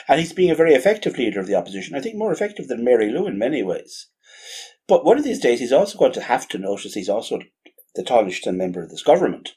And 0.09 0.21
he's 0.21 0.33
being 0.33 0.51
a 0.51 0.57
very 0.57 0.75
effective 0.75 1.17
leader 1.17 1.41
of 1.41 1.47
the 1.47 1.55
opposition. 1.55 1.95
I 1.95 2.01
think 2.01 2.17
more 2.17 2.33
effective 2.33 2.69
than 2.69 2.85
Mary 2.85 3.11
Lou 3.11 3.27
in 3.27 3.39
many 3.39 3.63
ways. 3.63 4.09
But 4.87 5.05
one 5.05 5.19
of 5.19 5.25
these 5.25 5.41
days, 5.41 5.61
he's 5.61 5.73
also 5.73 5.99
going 5.99 6.13
to 6.13 6.23
have 6.23 6.49
to 6.49 6.59
notice 6.59 6.95
he's 6.95 7.09
also 7.09 7.41
the 7.95 8.03
Taoiseach 8.03 8.53
member 8.55 8.83
of 8.83 8.91
this 8.91 9.03
government. 9.03 9.51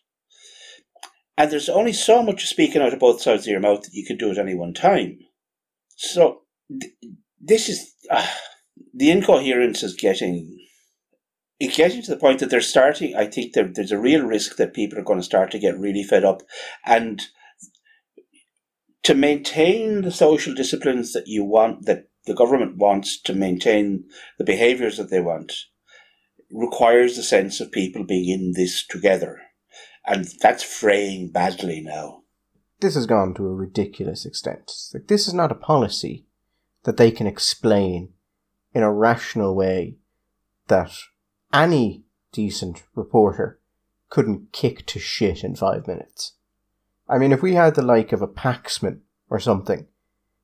And 1.38 1.50
there's 1.50 1.70
only 1.70 1.94
so 1.94 2.22
much 2.22 2.48
speaking 2.48 2.82
out 2.82 2.94
of 2.94 3.00
both 3.00 3.22
sides 3.22 3.48
of 3.48 3.52
your 3.52 3.62
mouth 3.62 3.84
that 3.84 3.94
you 3.94 4.06
can 4.06 4.18
do 4.18 4.30
at 4.32 4.38
any 4.38 4.54
one 4.54 4.74
time. 4.74 5.20
So 5.96 6.42
th- 6.70 6.94
this 7.40 7.70
is 7.70 7.94
uh, 8.10 8.28
the 8.94 9.10
incoherence 9.10 9.84
is 9.84 9.96
getting 9.96 10.58
it's 11.60 11.78
getting 11.78 12.02
to 12.02 12.12
the 12.12 12.20
point 12.20 12.40
that 12.40 12.50
they're 12.50 12.62
starting. 12.62 13.16
I 13.16 13.26
think 13.26 13.54
there, 13.54 13.68
there's 13.72 13.92
a 13.92 14.00
real 14.00 14.24
risk 14.24 14.58
that 14.58 14.74
people 14.74 14.98
are 14.98 15.04
going 15.04 15.20
to 15.20 15.26
start 15.26 15.52
to 15.52 15.60
get 15.60 15.78
really 15.78 16.04
fed 16.04 16.26
up, 16.26 16.42
and 16.86 17.22
to 19.04 19.14
maintain 19.16 20.02
the 20.02 20.12
social 20.12 20.54
disciplines 20.54 21.14
that 21.14 21.28
you 21.28 21.44
want, 21.44 21.86
that 21.86 22.10
the 22.26 22.36
government 22.36 22.78
wants 22.78 23.20
to 23.22 23.34
maintain 23.34 24.06
the 24.38 24.44
behaviours 24.44 24.98
that 24.98 25.10
they 25.10 25.20
want, 25.20 25.54
requires 26.52 27.16
the 27.16 27.24
sense 27.24 27.60
of 27.60 27.72
people 27.72 28.04
being 28.04 28.30
in 28.30 28.54
this 28.54 28.86
together. 28.86 29.42
And 30.06 30.28
that's 30.42 30.64
fraying 30.64 31.32
badly 31.32 31.82
now. 31.82 32.24
This 32.80 32.96
has 32.96 33.06
gone 33.06 33.34
to 33.36 33.46
a 33.46 33.54
ridiculous 33.54 34.26
extent. 34.26 34.72
Like, 34.94 35.08
this 35.08 35.28
is 35.28 35.34
not 35.34 35.52
a 35.52 35.56
policy 35.56 36.26
that 36.84 36.98
they 36.98 37.12
can 37.12 37.28
explain 37.28 38.14
in 38.74 38.84
a 38.84 38.92
rational 38.92 39.56
way 39.56 39.98
that 40.68 40.92
any 41.54 42.04
decent 42.32 42.84
reporter 42.96 43.60
couldn't 44.10 44.52
kick 44.52 44.86
to 44.88 45.00
shit 45.00 45.44
in 45.44 45.56
five 45.56 45.88
minutes. 45.88 46.34
I 47.12 47.18
mean, 47.18 47.34
if 47.34 47.42
we 47.42 47.56
had 47.56 47.76
the 47.76 47.82
like 47.82 48.14
of 48.14 48.22
a 48.22 48.28
Paxman 48.28 49.02
or 49.30 49.38
something, 49.38 49.80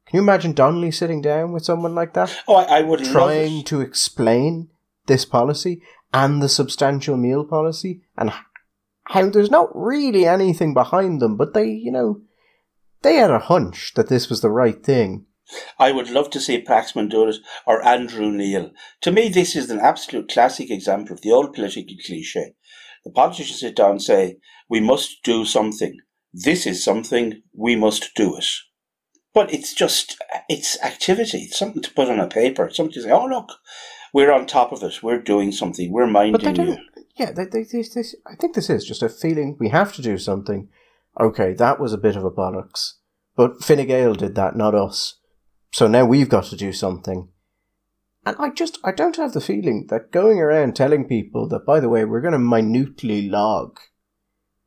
can 0.05 0.17
you 0.17 0.21
imagine 0.21 0.51
Donnelly 0.51 0.91
sitting 0.91 1.21
down 1.21 1.53
with 1.53 1.63
someone 1.63 1.95
like 1.95 2.13
that? 2.13 2.37
Oh, 2.45 2.55
I, 2.55 2.79
I 2.79 2.81
would 2.81 3.05
trying 3.05 3.63
to 3.65 3.79
explain 3.79 4.69
this 5.05 5.23
policy 5.23 5.81
and 6.13 6.41
the 6.41 6.49
substantial 6.49 7.15
meal 7.15 7.45
policy 7.45 8.01
and 8.17 8.33
how 9.05 9.29
there's 9.29 9.49
not 9.49 9.69
really 9.73 10.25
anything 10.25 10.73
behind 10.73 11.21
them, 11.21 11.37
but 11.37 11.53
they, 11.53 11.69
you 11.69 11.91
know, 11.91 12.21
they 13.01 13.15
had 13.15 13.31
a 13.31 13.39
hunch 13.39 13.93
that 13.95 14.09
this 14.09 14.29
was 14.29 14.41
the 14.41 14.49
right 14.49 14.83
thing. 14.83 15.25
I 15.79 15.93
would 15.93 16.09
love 16.09 16.29
to 16.31 16.41
see 16.41 16.61
Paxman 16.61 17.09
do 17.09 17.29
it 17.29 17.37
or 17.65 17.85
Andrew 17.85 18.29
Neil. 18.29 18.71
To 19.01 19.11
me, 19.11 19.29
this 19.29 19.55
is 19.55 19.69
an 19.69 19.79
absolute 19.79 20.29
classic 20.29 20.69
example 20.69 21.13
of 21.13 21.21
the 21.21 21.31
old 21.31 21.53
political 21.53 21.95
cliche. 22.05 22.55
The 23.05 23.11
politicians 23.11 23.61
sit 23.61 23.77
down 23.77 23.91
and 23.91 24.01
say, 24.01 24.39
We 24.67 24.81
must 24.81 25.23
do 25.23 25.45
something 25.45 25.97
this 26.43 26.67
is 26.67 26.83
something, 26.83 27.41
we 27.53 27.75
must 27.75 28.13
do 28.15 28.37
it. 28.37 28.45
But 29.33 29.53
it's 29.53 29.73
just, 29.73 30.17
it's 30.49 30.81
activity. 30.83 31.39
It's 31.39 31.57
something 31.57 31.81
to 31.81 31.93
put 31.93 32.09
on 32.09 32.19
a 32.19 32.27
paper. 32.27 32.69
Something 32.69 32.93
to 32.93 33.01
say, 33.03 33.11
oh, 33.11 33.25
look, 33.25 33.49
we're 34.13 34.31
on 34.31 34.45
top 34.45 34.71
of 34.71 34.83
it. 34.83 35.03
We're 35.03 35.21
doing 35.21 35.51
something. 35.51 35.91
We're 35.91 36.07
minding 36.07 36.55
you. 36.55 36.77
Yeah, 37.15 37.31
they, 37.31 37.45
they, 37.45 37.63
they, 37.63 37.81
they, 37.81 38.03
I 38.27 38.35
think 38.35 38.55
this 38.55 38.69
is 38.69 38.85
just 38.85 39.03
a 39.03 39.09
feeling 39.09 39.57
we 39.59 39.69
have 39.69 39.93
to 39.93 40.01
do 40.01 40.17
something. 40.17 40.69
Okay, 41.19 41.53
that 41.53 41.79
was 41.79 41.93
a 41.93 41.97
bit 41.97 42.15
of 42.15 42.23
a 42.23 42.31
bollocks. 42.31 42.93
But 43.35 43.63
Fine 43.63 43.87
Gael 43.87 44.13
did 44.13 44.35
that, 44.35 44.55
not 44.55 44.75
us. 44.75 45.19
So 45.73 45.87
now 45.87 46.05
we've 46.05 46.29
got 46.29 46.45
to 46.45 46.55
do 46.55 46.71
something. 46.71 47.29
And 48.25 48.35
I 48.39 48.49
just, 48.49 48.77
I 48.83 48.91
don't 48.91 49.15
have 49.17 49.33
the 49.33 49.41
feeling 49.41 49.87
that 49.89 50.11
going 50.11 50.39
around 50.39 50.75
telling 50.75 51.07
people 51.07 51.47
that, 51.49 51.65
by 51.65 51.79
the 51.79 51.89
way, 51.89 52.05
we're 52.05 52.21
going 52.21 52.33
to 52.33 52.39
minutely 52.39 53.29
log 53.29 53.79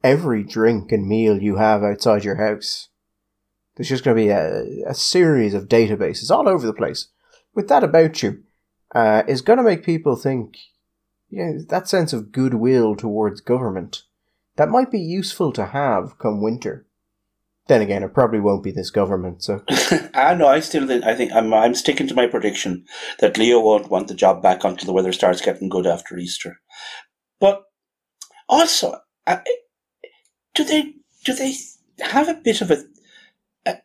every 0.02 0.42
drink 0.42 0.92
and 0.92 1.06
meal 1.06 1.40
you 1.40 1.56
have 1.56 1.82
outside 1.82 2.24
your 2.24 2.36
house. 2.36 2.88
There's 3.76 3.88
just 3.88 4.04
going 4.04 4.16
to 4.16 4.22
be 4.22 4.28
a, 4.28 4.90
a 4.90 4.94
series 4.94 5.54
of 5.54 5.68
databases 5.68 6.30
all 6.30 6.48
over 6.48 6.66
the 6.66 6.72
place 6.72 7.08
with 7.54 7.68
that 7.68 7.84
about 7.84 8.22
you 8.22 8.42
uh, 8.94 9.22
is 9.28 9.42
going 9.42 9.58
to 9.58 9.62
make 9.62 9.84
people 9.84 10.16
think, 10.16 10.56
you 11.28 11.44
know, 11.44 11.60
that 11.68 11.88
sense 11.88 12.12
of 12.12 12.32
goodwill 12.32 12.96
towards 12.96 13.40
government 13.40 14.02
that 14.56 14.68
might 14.68 14.90
be 14.90 15.00
useful 15.00 15.52
to 15.52 15.66
have 15.66 16.18
come 16.18 16.42
winter. 16.42 16.86
Then 17.68 17.80
again, 17.80 18.02
it 18.02 18.12
probably 18.12 18.40
won't 18.40 18.64
be 18.64 18.72
this 18.72 18.90
government. 18.90 19.42
So 19.42 19.62
I 20.14 20.34
know. 20.34 20.48
I 20.48 20.60
still 20.60 20.86
think. 20.86 21.04
I 21.04 21.14
think 21.14 21.32
I'm. 21.32 21.54
I'm 21.54 21.74
sticking 21.74 22.08
to 22.08 22.14
my 22.14 22.26
prediction 22.26 22.84
that 23.20 23.38
Leo 23.38 23.60
won't 23.60 23.90
want 23.90 24.08
the 24.08 24.14
job 24.14 24.42
back 24.42 24.64
until 24.64 24.86
the 24.86 24.92
weather 24.92 25.12
starts 25.12 25.40
getting 25.40 25.68
good 25.68 25.86
after 25.86 26.18
Easter. 26.18 26.60
But 27.38 27.62
also, 28.48 28.98
I, 29.26 29.40
do 30.54 30.64
they 30.64 30.94
do 31.24 31.34
they 31.34 31.54
have 32.00 32.28
a 32.28 32.34
bit 32.34 32.60
of 32.60 32.70
a, 32.70 32.84
a, 33.66 33.76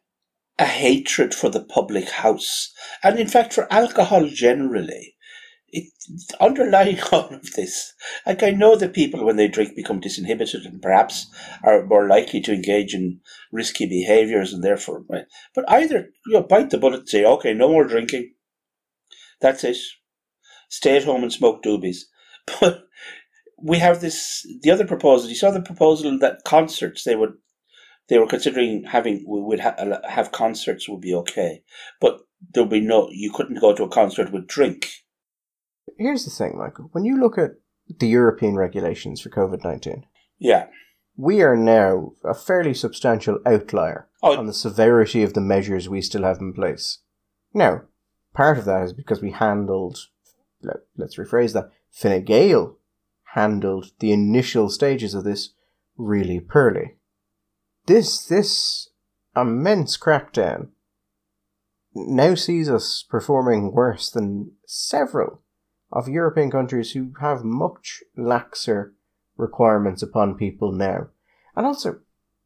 a 0.59 0.65
hatred 0.65 1.33
for 1.33 1.49
the 1.49 1.63
public 1.63 2.09
house, 2.09 2.73
and 3.03 3.19
in 3.19 3.27
fact 3.27 3.53
for 3.53 3.71
alcohol 3.71 4.27
generally? 4.27 5.15
It, 5.69 5.91
underlying 6.39 6.99
all 7.11 7.27
of 7.33 7.53
this, 7.53 7.93
like 8.25 8.43
I 8.43 8.51
know 8.51 8.75
that 8.77 8.93
people 8.93 9.25
when 9.25 9.35
they 9.35 9.47
drink 9.47 9.75
become 9.75 9.99
disinhibited 9.99 10.65
and 10.65 10.81
perhaps 10.81 11.27
are 11.63 11.85
more 11.85 12.07
likely 12.07 12.39
to 12.41 12.53
engage 12.53 12.93
in 12.93 13.19
risky 13.51 13.85
behaviours 13.85 14.53
and 14.53 14.63
therefore, 14.63 15.03
but 15.09 15.25
either 15.67 16.09
you 16.25 16.33
know 16.33 16.43
bite 16.43 16.69
the 16.69 16.77
bullet 16.77 17.01
and 17.01 17.09
say, 17.09 17.25
okay, 17.25 17.53
no 17.53 17.67
more 17.67 17.85
drinking, 17.85 18.33
that's 19.41 19.63
it, 19.63 19.77
stay 20.69 20.97
at 20.97 21.03
home 21.03 21.23
and 21.23 21.33
smoke 21.33 21.61
doobies, 21.61 22.03
but 22.59 22.85
we 23.65 23.79
have 23.79 23.99
this 23.99 24.45
the 24.61 24.69
other 24.69 24.85
proposal. 24.85 25.29
You 25.29 25.35
saw 25.35 25.49
the 25.49 25.61
proposal 25.61 26.17
that 26.19 26.43
concerts 26.45 27.03
they 27.03 27.15
would 27.15 27.33
they 28.07 28.19
were 28.19 28.27
considering 28.27 28.83
having 28.83 29.25
we 29.27 29.41
would 29.41 29.59
ha- 29.59 29.75
uh, 29.77 30.07
have 30.07 30.31
concerts 30.31 30.87
would 30.87 31.01
be 31.01 31.15
okay, 31.15 31.63
but 31.99 32.19
there'll 32.53 32.69
be 32.69 32.79
no 32.79 33.09
you 33.11 33.31
couldn't 33.33 33.59
go 33.59 33.73
to 33.73 33.83
a 33.83 33.89
concert 33.89 34.31
with 34.31 34.47
drink. 34.47 34.91
Here's 35.97 36.25
the 36.25 36.31
thing, 36.31 36.57
Michael. 36.57 36.89
When 36.91 37.05
you 37.05 37.19
look 37.19 37.37
at 37.37 37.51
the 37.99 38.07
European 38.07 38.55
regulations 38.55 39.19
for 39.19 39.29
COVID 39.29 39.63
nineteen, 39.63 40.05
yeah, 40.37 40.67
we 41.17 41.41
are 41.41 41.57
now 41.57 42.11
a 42.23 42.35
fairly 42.35 42.75
substantial 42.75 43.39
outlier 43.47 44.07
oh. 44.21 44.37
on 44.37 44.45
the 44.45 44.53
severity 44.53 45.23
of 45.23 45.33
the 45.33 45.41
measures 45.41 45.89
we 45.89 46.01
still 46.01 46.23
have 46.23 46.37
in 46.39 46.53
place. 46.53 46.99
Now, 47.51 47.81
part 48.35 48.59
of 48.59 48.65
that 48.65 48.83
is 48.83 48.93
because 48.93 49.21
we 49.21 49.31
handled, 49.31 49.97
let, 50.61 50.77
us 51.01 51.15
rephrase 51.15 51.53
that, 51.53 51.71
Fine 51.89 52.25
Gael 52.25 52.77
handled 53.35 53.91
the 53.99 54.13
initial 54.13 54.69
stages 54.69 55.13
of 55.13 55.25
this 55.25 55.49
really 55.97 56.39
poorly. 56.39 56.95
This, 57.85 58.25
this 58.25 58.89
immense 59.35 59.97
crackdown 59.97 60.69
now 61.93 62.33
sees 62.33 62.69
us 62.69 63.03
performing 63.07 63.73
worse 63.73 64.09
than 64.09 64.53
several 64.65 65.41
of 65.91 66.07
European 66.07 66.49
countries 66.49 66.91
who 66.91 67.11
have 67.19 67.43
much 67.43 68.01
laxer 68.17 68.93
requirements 69.35 70.01
upon 70.01 70.35
people 70.35 70.71
now. 70.71 71.07
And 71.57 71.65
also, 71.65 71.99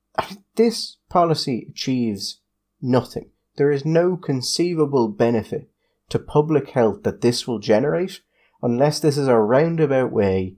this 0.55 0.97
policy 1.07 1.67
achieves 1.69 2.41
nothing. 2.81 3.29
There 3.57 3.71
is 3.71 3.85
no 3.85 4.17
conceivable 4.17 5.07
benefit 5.07 5.69
to 6.09 6.17
public 6.17 6.71
health 6.71 7.03
that 7.03 7.21
this 7.21 7.47
will 7.47 7.59
generate 7.59 8.21
unless 8.61 8.99
this 8.99 9.17
is 9.17 9.27
a 9.27 9.37
roundabout 9.37 10.11
way 10.11 10.55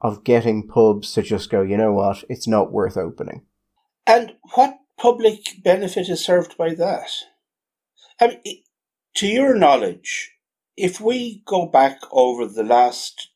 of 0.00 0.24
getting 0.24 0.66
pubs 0.66 1.12
to 1.12 1.22
just 1.22 1.50
go, 1.50 1.62
you 1.62 1.76
know 1.76 1.92
what, 1.92 2.24
it's 2.28 2.46
not 2.46 2.72
worth 2.72 2.96
opening. 2.96 3.44
And 4.06 4.34
what 4.54 4.78
public 4.96 5.62
benefit 5.62 6.08
is 6.08 6.24
served 6.24 6.56
by 6.56 6.74
that? 6.74 7.10
I 8.20 8.38
mean, 8.44 8.62
to 9.16 9.26
your 9.26 9.54
knowledge, 9.54 10.32
if 10.76 11.00
we 11.00 11.42
go 11.46 11.66
back 11.66 12.00
over 12.12 12.46
the 12.46 12.64
last 12.64 13.30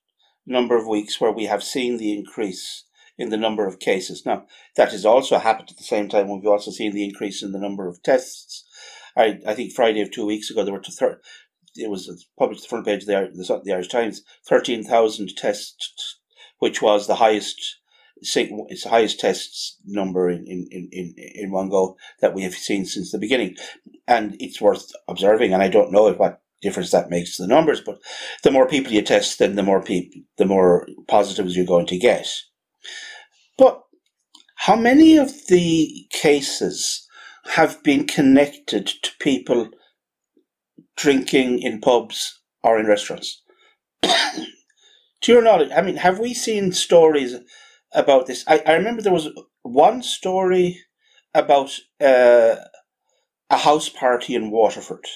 number 0.46 0.76
of 0.76 0.86
weeks 0.86 1.20
where 1.20 1.32
we 1.32 1.46
have 1.46 1.62
seen 1.62 1.96
the 1.96 2.16
increase 2.16 2.84
in 3.18 3.30
the 3.30 3.36
number 3.36 3.66
of 3.66 3.80
cases, 3.80 4.24
now 4.24 4.46
that 4.76 4.92
has 4.92 5.04
also 5.04 5.38
happened 5.38 5.70
at 5.70 5.76
the 5.76 5.84
same 5.84 6.08
time 6.08 6.28
we've 6.28 6.46
also 6.46 6.70
seen 6.70 6.92
the 6.92 7.04
increase 7.04 7.42
in 7.42 7.52
the 7.52 7.58
number 7.58 7.88
of 7.88 8.02
tests. 8.02 8.64
I, 9.16 9.40
I 9.46 9.54
think 9.54 9.72
Friday 9.72 10.00
of 10.00 10.10
two 10.10 10.24
weeks 10.24 10.50
ago 10.50 10.64
there 10.64 10.72
were 10.72 10.80
to 10.80 10.92
thir- 10.92 11.20
it 11.74 11.90
was 11.90 12.26
published 12.38 12.62
the 12.62 12.68
front 12.68 12.86
page 12.86 13.02
of 13.02 13.06
the, 13.06 13.30
the, 13.34 13.60
the 13.64 13.72
Irish 13.72 13.88
Times, 13.88 14.22
13,000 14.46 15.36
tests, 15.36 16.20
which 16.62 16.80
was 16.80 17.06
the 17.06 17.16
highest 17.16 17.78
it's 18.24 18.84
highest 18.84 19.18
tests 19.18 19.78
number 19.84 20.30
in, 20.30 20.44
in, 20.46 20.88
in, 20.92 21.14
in 21.16 21.50
one 21.50 21.68
go 21.68 21.96
that 22.20 22.34
we 22.34 22.42
have 22.42 22.54
seen 22.54 22.84
since 22.84 23.10
the 23.10 23.18
beginning. 23.18 23.56
And 24.06 24.36
it's 24.38 24.60
worth 24.60 24.92
observing, 25.08 25.52
and 25.52 25.60
I 25.60 25.66
don't 25.66 25.90
know 25.90 26.12
what 26.12 26.40
difference 26.60 26.92
that 26.92 27.10
makes 27.10 27.36
to 27.36 27.42
the 27.42 27.48
numbers, 27.48 27.80
but 27.80 27.98
the 28.44 28.52
more 28.52 28.68
people 28.68 28.92
you 28.92 29.02
test, 29.02 29.40
then 29.40 29.56
the 29.56 29.64
more 29.64 29.82
people, 29.82 30.20
the 30.38 30.44
more 30.44 30.86
positives 31.08 31.56
you're 31.56 31.66
going 31.66 31.86
to 31.86 31.98
get. 31.98 32.28
But 33.58 33.82
how 34.54 34.76
many 34.76 35.16
of 35.16 35.32
the 35.48 36.06
cases 36.10 37.08
have 37.56 37.82
been 37.82 38.06
connected 38.06 38.86
to 38.86 39.10
people 39.18 39.68
drinking 40.96 41.60
in 41.60 41.80
pubs 41.80 42.40
or 42.62 42.78
in 42.78 42.86
restaurants. 42.86 43.42
to 45.22 45.32
your 45.32 45.42
knowledge, 45.42 45.70
I 45.74 45.80
mean, 45.82 45.96
have 45.96 46.18
we 46.18 46.34
seen 46.34 46.72
stories 46.72 47.36
about 47.92 48.26
this? 48.26 48.44
I, 48.46 48.62
I 48.66 48.72
remember 48.74 49.02
there 49.02 49.12
was 49.12 49.28
one 49.62 50.02
story 50.02 50.80
about 51.34 51.78
uh, 52.00 52.56
a 53.50 53.56
house 53.56 53.88
party 53.88 54.34
in 54.34 54.50
Waterford. 54.50 55.06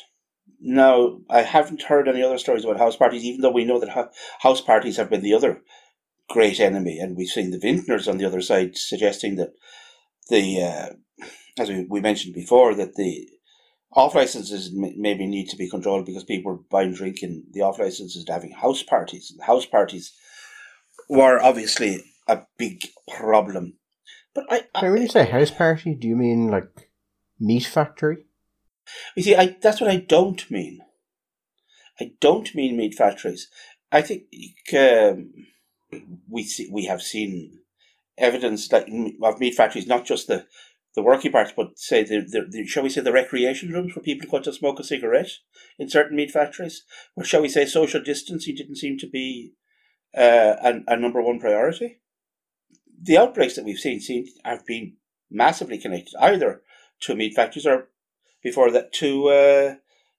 Now, 0.61 1.19
I 1.29 1.42
haven't 1.42 1.83
heard 1.83 2.09
any 2.09 2.23
other 2.23 2.38
stories 2.38 2.64
about 2.64 2.79
house 2.79 2.97
parties, 2.97 3.25
even 3.25 3.40
though 3.42 3.51
we 3.51 3.64
know 3.64 3.79
that 3.79 3.90
ha- 3.90 4.11
house 4.40 4.61
parties 4.61 4.97
have 4.97 5.11
been 5.11 5.23
the 5.23 5.35
other 5.35 5.62
great 6.29 6.61
enemy, 6.61 6.99
and 6.99 7.16
we've 7.16 7.29
seen 7.29 7.51
the 7.51 7.59
vintners 7.59 8.09
on 8.09 8.19
the 8.19 8.25
other 8.25 8.40
side 8.40 8.77
suggesting 8.77 9.37
that 9.37 9.53
the, 10.29 10.62
uh, 10.62 10.88
as 11.59 11.69
we, 11.69 11.87
we 11.88 12.01
mentioned 12.01 12.35
before, 12.35 12.75
that 12.75 12.95
the 12.95 13.29
off 13.97 14.15
licenses 14.15 14.71
maybe 14.73 15.27
need 15.27 15.49
to 15.49 15.57
be 15.57 15.71
controlled 15.71 16.05
because 16.05 16.23
people 16.23 16.53
are 16.53 16.61
buying 16.71 16.93
drink 16.93 17.23
in 17.23 17.45
the 17.53 17.63
off 17.63 17.79
licenses 17.79 18.17
and 18.17 18.29
having 18.29 18.53
house 18.53 18.83
parties. 18.83 19.31
And 19.31 19.43
house 19.43 19.65
parties 19.65 20.13
were 21.09 21.43
obviously 21.43 22.05
a 22.29 22.43
big 22.59 22.83
problem. 23.17 23.79
But 24.35 24.45
I, 24.51 24.65
I 24.75 24.91
when 24.91 25.01
you 25.01 25.09
say 25.09 25.25
house 25.25 25.51
party, 25.51 25.95
do 25.95 26.07
you 26.07 26.15
mean 26.15 26.49
like 26.49 26.91
meat 27.41 27.65
factory? 27.65 28.27
You 29.17 29.23
see, 29.23 29.35
I 29.35 29.57
that's 29.63 29.81
what 29.81 29.91
I 29.91 29.97
don't 29.97 30.49
mean. 30.51 30.81
I 31.99 32.13
don't 32.21 32.55
mean 32.55 32.77
meat 32.77 32.95
factories. 32.95 33.49
I 33.91 34.03
think 34.03 34.25
um, 34.75 35.33
we 36.29 36.43
see, 36.45 36.69
we 36.71 36.85
have 36.85 37.01
seen 37.01 37.61
evidence 38.19 38.69
that 38.69 38.89
of 39.23 39.41
meat 39.41 39.55
factories, 39.55 39.87
not 39.87 40.05
just 40.05 40.27
the 40.27 40.47
the 40.97 41.03
working 41.03 41.31
parts, 41.31 41.53
but 41.55 41.79
say 41.79 42.03
the, 42.03 42.21
the, 42.21 42.47
the, 42.49 42.67
shall 42.67 42.83
we 42.83 42.89
say 42.89 43.03
the 43.03 43.13
recreation 43.13 43.71
rooms 43.71 43.95
where 43.95 44.03
people 44.03 44.29
go 44.29 44.41
to 44.41 44.53
smoke 44.53 44.81
a 44.81 44.85
cigarette 44.85 45.31
in 45.79 45.91
certain 45.91 46.17
meat 46.17 46.31
factories, 46.31 46.85
or 47.15 47.23
shall 47.23 47.43
we 47.43 47.51
say 47.51 47.67
social 47.67 48.03
distancing 48.03 48.57
didn't 48.57 48.77
seem 48.77 48.97
to 48.99 49.07
be 49.07 49.53
uh, 50.17 50.57
a, 50.63 50.81
a 50.89 50.97
number 50.97 51.21
one 51.21 51.39
priority. 51.39 52.01
The 53.01 53.19
outbreaks 53.19 53.57
that 53.57 53.67
we've 53.67 53.79
seen 53.79 54.01
seem 54.01 54.25
have 54.43 54.65
been 54.65 54.95
massively 55.31 55.77
connected 55.77 56.15
either 56.19 56.63
to 57.03 57.15
meat 57.15 57.35
factories 57.35 57.67
or 57.67 57.91
before 58.43 58.71
that 58.71 58.95
to 58.95 59.29
uh, 59.29 59.75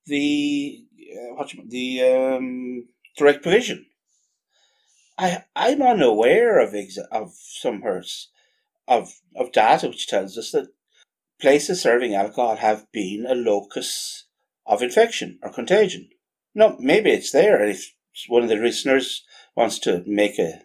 the 0.06 0.86
uh, 1.12 1.36
what 1.36 1.52
the 1.68 2.04
um, 2.04 2.88
direct 3.18 3.42
provision. 3.42 3.88
I 5.18 5.44
I'm 5.56 5.82
unaware 5.82 6.60
of 6.60 6.74
exa- 6.74 7.08
of 7.12 7.34
some 7.34 7.82
hurts 7.82 8.30
of, 8.88 9.13
of 9.36 9.52
data 9.52 9.88
which 9.88 10.08
tells 10.08 10.38
us 10.38 10.52
that 10.52 10.69
places 11.39 11.82
serving 11.82 12.15
alcohol 12.15 12.58
have 12.58 12.91
been 12.91 13.26
a 13.28 13.36
locus 13.36 14.26
of 14.65 14.82
infection 14.82 15.39
or 15.41 15.52
contagion. 15.52 16.10
No, 16.56 16.76
maybe 16.80 17.12
it's 17.12 17.32
there, 17.32 17.63
if 17.63 17.93
one 18.28 18.43
of 18.43 18.50
the 18.50 18.56
listeners 18.56 19.23
wants 19.56 19.80
to 19.80 20.04
make 20.08 20.39
a 20.39 20.62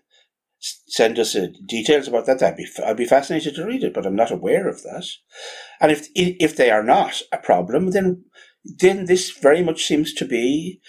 send 0.62 1.18
us 1.18 1.34
a, 1.34 1.48
details 1.66 2.06
about 2.06 2.26
that, 2.26 2.42
I'd 2.42 2.56
be 2.56 2.66
I'd 2.84 2.96
be 2.96 3.04
fascinated 3.04 3.56
to 3.56 3.66
read 3.66 3.82
it, 3.82 3.92
but 3.92 4.06
I'm 4.06 4.16
not 4.16 4.30
aware 4.30 4.68
of 4.68 4.82
that. 4.82 5.06
And 5.80 5.90
if 5.90 6.08
if 6.14 6.56
they 6.56 6.70
are 6.70 6.82
not 6.82 7.20
a 7.32 7.38
problem, 7.38 7.90
then 7.90 8.24
then 8.64 9.06
this 9.06 9.30
very 9.30 9.62
much 9.62 9.84
seems 9.84 10.14
to 10.14 10.24
be 10.24 10.80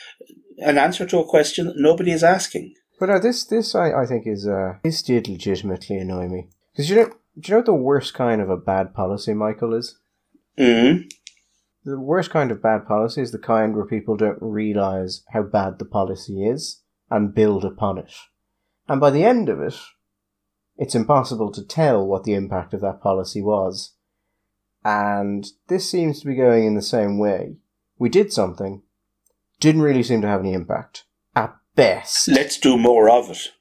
an 0.60 0.78
answer 0.78 1.06
to 1.08 1.20
a 1.20 1.28
question 1.28 1.66
that 1.66 1.78
nobody 1.78 2.12
is 2.12 2.24
asking. 2.24 2.76
But 3.00 3.10
uh, 3.10 3.20
this 3.20 3.46
this 3.46 3.74
I, 3.74 3.92
I 3.92 4.06
think 4.06 4.28
is 4.28 4.48
uh 4.48 4.76
this 4.84 5.02
did 5.02 5.28
legitimately 5.28 5.98
annoy 5.98 6.28
me 6.28 6.50
because 6.72 6.90
you 6.90 6.98
know 6.98 7.12
do 7.40 7.48
you 7.48 7.54
know 7.54 7.60
what 7.60 7.66
the 7.66 7.74
worst 7.74 8.14
kind 8.14 8.42
of 8.42 8.50
a 8.50 8.58
bad 8.58 8.94
policy, 8.94 9.34
Michael, 9.34 9.74
is? 9.74 9.98
Mm. 10.58 11.12
The 11.86 12.00
worst 12.00 12.30
kind 12.30 12.52
of 12.52 12.62
bad 12.62 12.86
policy 12.86 13.22
is 13.22 13.32
the 13.32 13.40
kind 13.40 13.76
where 13.76 13.86
people 13.86 14.16
don't 14.16 14.38
realize 14.42 15.24
how 15.34 15.44
bad 15.44 15.80
the 15.80 15.86
policy 15.86 16.46
is 16.46 16.82
and 17.10 17.34
build 17.34 17.66
upon 17.66 17.98
it. 17.98 18.14
And 18.88 19.02
by 19.02 19.10
the 19.10 19.26
end 19.26 19.50
of 19.50 19.60
it, 19.62 19.76
it's 20.78 20.96
impossible 20.96 21.52
to 21.52 21.64
tell 21.64 22.06
what 22.06 22.24
the 22.24 22.34
impact 22.34 22.74
of 22.74 22.82
that 22.82 23.02
policy 23.02 23.42
was. 23.42 23.94
And 24.86 25.48
this 25.68 25.90
seems 25.90 26.20
to 26.20 26.28
be 26.28 26.36
going 26.36 26.66
in 26.66 26.76
the 26.76 26.82
same 26.82 27.18
way. 27.18 27.56
We 27.98 28.10
did 28.10 28.34
something, 28.34 28.82
didn't 29.60 29.82
really 29.82 30.04
seem 30.04 30.22
to 30.22 30.28
have 30.28 30.42
any 30.42 30.54
impact. 30.54 31.06
At 31.36 31.56
best. 31.76 32.28
Let's 32.28 32.58
do 32.58 32.78
more 32.78 33.10
of 33.10 33.30
it. 33.30 33.52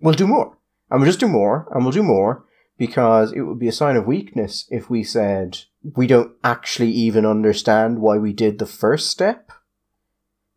We'll 0.00 0.14
do 0.14 0.26
more. 0.26 0.56
And 0.90 1.00
we'll 1.00 1.08
just 1.08 1.20
do 1.20 1.28
more, 1.28 1.68
and 1.70 1.84
we'll 1.84 1.92
do 1.92 2.02
more, 2.02 2.44
because 2.76 3.32
it 3.32 3.42
would 3.42 3.58
be 3.58 3.68
a 3.68 3.72
sign 3.72 3.96
of 3.96 4.06
weakness 4.06 4.66
if 4.70 4.90
we 4.90 5.04
said 5.04 5.60
we 5.94 6.06
don't 6.06 6.32
actually 6.42 6.90
even 6.90 7.26
understand 7.26 8.00
why 8.00 8.18
we 8.18 8.32
did 8.32 8.58
the 8.58 8.66
first 8.66 9.08
step. 9.10 9.50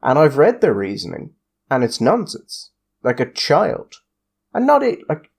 And 0.02 0.18
I've 0.18 0.38
read 0.38 0.62
their 0.62 0.74
reasoning, 0.74 1.34
and 1.70 1.84
it's 1.84 2.00
nonsense. 2.00 2.72
Like 3.04 3.20
a 3.20 3.32
child. 3.32 3.96
And 4.54 4.66
not 4.66 4.84
it 4.84 5.00
like 5.10 5.30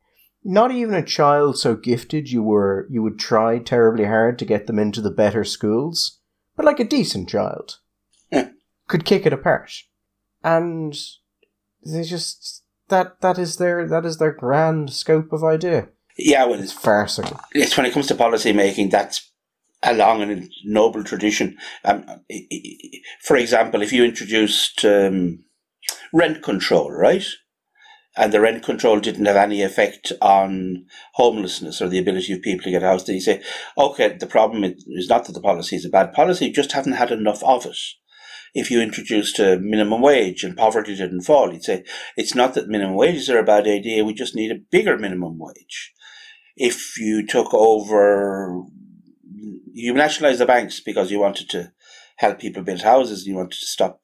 not 0.44 0.70
even 0.70 0.94
a 0.94 1.02
child 1.02 1.58
so 1.58 1.74
gifted 1.74 2.30
you 2.30 2.42
were 2.42 2.86
you 2.90 3.02
would 3.02 3.18
try 3.18 3.58
terribly 3.58 4.04
hard 4.04 4.38
to 4.38 4.44
get 4.44 4.66
them 4.66 4.78
into 4.78 5.00
the 5.00 5.10
better 5.10 5.44
schools, 5.44 6.20
but 6.56 6.64
like 6.64 6.80
a 6.80 6.84
decent 6.84 7.28
child. 7.28 7.78
could 8.86 9.04
kick 9.04 9.26
it 9.26 9.32
apart. 9.32 9.72
And 10.44 10.96
they 11.84 12.02
just 12.04 12.62
that 12.88 13.20
that 13.20 13.38
is 13.38 13.56
their 13.56 13.86
that 13.88 14.04
is 14.04 14.18
their 14.18 14.32
grand 14.32 14.92
scope 14.92 15.32
of 15.32 15.44
idea. 15.44 15.88
Yeah, 16.18 16.46
well, 16.46 16.60
it's 16.60 16.72
farcical. 16.72 17.40
It's 17.52 17.76
when 17.76 17.86
it 17.86 17.92
comes 17.92 18.08
to 18.08 18.16
policy 18.16 18.52
making, 18.52 18.88
that's 18.88 19.30
a 19.84 19.94
long 19.94 20.20
and 20.20 20.50
noble 20.64 21.04
tradition. 21.04 21.56
Um, 21.84 22.04
for 23.22 23.36
example, 23.36 23.82
if 23.82 23.92
you 23.92 24.04
introduced 24.04 24.84
um, 24.84 25.44
rent 26.12 26.42
control, 26.42 26.90
right? 26.90 27.24
And 28.16 28.32
the 28.32 28.40
rent 28.40 28.64
control 28.64 28.98
didn't 28.98 29.26
have 29.26 29.36
any 29.36 29.62
effect 29.62 30.12
on 30.20 30.86
homelessness 31.14 31.80
or 31.80 31.88
the 31.88 32.00
ability 32.00 32.32
of 32.32 32.42
people 32.42 32.64
to 32.64 32.72
get 32.72 32.82
a 32.82 32.86
house. 32.86 33.04
Then 33.04 33.14
you 33.14 33.20
say, 33.20 33.40
okay, 33.76 34.16
the 34.18 34.26
problem 34.26 34.64
is 34.64 35.08
not 35.08 35.26
that 35.26 35.34
the 35.34 35.40
policy 35.40 35.76
is 35.76 35.84
a 35.84 35.88
bad 35.88 36.12
policy, 36.12 36.46
you 36.46 36.52
just 36.52 36.72
haven't 36.72 36.94
had 36.94 37.12
enough 37.12 37.44
of 37.44 37.64
it. 37.64 37.78
If 38.54 38.72
you 38.72 38.80
introduced 38.80 39.38
a 39.38 39.58
minimum 39.60 40.00
wage 40.00 40.42
and 40.42 40.56
poverty 40.56 40.96
didn't 40.96 41.20
fall, 41.20 41.52
you'd 41.52 41.62
say, 41.62 41.84
it's 42.16 42.34
not 42.34 42.54
that 42.54 42.66
minimum 42.66 42.96
wages 42.96 43.30
are 43.30 43.38
a 43.38 43.44
bad 43.44 43.68
idea, 43.68 44.04
we 44.04 44.14
just 44.14 44.34
need 44.34 44.50
a 44.50 44.58
bigger 44.72 44.98
minimum 44.98 45.38
wage 45.38 45.92
if 46.58 46.98
you 46.98 47.26
took 47.26 47.54
over, 47.54 48.62
you 49.72 49.94
nationalised 49.94 50.40
the 50.40 50.46
banks 50.46 50.80
because 50.80 51.10
you 51.10 51.20
wanted 51.20 51.48
to 51.50 51.72
help 52.16 52.40
people 52.40 52.62
build 52.62 52.82
houses, 52.82 53.26
you 53.26 53.36
wanted 53.36 53.58
to 53.58 53.66
stop 53.66 54.00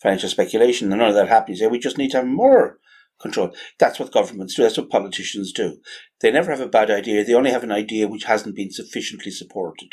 financial 0.00 0.30
speculation, 0.30 0.90
and 0.90 0.98
none 0.98 1.10
of 1.10 1.14
that 1.14 1.28
happened. 1.28 1.56
You 1.56 1.64
say 1.64 1.66
we 1.68 1.78
just 1.78 1.98
need 1.98 2.10
to 2.12 2.18
have 2.18 2.26
more 2.26 2.78
control. 3.20 3.54
That's 3.78 3.98
what 4.00 4.12
governments 4.12 4.54
do. 4.54 4.62
That's 4.62 4.78
what 4.78 4.88
politicians 4.88 5.52
do. 5.52 5.76
They 6.20 6.30
never 6.30 6.50
have 6.50 6.60
a 6.60 6.66
bad 6.66 6.90
idea. 6.90 7.22
They 7.22 7.34
only 7.34 7.50
have 7.50 7.64
an 7.64 7.72
idea 7.72 8.08
which 8.08 8.24
hasn't 8.24 8.56
been 8.56 8.70
sufficiently 8.70 9.30
supported. 9.30 9.92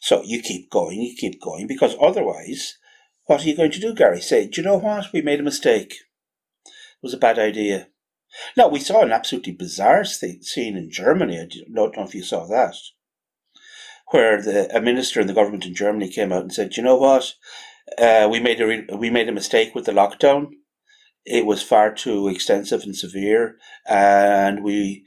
So 0.00 0.22
you 0.24 0.40
keep 0.40 0.70
going, 0.70 1.00
you 1.02 1.14
keep 1.14 1.40
going, 1.40 1.66
because 1.66 1.94
otherwise, 2.00 2.78
what 3.26 3.44
are 3.44 3.48
you 3.48 3.56
going 3.56 3.70
to 3.70 3.80
do, 3.80 3.94
Gary? 3.94 4.20
Say, 4.20 4.48
do 4.48 4.60
you 4.60 4.66
know 4.66 4.78
what? 4.78 5.12
We 5.12 5.20
made 5.20 5.40
a 5.40 5.44
mistake. 5.44 5.92
It 6.64 7.02
was 7.02 7.14
a 7.14 7.18
bad 7.18 7.38
idea. 7.38 7.88
Now, 8.56 8.68
we 8.68 8.80
saw 8.80 9.02
an 9.02 9.12
absolutely 9.12 9.52
bizarre 9.52 10.04
scene 10.04 10.76
in 10.76 10.90
Germany. 10.90 11.38
I 11.38 11.48
don't 11.74 11.96
know 11.96 12.04
if 12.04 12.14
you 12.14 12.22
saw 12.22 12.46
that, 12.46 12.76
where 14.10 14.40
the, 14.40 14.74
a 14.76 14.80
minister 14.80 15.20
in 15.20 15.26
the 15.26 15.34
government 15.34 15.66
in 15.66 15.74
Germany 15.74 16.08
came 16.08 16.32
out 16.32 16.42
and 16.42 16.52
said, 16.52 16.76
you 16.76 16.82
know 16.82 16.96
what? 16.96 17.34
Uh, 17.98 18.28
we 18.30 18.40
made 18.40 18.60
a 18.60 18.66
re- 18.66 18.88
we 18.96 19.10
made 19.10 19.28
a 19.28 19.32
mistake 19.32 19.74
with 19.74 19.84
the 19.86 19.92
lockdown. 19.92 20.48
It 21.24 21.46
was 21.46 21.62
far 21.62 21.92
too 21.92 22.28
extensive 22.28 22.82
and 22.82 22.96
severe, 22.96 23.56
and 23.86 24.64
we, 24.64 25.04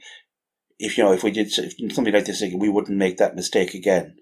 if 0.78 0.96
you 0.96 1.04
know, 1.04 1.12
if 1.12 1.22
we 1.22 1.30
did 1.30 1.50
something 1.50 2.12
like 2.12 2.26
this 2.26 2.42
again, 2.42 2.58
we 2.58 2.68
wouldn't 2.68 2.96
make 2.96 3.16
that 3.16 3.34
mistake 3.34 3.74
again. 3.74 4.16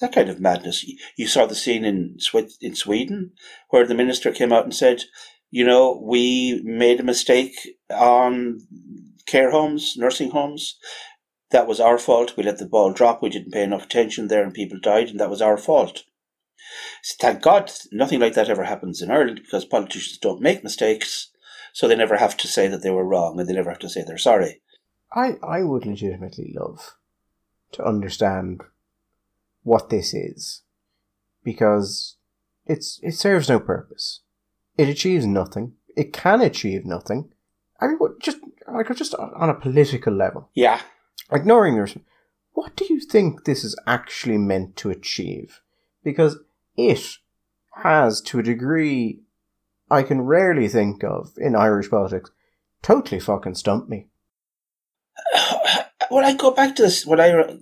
That 0.00 0.12
kind 0.12 0.28
of 0.28 0.40
madness. 0.40 0.84
You 1.16 1.26
saw 1.26 1.46
the 1.46 1.54
scene 1.54 1.84
in 1.84 2.18
in 2.60 2.74
Sweden 2.74 3.32
where 3.70 3.86
the 3.86 3.94
minister 3.94 4.30
came 4.32 4.52
out 4.52 4.64
and 4.64 4.74
said, 4.74 5.04
"You 5.50 5.64
know, 5.64 6.00
we 6.02 6.60
made 6.64 7.00
a 7.00 7.04
mistake 7.04 7.56
on 7.90 8.60
care 9.26 9.50
homes, 9.50 9.94
nursing 9.96 10.30
homes. 10.30 10.78
That 11.50 11.66
was 11.66 11.80
our 11.80 11.98
fault. 11.98 12.36
We 12.36 12.42
let 12.42 12.58
the 12.58 12.66
ball 12.66 12.92
drop. 12.92 13.22
We 13.22 13.28
didn't 13.28 13.52
pay 13.52 13.62
enough 13.62 13.84
attention 13.84 14.28
there, 14.28 14.42
and 14.42 14.52
people 14.52 14.78
died, 14.80 15.08
and 15.08 15.20
that 15.20 15.30
was 15.30 15.42
our 15.42 15.56
fault." 15.56 16.04
Thank 17.20 17.42
God 17.42 17.70
nothing 17.92 18.20
like 18.20 18.34
that 18.34 18.48
ever 18.48 18.64
happens 18.64 19.02
in 19.02 19.10
Ireland 19.10 19.40
because 19.42 19.64
politicians 19.64 20.18
don't 20.18 20.40
make 20.40 20.64
mistakes, 20.64 21.30
so 21.72 21.86
they 21.86 21.96
never 21.96 22.16
have 22.16 22.36
to 22.38 22.48
say 22.48 22.68
that 22.68 22.82
they 22.82 22.90
were 22.90 23.04
wrong 23.04 23.38
and 23.38 23.48
they 23.48 23.52
never 23.52 23.70
have 23.70 23.80
to 23.80 23.88
say 23.88 24.02
they're 24.02 24.18
sorry. 24.18 24.62
I, 25.12 25.36
I 25.42 25.62
would 25.62 25.86
legitimately 25.86 26.54
love 26.56 26.96
to 27.72 27.84
understand 27.84 28.62
what 29.62 29.90
this 29.90 30.14
is 30.14 30.62
because 31.42 32.16
it's 32.66 32.98
it 33.02 33.12
serves 33.12 33.48
no 33.48 33.60
purpose. 33.60 34.20
It 34.76 34.88
achieves 34.88 35.26
nothing. 35.26 35.74
It 35.96 36.12
can 36.12 36.40
achieve 36.40 36.84
nothing. 36.84 37.32
I 37.80 37.86
mean, 37.86 37.96
what, 37.96 38.20
just 38.20 38.38
like 38.72 38.94
just 38.96 39.14
on 39.14 39.50
a 39.50 39.54
political 39.54 40.12
level. 40.12 40.48
Yeah. 40.54 40.80
Ignoring 41.32 41.74
your, 41.74 41.88
what 42.52 42.76
do 42.76 42.86
you 42.88 43.00
think 43.00 43.44
this 43.44 43.64
is 43.64 43.78
actually 43.86 44.38
meant 44.38 44.76
to 44.76 44.90
achieve? 44.90 45.60
Because 46.02 46.38
it 46.76 47.18
has, 47.82 48.20
to 48.22 48.38
a 48.38 48.42
degree, 48.42 49.20
I 49.90 50.02
can 50.02 50.22
rarely 50.22 50.68
think 50.68 51.02
of 51.02 51.32
in 51.36 51.56
Irish 51.56 51.90
politics, 51.90 52.30
totally 52.82 53.20
fucking 53.20 53.54
stumped 53.54 53.88
me. 53.88 54.06
Well, 56.10 56.24
I 56.24 56.34
go 56.34 56.50
back 56.50 56.76
to 56.76 56.82
this. 56.82 57.06
What 57.06 57.20
I 57.20 57.56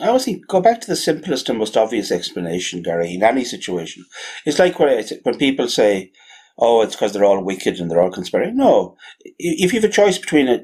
I 0.00 0.08
always 0.08 0.24
think 0.24 0.46
go 0.46 0.60
back 0.60 0.80
to 0.80 0.86
the 0.86 0.96
simplest 0.96 1.48
and 1.48 1.58
most 1.58 1.76
obvious 1.76 2.12
explanation, 2.12 2.82
Gary, 2.82 3.14
in 3.14 3.22
any 3.22 3.44
situation. 3.44 4.04
It's 4.46 4.58
like 4.58 4.78
when, 4.78 4.88
I, 4.88 5.04
when 5.24 5.36
people 5.38 5.68
say, 5.68 6.12
oh, 6.58 6.82
it's 6.82 6.96
because 6.96 7.12
they're 7.12 7.24
all 7.24 7.42
wicked 7.42 7.78
and 7.78 7.90
they're 7.90 8.02
all 8.02 8.10
conspiring. 8.10 8.56
No. 8.56 8.96
If 9.38 9.72
you 9.72 9.80
have 9.80 9.88
a 9.88 9.92
choice 9.92 10.18
between 10.18 10.48
a, 10.48 10.60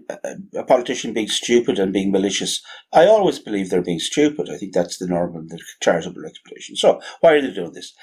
a, 0.56 0.64
politician 0.64 1.12
being 1.12 1.28
stupid 1.28 1.78
and 1.78 1.92
being 1.92 2.10
malicious, 2.10 2.60
I 2.92 3.06
always 3.06 3.38
believe 3.38 3.70
they're 3.70 3.82
being 3.82 4.00
stupid. 4.00 4.50
I 4.50 4.56
think 4.56 4.72
that's 4.72 4.98
the 4.98 5.06
normal, 5.06 5.42
the 5.46 5.60
charitable 5.80 6.26
explanation. 6.26 6.76
So 6.76 7.00
why 7.20 7.34
are 7.34 7.40
they 7.40 7.52
doing 7.52 7.72
this? 7.72 7.94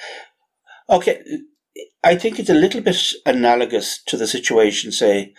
Okay. 0.89 1.21
I 2.04 2.15
think 2.15 2.39
it's 2.39 2.49
a 2.49 2.54
little 2.54 2.82
bit 2.82 2.97
analogous 3.25 4.01
to 4.06 4.17
the 4.17 4.27
situation, 4.27 4.91
say, 4.91 5.34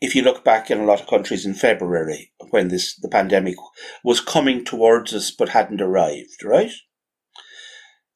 if 0.00 0.16
you 0.16 0.22
look 0.22 0.44
back 0.44 0.70
in 0.70 0.80
a 0.80 0.84
lot 0.84 1.00
of 1.00 1.06
countries 1.06 1.46
in 1.46 1.54
February 1.54 2.32
when 2.50 2.68
this 2.68 2.96
the 2.96 3.08
pandemic 3.08 3.54
was 4.02 4.20
coming 4.20 4.64
towards 4.64 5.14
us 5.14 5.30
but 5.30 5.50
hadn't 5.50 5.80
arrived, 5.80 6.42
right? 6.44 6.72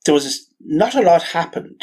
There 0.05 0.15
was 0.15 0.25
this, 0.25 0.53
not 0.61 0.95
a 0.95 1.03
lot 1.03 1.23
happened. 1.23 1.83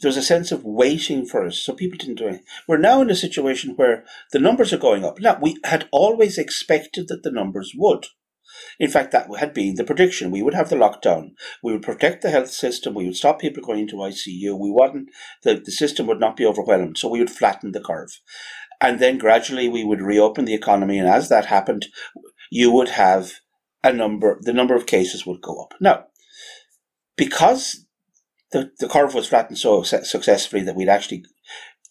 There 0.00 0.08
was 0.08 0.16
a 0.16 0.22
sense 0.22 0.50
of 0.50 0.64
waiting 0.64 1.26
for 1.26 1.44
us, 1.44 1.58
so 1.58 1.74
people 1.74 1.98
didn't 1.98 2.16
do 2.16 2.26
anything. 2.26 2.44
We're 2.66 2.78
now 2.78 3.02
in 3.02 3.10
a 3.10 3.14
situation 3.14 3.76
where 3.76 4.04
the 4.32 4.38
numbers 4.38 4.72
are 4.72 4.78
going 4.78 5.04
up. 5.04 5.20
Now 5.20 5.38
we 5.40 5.58
had 5.64 5.88
always 5.92 6.38
expected 6.38 7.08
that 7.08 7.22
the 7.22 7.30
numbers 7.30 7.72
would. 7.76 8.06
In 8.78 8.90
fact, 8.90 9.12
that 9.12 9.28
had 9.38 9.54
been 9.54 9.76
the 9.76 9.84
prediction. 9.84 10.30
We 10.30 10.42
would 10.42 10.54
have 10.54 10.70
the 10.70 10.76
lockdown. 10.76 11.32
We 11.62 11.72
would 11.72 11.82
protect 11.82 12.22
the 12.22 12.30
health 12.30 12.50
system. 12.50 12.94
We 12.94 13.04
would 13.04 13.16
stop 13.16 13.38
people 13.38 13.62
going 13.62 13.80
into 13.80 13.96
ICU. 13.96 14.58
We 14.58 14.70
wouldn't, 14.70 15.10
the, 15.42 15.54
the 15.54 15.70
system 15.70 16.06
would 16.06 16.20
not 16.20 16.36
be 16.36 16.46
overwhelmed. 16.46 16.98
So 16.98 17.08
we 17.08 17.20
would 17.20 17.30
flatten 17.30 17.72
the 17.72 17.80
curve. 17.80 18.20
And 18.80 18.98
then 18.98 19.18
gradually 19.18 19.68
we 19.68 19.84
would 19.84 20.00
reopen 20.00 20.46
the 20.46 20.54
economy. 20.54 20.98
And 20.98 21.08
as 21.08 21.28
that 21.28 21.46
happened, 21.46 21.86
you 22.50 22.72
would 22.72 22.90
have 22.90 23.34
a 23.84 23.92
number, 23.92 24.38
the 24.40 24.52
number 24.52 24.74
of 24.74 24.86
cases 24.86 25.26
would 25.26 25.42
go 25.42 25.62
up. 25.62 25.74
Now, 25.80 26.06
because 27.16 27.86
the, 28.52 28.70
the 28.78 28.88
curve 28.88 29.14
was 29.14 29.28
flattened 29.28 29.58
so 29.58 29.82
successfully 29.82 30.62
that 30.62 30.76
we'd 30.76 30.88
actually, 30.88 31.24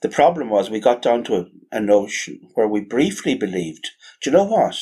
the 0.01 0.09
problem 0.09 0.49
was 0.49 0.69
we 0.69 0.79
got 0.79 1.01
down 1.01 1.23
to 1.25 1.35
a, 1.35 1.45
a 1.71 1.79
notion 1.79 2.41
where 2.55 2.67
we 2.67 2.81
briefly 2.81 3.35
believed, 3.35 3.89
do 4.21 4.29
you 4.29 4.35
know 4.35 4.43
what? 4.43 4.77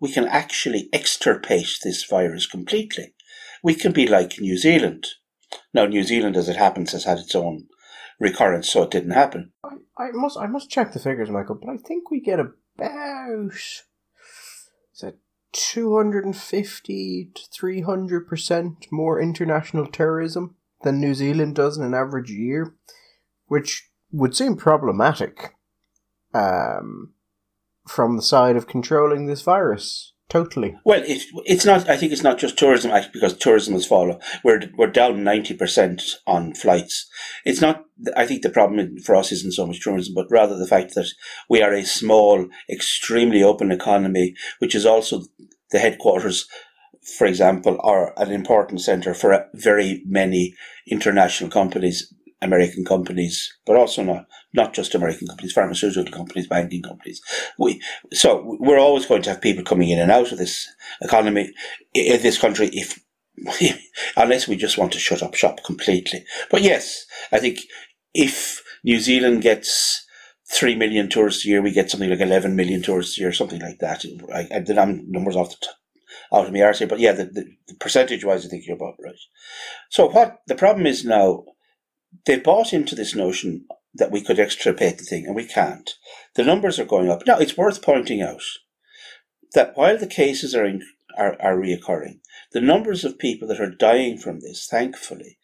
We 0.00 0.10
can 0.10 0.26
actually 0.26 0.88
extirpate 0.92 1.78
this 1.82 2.04
virus 2.04 2.46
completely. 2.46 3.14
We 3.62 3.74
can 3.74 3.92
be 3.92 4.06
like 4.06 4.40
New 4.40 4.56
Zealand. 4.56 5.06
Now, 5.72 5.86
New 5.86 6.02
Zealand, 6.02 6.36
as 6.36 6.48
it 6.48 6.56
happens, 6.56 6.92
has 6.92 7.04
had 7.04 7.18
its 7.18 7.34
own 7.34 7.68
recurrence, 8.18 8.68
so 8.68 8.82
it 8.82 8.90
didn't 8.90 9.12
happen. 9.12 9.52
I, 9.64 9.76
I 9.98 10.10
must 10.12 10.36
I 10.36 10.46
must 10.46 10.70
check 10.70 10.92
the 10.92 10.98
figures, 10.98 11.30
Michael, 11.30 11.58
but 11.60 11.70
I 11.70 11.76
think 11.76 12.10
we 12.10 12.20
get 12.20 12.40
about 12.40 13.52
is 13.52 15.02
it 15.02 15.18
two 15.52 15.96
hundred 15.96 16.24
and 16.24 16.36
fifty 16.36 17.30
to 17.34 17.42
three 17.52 17.80
hundred 17.82 18.26
percent 18.28 18.86
more 18.90 19.20
international 19.20 19.86
tourism 19.86 20.56
than 20.84 21.00
New 21.00 21.14
Zealand 21.14 21.56
does 21.56 21.76
in 21.76 21.82
an 21.82 21.94
average 21.94 22.30
year, 22.30 22.74
which 23.46 23.90
would 24.12 24.36
seem 24.36 24.56
problematic. 24.56 25.54
Um, 26.32 27.14
from 27.86 28.16
the 28.16 28.22
side 28.22 28.56
of 28.56 28.66
controlling 28.66 29.26
this 29.26 29.42
virus. 29.42 30.12
Totally. 30.28 30.74
Well, 30.84 31.02
it, 31.06 31.22
it's 31.44 31.66
not. 31.66 31.88
I 31.88 31.98
think 31.98 32.10
it's 32.10 32.22
not 32.22 32.38
just 32.38 32.58
tourism 32.58 32.90
actually, 32.90 33.12
because 33.12 33.36
tourism 33.36 33.74
has 33.74 33.86
fallen. 33.86 34.18
We're 34.42 34.62
we're 34.76 34.86
down 34.86 35.22
ninety 35.22 35.54
percent 35.54 36.02
on 36.26 36.54
flights. 36.54 37.06
It's 37.44 37.60
not. 37.60 37.84
I 38.16 38.26
think 38.26 38.42
the 38.42 38.48
problem 38.48 38.98
for 39.00 39.14
us 39.14 39.30
isn't 39.32 39.52
so 39.52 39.66
much 39.66 39.82
tourism, 39.82 40.14
but 40.14 40.30
rather 40.30 40.56
the 40.56 40.66
fact 40.66 40.94
that 40.94 41.08
we 41.48 41.62
are 41.62 41.74
a 41.74 41.84
small, 41.84 42.48
extremely 42.70 43.42
open 43.42 43.70
economy, 43.70 44.34
which 44.60 44.74
is 44.74 44.86
also 44.86 45.24
the 45.70 45.78
headquarters, 45.78 46.48
for 47.18 47.26
example, 47.26 47.78
are 47.82 48.12
an 48.16 48.32
important 48.32 48.80
centre 48.80 49.14
for 49.14 49.48
very 49.54 50.02
many 50.06 50.54
international 50.90 51.50
companies 51.50 52.12
American 52.44 52.84
companies, 52.84 53.52
but 53.66 53.76
also 53.76 54.02
not 54.02 54.26
not 54.52 54.74
just 54.74 54.94
American 54.94 55.26
companies, 55.26 55.52
pharmaceutical 55.52 56.12
companies, 56.12 56.46
banking 56.46 56.82
companies. 56.82 57.20
We 57.58 57.80
so 58.12 58.56
we're 58.60 58.78
always 58.78 59.06
going 59.06 59.22
to 59.22 59.30
have 59.30 59.40
people 59.40 59.64
coming 59.64 59.88
in 59.88 59.98
and 59.98 60.12
out 60.12 60.30
of 60.30 60.38
this 60.38 60.68
economy 61.00 61.52
in 61.94 62.22
this 62.22 62.38
country 62.38 62.70
if 62.72 63.00
unless 64.16 64.46
we 64.46 64.56
just 64.56 64.78
want 64.78 64.92
to 64.92 64.98
shut 64.98 65.22
up 65.22 65.34
shop 65.34 65.64
completely. 65.64 66.24
But 66.50 66.62
yes, 66.62 67.06
I 67.32 67.38
think 67.38 67.60
if 68.12 68.62
New 68.84 69.00
Zealand 69.00 69.42
gets 69.42 70.06
three 70.52 70.76
million 70.76 71.08
tourists 71.08 71.44
a 71.44 71.48
year, 71.48 71.62
we 71.62 71.72
get 71.72 71.90
something 71.90 72.10
like 72.10 72.20
eleven 72.20 72.54
million 72.54 72.82
tourists 72.82 73.18
a 73.18 73.22
year, 73.22 73.32
something 73.32 73.60
like 73.60 73.78
that. 73.80 74.04
I, 74.32 74.46
I 74.54 74.60
the 74.60 74.74
numbers 74.74 75.36
off 75.36 75.50
the 75.50 75.56
t- 75.62 75.68
out 76.34 76.46
of 76.46 76.52
my 76.52 76.62
arse 76.62 76.82
but 76.88 76.98
yeah, 76.98 77.12
the, 77.12 77.26
the, 77.26 77.44
the 77.68 77.74
percentage 77.74 78.24
wise, 78.24 78.44
I 78.44 78.48
think 78.48 78.66
you're 78.66 78.76
about 78.76 78.96
right. 79.02 79.14
So 79.90 80.08
what 80.08 80.40
the 80.46 80.54
problem 80.54 80.86
is 80.86 81.04
now 81.04 81.44
they 82.26 82.38
bought 82.38 82.72
into 82.72 82.94
this 82.94 83.14
notion 83.14 83.66
that 83.94 84.10
we 84.10 84.20
could 84.20 84.40
extirpate 84.40 84.98
the 84.98 85.04
thing, 85.04 85.26
and 85.26 85.36
we 85.36 85.44
can't. 85.44 85.90
The 86.34 86.44
numbers 86.44 86.78
are 86.78 86.84
going 86.84 87.08
up. 87.10 87.22
Now, 87.26 87.38
it's 87.38 87.56
worth 87.56 87.82
pointing 87.82 88.22
out 88.22 88.42
that 89.54 89.76
while 89.76 89.96
the 89.96 90.06
cases 90.06 90.54
are, 90.54 90.64
in, 90.64 90.82
are, 91.16 91.40
are 91.40 91.56
reoccurring, 91.56 92.18
the 92.52 92.60
numbers 92.60 93.04
of 93.04 93.18
people 93.18 93.46
that 93.48 93.60
are 93.60 93.70
dying 93.70 94.18
from 94.18 94.40
this, 94.40 94.66
thankfully, 94.68 95.38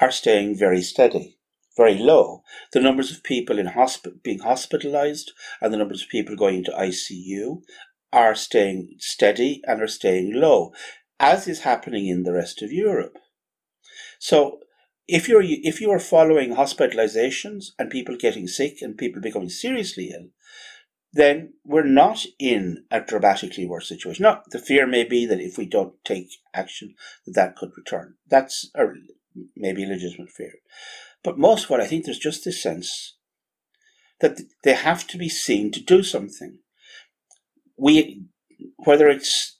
are 0.00 0.10
staying 0.10 0.58
very 0.58 0.82
steady, 0.82 1.38
very 1.76 1.96
low. 1.98 2.42
The 2.72 2.80
numbers 2.80 3.10
of 3.10 3.22
people 3.22 3.58
in 3.58 3.68
hospi- 3.68 4.22
being 4.22 4.40
hospitalized 4.40 5.32
and 5.60 5.72
the 5.72 5.78
numbers 5.78 6.02
of 6.02 6.08
people 6.08 6.36
going 6.36 6.56
into 6.56 6.72
ICU 6.72 7.62
are 8.12 8.34
staying 8.34 8.96
steady 8.98 9.62
and 9.66 9.80
are 9.80 9.88
staying 9.88 10.32
low, 10.34 10.72
as 11.18 11.48
is 11.48 11.60
happening 11.60 12.06
in 12.06 12.24
the 12.24 12.32
rest 12.32 12.62
of 12.62 12.72
Europe. 12.72 13.18
So 14.18 14.60
if 15.08 15.28
you're 15.28 15.42
if 15.42 15.80
you 15.80 15.90
are 15.90 15.98
following 15.98 16.54
hospitalizations 16.54 17.66
and 17.78 17.90
people 17.90 18.16
getting 18.16 18.46
sick 18.46 18.78
and 18.80 18.96
people 18.96 19.20
becoming 19.20 19.48
seriously 19.48 20.12
ill, 20.14 20.28
then 21.12 21.54
we're 21.64 21.82
not 21.84 22.24
in 22.38 22.84
a 22.90 23.00
dramatically 23.00 23.66
worse 23.66 23.88
situation. 23.88 24.22
Now, 24.22 24.42
the 24.50 24.58
fear 24.58 24.86
may 24.86 25.04
be 25.04 25.26
that 25.26 25.40
if 25.40 25.58
we 25.58 25.66
don't 25.66 25.94
take 26.04 26.30
action, 26.54 26.94
that 27.26 27.34
that 27.34 27.56
could 27.56 27.72
return. 27.76 28.14
That's 28.28 28.70
a 28.74 28.86
maybe 29.56 29.84
a 29.84 29.88
legitimate 29.88 30.30
fear. 30.30 30.52
But 31.22 31.38
most 31.38 31.64
of 31.64 31.70
what 31.70 31.80
I 31.80 31.86
think 31.86 32.04
there's 32.04 32.18
just 32.18 32.44
this 32.44 32.62
sense 32.62 33.16
that 34.20 34.40
they 34.62 34.74
have 34.74 35.06
to 35.08 35.18
be 35.18 35.28
seen 35.28 35.70
to 35.72 35.80
do 35.80 36.02
something. 36.02 36.58
We, 37.76 38.24
whether 38.76 39.08
it's 39.08 39.58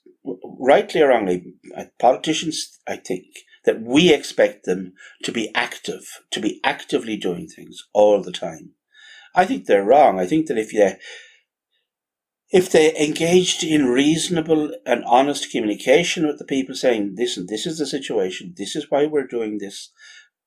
rightly 0.59 1.01
or 1.01 1.09
wrongly, 1.09 1.55
uh, 1.75 1.85
politicians, 1.99 2.79
I 2.87 2.97
think, 2.97 3.25
that 3.65 3.81
we 3.81 4.13
expect 4.13 4.65
them 4.65 4.93
to 5.23 5.31
be 5.31 5.51
active, 5.55 6.05
to 6.31 6.39
be 6.39 6.59
actively 6.63 7.17
doing 7.17 7.47
things 7.47 7.83
all 7.93 8.21
the 8.21 8.31
time. 8.31 8.71
I 9.35 9.45
think 9.45 9.65
they're 9.65 9.83
wrong. 9.83 10.19
I 10.19 10.25
think 10.25 10.47
that 10.47 10.57
if 10.57 10.71
they 10.71 10.97
if 12.53 12.71
they 12.71 12.95
engaged 12.95 13.63
in 13.63 13.87
reasonable 13.87 14.71
and 14.85 15.03
honest 15.05 15.49
communication 15.51 16.27
with 16.27 16.37
the 16.37 16.45
people 16.45 16.75
saying, 16.75 17.15
listen, 17.17 17.47
this 17.49 17.65
is 17.65 17.79
the 17.79 17.87
situation, 17.87 18.53
this 18.55 18.75
is 18.75 18.91
why 18.91 19.07
we're 19.07 19.25
doing 19.25 19.57
this, 19.57 19.91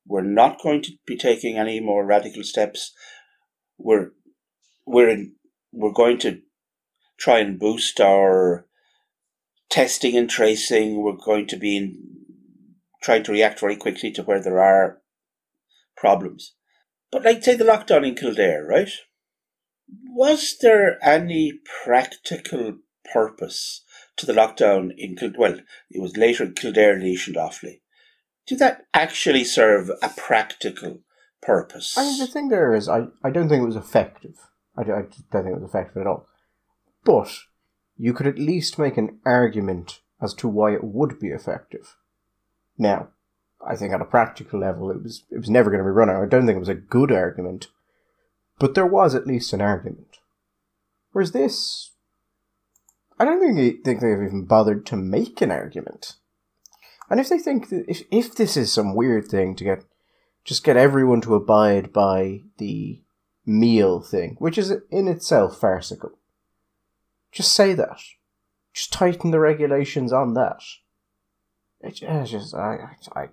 we're 0.07 0.23
not 0.23 0.63
going 0.63 0.83
to 0.83 0.93
be 1.05 1.17
taking 1.17 1.59
any 1.59 1.81
more 1.81 2.07
radical 2.07 2.45
steps. 2.45 2.93
We're 3.77 4.13
we're 4.87 5.09
in, 5.09 5.35
we're 5.73 5.93
going 5.93 6.19
to 6.19 6.43
try 7.19 7.39
and 7.39 7.59
boost 7.59 8.01
our 8.01 8.67
testing 9.71 10.17
and 10.17 10.29
tracing. 10.29 11.03
We're 11.03 11.13
going 11.13 11.47
to 11.49 11.57
be 11.57 11.77
in, 11.77 11.99
trying 13.03 13.25
to 13.25 13.33
react 13.33 13.61
very 13.61 13.77
quickly 13.77 14.11
to 14.13 14.23
where 14.23 14.43
there 14.43 14.61
are 14.61 14.99
problems. 15.97 16.55
But 17.11 17.25
like 17.25 17.43
say 17.43 17.55
the 17.55 17.65
lockdown 17.65 18.07
in 18.07 18.15
Kildare, 18.15 18.65
right? 18.67 18.91
Was 20.15 20.57
there 20.61 20.99
any 21.03 21.61
practical 21.85 22.79
purpose 23.13 23.83
to 24.17 24.27
the 24.27 24.33
lockdown 24.33 24.91
in 24.97 25.17
Kildare? 25.17 25.39
Well, 25.39 25.59
it 25.91 26.03
was 26.03 26.17
later 26.17 26.45
in 26.45 26.55
Kildare, 26.55 26.99
Laois 26.99 27.27
and 27.27 27.37
Offaly. 27.37 27.81
Did 28.47 28.59
that 28.61 28.87
actually 28.95 29.45
serve 29.45 29.91
a 30.03 30.09
practical 30.17 31.01
purpose? 31.43 31.97
I 31.97 32.05
mean, 32.05 32.19
the 32.19 32.27
thing 32.27 32.49
there 32.49 32.75
is, 32.75 32.89
I, 32.89 33.07
I 33.25 33.31
don't 33.31 33.49
think 33.49 33.63
it 33.63 33.67
was 33.67 33.77
effective. 33.77 34.35
I, 34.77 34.83
I 34.83 34.85
don't 34.85 35.11
think 35.33 35.47
it 35.47 35.61
was 35.61 35.69
effective 35.69 36.01
at 36.01 36.07
all. 36.07 36.27
But 37.07 37.31
you 37.97 38.13
could 38.13 38.27
at 38.27 38.39
least 38.39 38.79
make 38.79 38.99
an 38.99 39.21
argument 39.25 40.01
as 40.21 40.35
to 40.35 40.49
why 40.49 40.75
it 40.75 40.85
would 40.85 41.19
be 41.19 41.29
effective. 41.29 41.97
Now, 42.77 43.09
I 43.67 43.77
think 43.77 43.95
on 43.95 44.03
a 44.03 44.07
practical 44.07 44.61
level, 44.61 44.91
it 44.91 45.03
was 45.03 45.23
it 45.31 45.39
was 45.39 45.49
never 45.49 45.71
going 45.71 45.83
to 45.83 45.85
be 45.85 45.91
run 45.91 46.11
out. 46.11 46.23
I 46.23 46.27
don't 46.27 46.47
think 46.47 46.57
it 46.57 46.61
was 46.61 46.69
a 46.69 46.75
good 46.75 47.13
argument, 47.13 47.69
but 48.59 48.75
there 48.75 48.87
was 48.87 49.15
at 49.15 49.27
least 49.27 49.53
an 49.53 49.61
argument. 49.61 50.19
Whereas 51.13 51.33
this, 51.33 51.93
I 53.19 53.25
don't 53.25 53.41
think 53.41 53.85
think 53.85 54.01
they've 54.01 54.11
even 54.11 54.45
bothered 54.45 54.85
to 54.87 54.97
make 54.97 55.41
an 55.41 55.51
argument. 55.51 56.17
And 57.09 57.21
if 57.21 57.29
they 57.29 57.39
think 57.39 57.69
that 57.71 57.85
if 57.89 58.03
if 58.11 58.35
this 58.35 58.57
is 58.57 58.73
some 58.73 58.95
weird 58.95 59.29
thing 59.29 59.55
to 59.57 59.65
get 59.65 59.85
just 60.45 60.65
get 60.65 60.77
everyone 60.77 61.21
to 61.23 61.35
abide 61.35 61.93
by 61.93 62.43
the 62.59 63.01
meal 63.47 64.01
thing, 64.01 64.37
which 64.39 64.59
is 64.59 64.73
in 64.91 65.09
itself 65.09 65.59
farcical, 65.59 66.13
just 67.37 67.53
say 67.53 67.75
that. 67.75 68.01
Just 68.75 68.93
tighten 68.93 69.31
the 69.31 69.41
regulations 69.41 70.13
on 70.13 70.35
that. 70.35 70.61
It, 71.81 72.01
it's 72.03 72.31
just 72.31 72.55
I, 72.55 72.97
I 73.15 73.29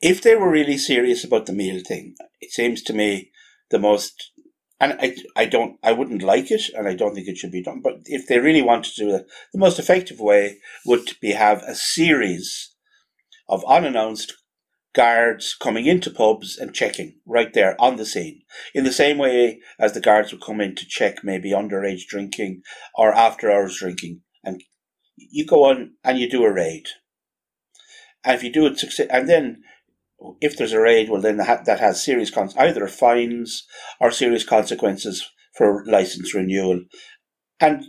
if 0.00 0.22
they 0.22 0.34
were 0.34 0.50
really 0.50 0.76
serious 0.76 1.24
about 1.24 1.46
the 1.46 1.52
meal 1.52 1.80
thing, 1.86 2.16
it 2.40 2.50
seems 2.50 2.82
to 2.82 2.92
me 2.92 3.30
the 3.70 3.78
most, 3.78 4.32
and 4.80 4.94
I, 5.00 5.16
I 5.36 5.44
don't, 5.44 5.78
I 5.82 5.92
wouldn't 5.92 6.22
like 6.22 6.50
it, 6.50 6.62
and 6.76 6.88
I 6.88 6.94
don't 6.94 7.14
think 7.14 7.28
it 7.28 7.36
should 7.36 7.52
be 7.52 7.62
done. 7.62 7.80
But 7.80 8.00
if 8.06 8.26
they 8.26 8.38
really 8.38 8.62
wanted 8.62 8.94
to 8.94 9.04
do 9.04 9.12
that, 9.12 9.26
the 9.52 9.58
most 9.58 9.78
effective 9.78 10.18
way 10.20 10.58
would 10.86 11.10
be 11.20 11.32
have 11.32 11.62
a 11.62 11.74
series 11.74 12.74
of 13.48 13.64
unannounced 13.68 14.34
guards 14.94 15.56
coming 15.60 15.86
into 15.86 16.10
pubs 16.10 16.56
and 16.56 16.74
checking 16.74 17.16
right 17.26 17.52
there 17.52 17.80
on 17.80 17.96
the 17.96 18.06
scene, 18.06 18.42
in 18.74 18.84
the 18.84 18.92
same 18.92 19.18
way 19.18 19.60
as 19.78 19.92
the 19.92 20.00
guards 20.00 20.32
would 20.32 20.42
come 20.42 20.60
in 20.60 20.74
to 20.76 20.86
check 20.86 21.22
maybe 21.22 21.50
underage 21.50 22.06
drinking 22.08 22.62
or 22.94 23.12
after 23.12 23.50
hours 23.50 23.78
drinking, 23.78 24.20
and 24.42 24.62
you 25.16 25.44
go 25.44 25.64
on 25.64 25.92
and 26.02 26.18
you 26.18 26.30
do 26.30 26.44
a 26.44 26.52
raid. 26.52 26.86
And 28.24 28.34
if 28.34 28.42
you 28.42 28.52
do 28.52 28.66
it 28.66 28.82
and 29.10 29.28
then 29.28 29.62
if 30.40 30.56
there's 30.56 30.72
a 30.72 30.80
raid, 30.80 31.10
well, 31.10 31.20
then 31.20 31.36
that 31.36 31.80
has 31.80 32.02
serious 32.02 32.30
cons- 32.30 32.56
either 32.56 32.86
fines 32.88 33.66
or 34.00 34.10
serious 34.10 34.44
consequences 34.44 35.28
for 35.56 35.84
license 35.86 36.34
renewal, 36.34 36.84
and 37.60 37.84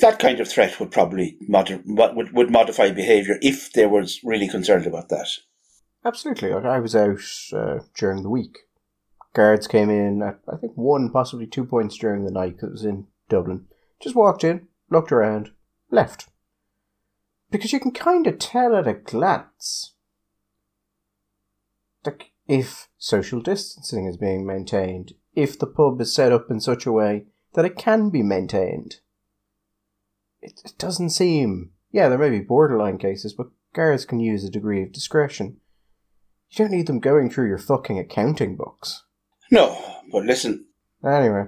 that 0.00 0.18
kind 0.18 0.40
of 0.40 0.48
threat 0.48 0.78
would 0.78 0.90
probably 0.90 1.36
mod- 1.48 1.82
would 1.86 2.32
would 2.32 2.50
modify 2.50 2.90
behaviour 2.90 3.38
if 3.40 3.72
they 3.72 3.86
were 3.86 4.04
really 4.22 4.48
concerned 4.48 4.86
about 4.86 5.08
that. 5.08 5.28
Absolutely. 6.04 6.52
I 6.52 6.78
was 6.78 6.96
out 6.96 7.20
uh, 7.52 7.80
during 7.94 8.22
the 8.22 8.30
week. 8.30 8.58
Guards 9.34 9.66
came 9.66 9.88
in 9.88 10.22
at 10.22 10.40
I 10.52 10.56
think 10.56 10.72
one, 10.74 11.10
possibly 11.10 11.46
two 11.46 11.64
points 11.64 11.96
during 11.96 12.24
the 12.24 12.30
night 12.30 12.56
because 12.56 12.68
it 12.68 12.72
was 12.72 12.84
in 12.84 13.06
Dublin. 13.28 13.66
Just 14.00 14.16
walked 14.16 14.44
in, 14.44 14.68
looked 14.90 15.12
around, 15.12 15.50
left. 15.90 16.28
Because 17.50 17.72
you 17.72 17.80
can 17.80 17.92
kind 17.92 18.26
of 18.26 18.38
tell 18.38 18.74
at 18.74 18.88
a 18.88 18.94
glance 18.94 19.92
like 22.04 22.32
if 22.48 22.88
social 22.98 23.40
distancing 23.40 24.06
is 24.06 24.16
being 24.16 24.46
maintained, 24.46 25.12
if 25.34 25.58
the 25.58 25.66
pub 25.66 26.00
is 26.00 26.14
set 26.14 26.32
up 26.32 26.50
in 26.50 26.60
such 26.60 26.86
a 26.86 26.92
way 26.92 27.26
that 27.54 27.64
it 27.64 27.76
can 27.76 28.10
be 28.10 28.22
maintained. 28.22 28.96
It, 30.40 30.60
it 30.64 30.74
doesn't 30.78 31.10
seem. 31.10 31.70
Yeah, 31.90 32.08
there 32.08 32.18
may 32.18 32.30
be 32.30 32.40
borderline 32.40 32.98
cases, 32.98 33.32
but 33.32 33.48
guards 33.74 34.04
can 34.04 34.18
use 34.18 34.44
a 34.44 34.50
degree 34.50 34.82
of 34.82 34.92
discretion. 34.92 35.58
You 36.52 36.64
don't 36.64 36.70
need 36.70 36.86
them 36.86 37.00
going 37.00 37.30
through 37.30 37.48
your 37.48 37.58
fucking 37.58 37.98
accounting 37.98 38.56
books. 38.56 39.04
No, 39.50 40.00
but 40.12 40.24
listen. 40.24 40.66
Anyway, 41.04 41.46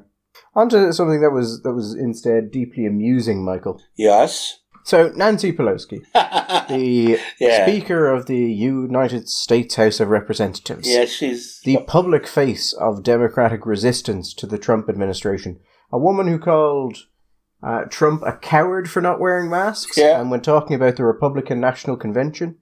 onto 0.55 0.93
something 0.93 1.21
that 1.21 1.31
was 1.31 1.63
that 1.63 1.75
was 1.75 1.95
instead 1.95 2.51
deeply 2.51 2.87
amusing, 2.87 3.45
Michael. 3.45 3.83
Yes. 3.97 4.61
So 4.83 5.11
Nancy 5.15 5.53
Pelosi, 5.53 6.05
the 6.69 7.19
yeah. 7.39 7.67
Speaker 7.67 8.07
of 8.07 8.27
the 8.27 8.37
United 8.37 9.29
States 9.29 9.77
House 9.77 10.01
of 10.01 10.09
Representatives. 10.09 10.89
Yeah, 10.89 11.05
she's 11.05 11.61
the 11.65 11.79
public 11.87 12.27
face 12.27 12.73
of 12.75 13.03
Democratic 13.03 13.65
resistance 13.65 14.35
to 14.35 14.47
the 14.47 14.59
Trump 14.59 14.89
administration. 14.89 15.61
A 15.91 15.99
woman 15.99 16.29
who 16.29 16.39
called 16.39 16.99
uh, 17.63 17.85
Trump 17.89 18.23
a 18.27 18.33
coward 18.33 18.91
for 18.91 19.01
not 19.01 19.21
wearing 19.21 19.49
masks. 19.49 19.97
Yeah. 19.97 20.21
And 20.21 20.31
when 20.31 20.43
talking 20.43 20.77
about 20.77 20.97
the 20.97 21.05
Republican 21.05 21.61
National 21.61 21.97
Convention 21.97 22.59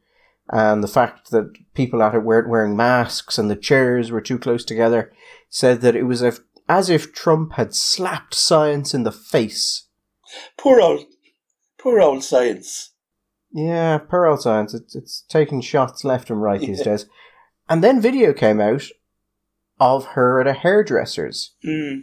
and 0.52 0.84
the 0.84 0.88
fact 0.88 1.30
that 1.30 1.52
people 1.74 2.02
at 2.02 2.14
it 2.14 2.20
weren't 2.20 2.48
wearing 2.48 2.76
masks 2.76 3.38
and 3.38 3.50
the 3.50 3.56
chairs 3.56 4.12
were 4.12 4.20
too 4.20 4.38
close 4.38 4.64
together, 4.64 5.12
said 5.48 5.80
that 5.80 5.96
it 5.96 6.04
was 6.04 6.22
as 6.68 6.88
if 6.90 7.12
Trump 7.12 7.54
had 7.54 7.74
slapped 7.74 8.34
science 8.34 8.94
in 8.94 9.02
the 9.02 9.12
face. 9.12 9.88
Poor 10.56 10.80
old 10.80 11.06
Poor 11.82 12.00
old 12.00 12.22
science. 12.22 12.92
Yeah, 13.50 13.98
poor 13.98 14.26
old 14.26 14.40
science. 14.40 14.72
It's, 14.72 14.94
it's 14.94 15.24
taking 15.28 15.60
shots 15.60 16.04
left 16.04 16.30
and 16.30 16.40
right 16.40 16.60
yeah. 16.60 16.68
these 16.68 16.82
days. 16.82 17.06
And 17.68 17.82
then 17.82 18.00
video 18.00 18.32
came 18.32 18.60
out 18.60 18.84
of 19.80 20.04
her 20.14 20.40
at 20.40 20.46
a 20.46 20.52
hairdresser's. 20.52 21.54
Mm. 21.66 22.02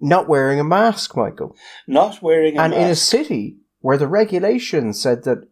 Not 0.00 0.28
wearing 0.28 0.60
a 0.60 0.64
mask, 0.64 1.16
Michael. 1.16 1.56
Not 1.88 2.22
wearing 2.22 2.56
a 2.56 2.62
and 2.62 2.70
mask. 2.72 2.84
in 2.84 2.90
a 2.90 2.94
city 2.94 3.56
where 3.80 3.98
the 3.98 4.06
regulations 4.06 5.00
said 5.00 5.24
that 5.24 5.48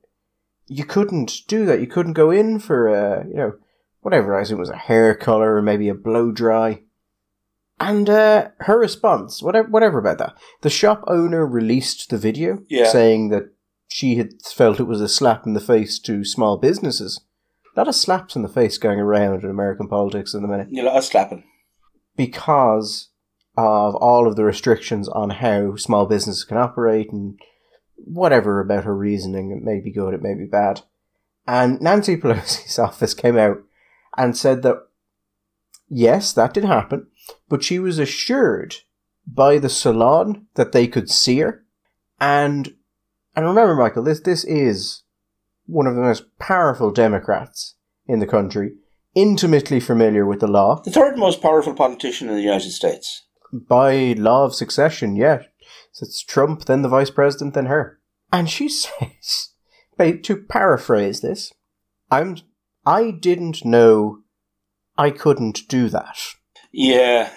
you 0.66 0.84
couldn't 0.84 1.42
do 1.46 1.66
that. 1.66 1.80
You 1.80 1.86
couldn't 1.86 2.14
go 2.14 2.30
in 2.30 2.58
for 2.58 2.88
a, 2.88 3.26
you 3.26 3.34
know, 3.34 3.52
whatever. 4.00 4.36
I 4.36 4.42
assume 4.42 4.58
it 4.58 4.60
was 4.60 4.70
a 4.70 4.76
hair 4.76 5.14
color 5.14 5.56
or 5.56 5.62
maybe 5.62 5.88
a 5.88 5.94
blow 5.94 6.32
dry. 6.32 6.82
And 7.80 8.08
uh, 8.08 8.48
her 8.60 8.78
response, 8.78 9.42
whatever, 9.42 9.68
whatever 9.68 9.98
about 9.98 10.18
that, 10.18 10.34
the 10.62 10.70
shop 10.70 11.02
owner 11.06 11.44
released 11.44 12.08
the 12.08 12.18
video 12.18 12.62
yeah. 12.68 12.88
saying 12.88 13.30
that 13.30 13.52
she 13.88 14.16
had 14.16 14.30
felt 14.42 14.80
it 14.80 14.84
was 14.84 15.00
a 15.00 15.08
slap 15.08 15.46
in 15.46 15.54
the 15.54 15.60
face 15.60 15.98
to 16.00 16.24
small 16.24 16.56
businesses. 16.56 17.20
A 17.76 17.80
lot 17.80 17.88
of 17.88 17.94
slaps 17.94 18.36
in 18.36 18.42
the 18.42 18.48
face 18.48 18.78
going 18.78 19.00
around 19.00 19.42
in 19.42 19.50
American 19.50 19.88
politics 19.88 20.34
in 20.34 20.42
the 20.42 20.48
minute. 20.48 20.68
Yeah, 20.70 20.84
a 20.84 20.86
lot 20.86 20.96
of 20.96 21.04
slapping. 21.04 21.44
Because 22.16 23.08
of 23.56 23.96
all 23.96 24.28
of 24.28 24.36
the 24.36 24.44
restrictions 24.44 25.08
on 25.08 25.30
how 25.30 25.76
small 25.76 26.06
businesses 26.06 26.44
can 26.44 26.56
operate 26.56 27.10
and 27.10 27.38
whatever 27.96 28.60
about 28.60 28.84
her 28.84 28.96
reasoning. 28.96 29.50
It 29.50 29.62
may 29.62 29.80
be 29.80 29.90
good, 29.90 30.14
it 30.14 30.22
may 30.22 30.34
be 30.34 30.46
bad. 30.46 30.82
And 31.46 31.80
Nancy 31.80 32.16
Pelosi's 32.16 32.78
office 32.78 33.14
came 33.14 33.36
out 33.36 33.58
and 34.16 34.36
said 34.36 34.62
that 34.62 34.76
yes, 35.88 36.32
that 36.32 36.54
did 36.54 36.64
happen 36.64 37.08
but 37.48 37.62
she 37.62 37.78
was 37.78 37.98
assured 37.98 38.76
by 39.26 39.58
the 39.58 39.68
salon 39.68 40.46
that 40.54 40.72
they 40.72 40.86
could 40.86 41.10
see 41.10 41.38
her. 41.38 41.64
And 42.20 42.74
and 43.36 43.46
remember, 43.46 43.74
Michael, 43.74 44.04
this 44.04 44.20
this 44.20 44.44
is 44.44 45.02
one 45.66 45.86
of 45.86 45.94
the 45.94 46.02
most 46.02 46.38
powerful 46.38 46.90
Democrats 46.90 47.74
in 48.06 48.18
the 48.18 48.26
country, 48.26 48.72
intimately 49.14 49.80
familiar 49.80 50.26
with 50.26 50.40
the 50.40 50.46
law. 50.46 50.80
The 50.84 50.90
third 50.90 51.18
most 51.18 51.40
powerful 51.40 51.74
politician 51.74 52.28
in 52.28 52.34
the 52.34 52.42
United 52.42 52.70
States. 52.70 53.22
By 53.52 54.14
law 54.18 54.44
of 54.44 54.54
succession, 54.54 55.16
yeah. 55.16 55.42
So 55.94 56.04
it's 56.04 56.24
Trump, 56.24 56.64
then 56.64 56.82
the 56.82 56.88
vice 56.88 57.10
president, 57.10 57.54
then 57.54 57.66
her. 57.66 58.00
And 58.32 58.50
she 58.50 58.68
says, 58.68 59.50
to 59.98 60.36
paraphrase 60.48 61.20
this, 61.20 61.52
I'm 62.10 62.36
I 62.84 63.12
didn't 63.12 63.64
know 63.64 64.18
I 64.98 65.10
couldn't 65.10 65.68
do 65.68 65.88
that. 65.88 66.18
Yeah. 66.72 67.30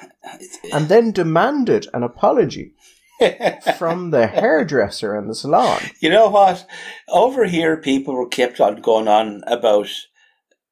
And 0.74 0.90
then 0.90 1.12
demanded 1.12 1.88
an 1.94 2.02
apology 2.02 2.74
from 3.78 4.10
the 4.10 4.26
hairdresser 4.28 5.16
in 5.16 5.28
the 5.28 5.36
salon. 5.36 5.80
You 6.00 6.10
know 6.10 6.28
what? 6.30 6.68
Over 7.08 7.46
here, 7.46 7.78
people 7.78 8.16
were 8.16 8.28
kept 8.28 8.60
on 8.60 8.82
going 8.82 9.08
on 9.08 9.44
about, 9.46 9.90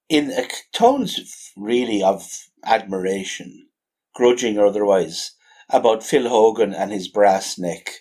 in 0.09 0.31
uh, 0.31 0.43
tones 0.73 1.51
really 1.55 2.03
of 2.03 2.27
admiration, 2.65 3.67
grudging 4.15 4.57
or 4.57 4.65
otherwise, 4.65 5.34
about 5.69 6.03
Phil 6.03 6.29
Hogan 6.29 6.73
and 6.73 6.91
his 6.91 7.07
brass 7.07 7.57
neck. 7.57 7.91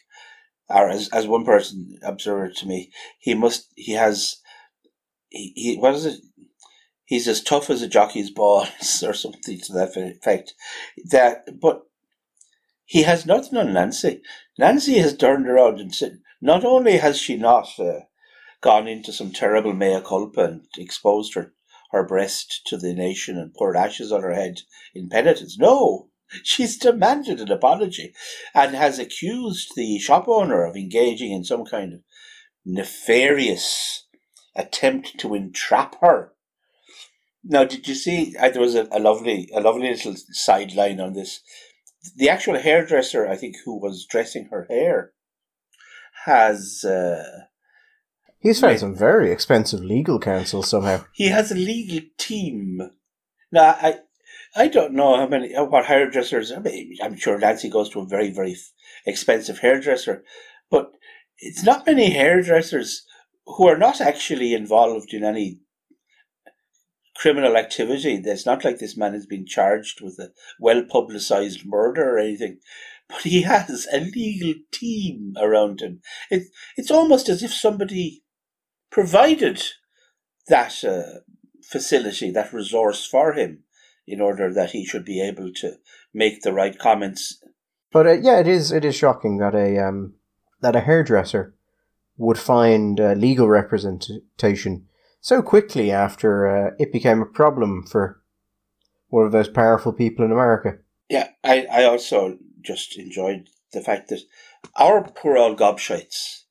Or 0.69 0.89
as, 0.89 1.09
as 1.11 1.27
one 1.27 1.45
person 1.45 1.99
observed 2.03 2.57
to 2.59 2.67
me, 2.67 2.91
he 3.19 3.35
must, 3.35 3.71
he 3.77 3.93
has, 3.93 4.37
he, 5.29 5.53
he 5.55 5.77
what 5.77 5.95
is 5.95 6.07
it? 6.07 6.21
he's 7.05 7.29
as 7.29 7.43
tough 7.43 7.71
as 7.71 7.83
a 7.83 7.89
jockey's 7.89 8.31
balls 8.31 9.03
or 9.07 9.15
something 9.15 9.61
to 9.61 9.73
that 9.73 9.97
effect. 9.97 10.55
That, 11.11 11.61
but 11.61 11.83
he 12.85 13.03
has 13.03 13.27
nothing 13.27 13.59
on 13.59 13.73
Nancy. 13.73 14.23
Nancy 14.59 14.99
has 14.99 15.17
turned 15.17 15.49
around 15.49 15.81
and 15.81 15.95
said, 15.95 16.21
not 16.41 16.65
only 16.65 16.99
has 16.99 17.19
she 17.19 17.37
not 17.37 17.69
uh, 17.79 18.01
gone 18.61 18.87
into 18.87 19.13
some 19.13 19.33
terrible 19.33 19.73
mea 19.73 20.01
culpa 20.05 20.45
and 20.45 20.67
exposed 20.77 21.35
her, 21.35 21.55
her 21.93 22.07
breast 22.07 22.63
to 22.67 22.77
the 22.77 22.93
nation 22.93 23.39
and 23.39 23.55
poured 23.55 23.77
ashes 23.77 24.11
on 24.13 24.23
her 24.23 24.35
head 24.35 24.61
in 24.95 25.09
penitence. 25.09 25.59
No, 25.59 26.09
she's 26.43 26.77
demanded 26.77 27.41
an 27.41 27.51
apology 27.51 28.15
and 28.55 28.75
has 28.75 28.99
accused 28.99 29.73
the 29.77 29.99
shop 29.99 30.27
owner 30.29 30.65
of 30.65 30.77
engaging 30.77 31.33
in 31.33 31.45
some 31.45 31.65
kind 31.65 31.93
of 31.95 32.01
nefarious 32.65 34.07
attempt 34.57 35.19
to 35.19 35.35
entrap 35.35 36.01
her. 36.01 36.33
Now, 37.43 37.65
did 37.65 37.87
you 37.87 37.95
see? 37.95 38.35
Uh, 38.39 38.49
there 38.49 38.63
was 38.63 38.75
a, 38.75 38.89
a 38.91 38.99
lovely, 38.99 39.51
a 39.55 39.61
lovely 39.61 39.91
little 39.91 40.15
sideline 40.31 41.01
on 41.01 41.13
this. 41.13 41.41
The 42.17 42.31
actual 42.31 42.59
hairdresser, 42.59 43.29
I 43.29 43.37
think, 43.37 43.57
who 43.65 43.79
was 43.79 44.07
dressing 44.09 44.49
her 44.51 44.67
hair, 44.71 45.13
has. 46.25 46.85
Uh, 46.85 47.45
He's 48.39 48.61
found 48.61 48.79
some 48.79 48.95
very 48.95 49.31
expensive 49.31 49.81
legal 49.81 50.19
counsel 50.19 50.63
somehow. 50.63 51.05
He 51.13 51.29
has 51.29 51.51
a 51.51 51.55
legal 51.55 52.07
team. 52.19 52.91
Now, 53.51 53.77
I, 53.81 53.99
I 54.57 54.69
don't 54.69 54.95
know 54.95 55.17
how 55.17 55.27
many 55.27 55.53
what 55.55 55.87
hairdressers. 55.87 56.53
I 56.53 56.61
mean, 56.61 56.97
I'm 57.03 57.17
sure 57.17 57.39
Nancy 57.39 57.69
goes 57.69 57.89
to 57.91 58.01
a 58.01 58.07
very, 58.07 58.31
very 58.31 58.57
expensive 59.05 59.59
hairdresser, 59.59 60.25
but 60.71 60.93
it's 61.39 61.65
not 61.65 61.87
many 61.87 62.11
hairdressers 62.11 63.05
who 63.47 63.67
are 63.67 63.77
not 63.79 64.01
actually 64.01 64.55
involved 64.55 65.13
in 65.13 65.25
any 65.25 65.61
criminal 67.17 67.57
activity. 67.57 68.21
It's 68.25 68.47
not 68.47 68.65
like 68.65 68.79
this 68.79 68.97
man 68.97 69.13
has 69.13 69.27
been 69.27 69.47
charged 69.47 70.01
with 70.01 70.19
a 70.19 70.31
well 70.61 70.85
publicized 70.85 71.65
murder 71.65 72.15
or 72.17 72.19
anything, 72.19 72.59
but 73.09 73.23
he 73.23 73.43
has 73.43 73.89
a 73.93 74.01
legal 74.01 74.55
team 74.73 75.35
around 75.41 75.81
him. 75.81 76.01
It, 76.31 76.45
it's 76.77 76.91
almost 76.91 77.29
as 77.29 77.43
if 77.43 77.53
somebody 77.53 78.23
provided 78.91 79.63
that 80.49 80.85
uh, 80.85 81.21
facility, 81.63 82.31
that 82.31 82.53
resource 82.53 83.05
for 83.05 83.33
him, 83.33 83.65
in 84.07 84.21
order 84.21 84.53
that 84.53 84.71
he 84.71 84.85
should 84.85 85.05
be 85.05 85.21
able 85.21 85.53
to 85.53 85.77
make 86.13 86.43
the 86.43 86.53
right 86.53 86.79
comments. 86.79 87.43
But 87.93 88.07
uh, 88.07 88.13
yeah, 88.13 88.39
it 88.41 88.49
is 88.49 88.73
it 88.73 88.85
is 88.85 88.95
shocking 88.95 89.39
that 89.39 89.55
a 89.55 89.79
um, 89.79 90.15
that 90.61 90.77
a 90.77 90.81
hairdresser 90.81 91.55
would 92.17 92.39
find 92.39 93.01
uh, 93.01 93.13
legal 93.13 93.49
representation 93.49 94.87
so 95.21 95.43
quickly 95.43 95.91
after 95.91 96.47
uh, 96.47 96.71
it 96.79 96.93
became 96.93 97.23
a 97.23 97.27
problem 97.27 97.85
for 97.87 98.21
one 99.09 99.25
of 99.25 99.33
those 99.33 99.49
powerful 99.49 99.93
people 99.93 100.25
in 100.25 100.31
America. 100.31 100.79
Yeah, 101.09 101.29
I, 101.43 101.67
I 101.71 101.85
also 101.85 102.39
just 102.61 102.99
enjoyed 102.99 103.49
the 103.73 103.81
fact 103.81 104.09
that 104.09 104.21
our 104.77 105.03
poor 105.03 105.37
old 105.37 105.59
gobshites 105.59 106.45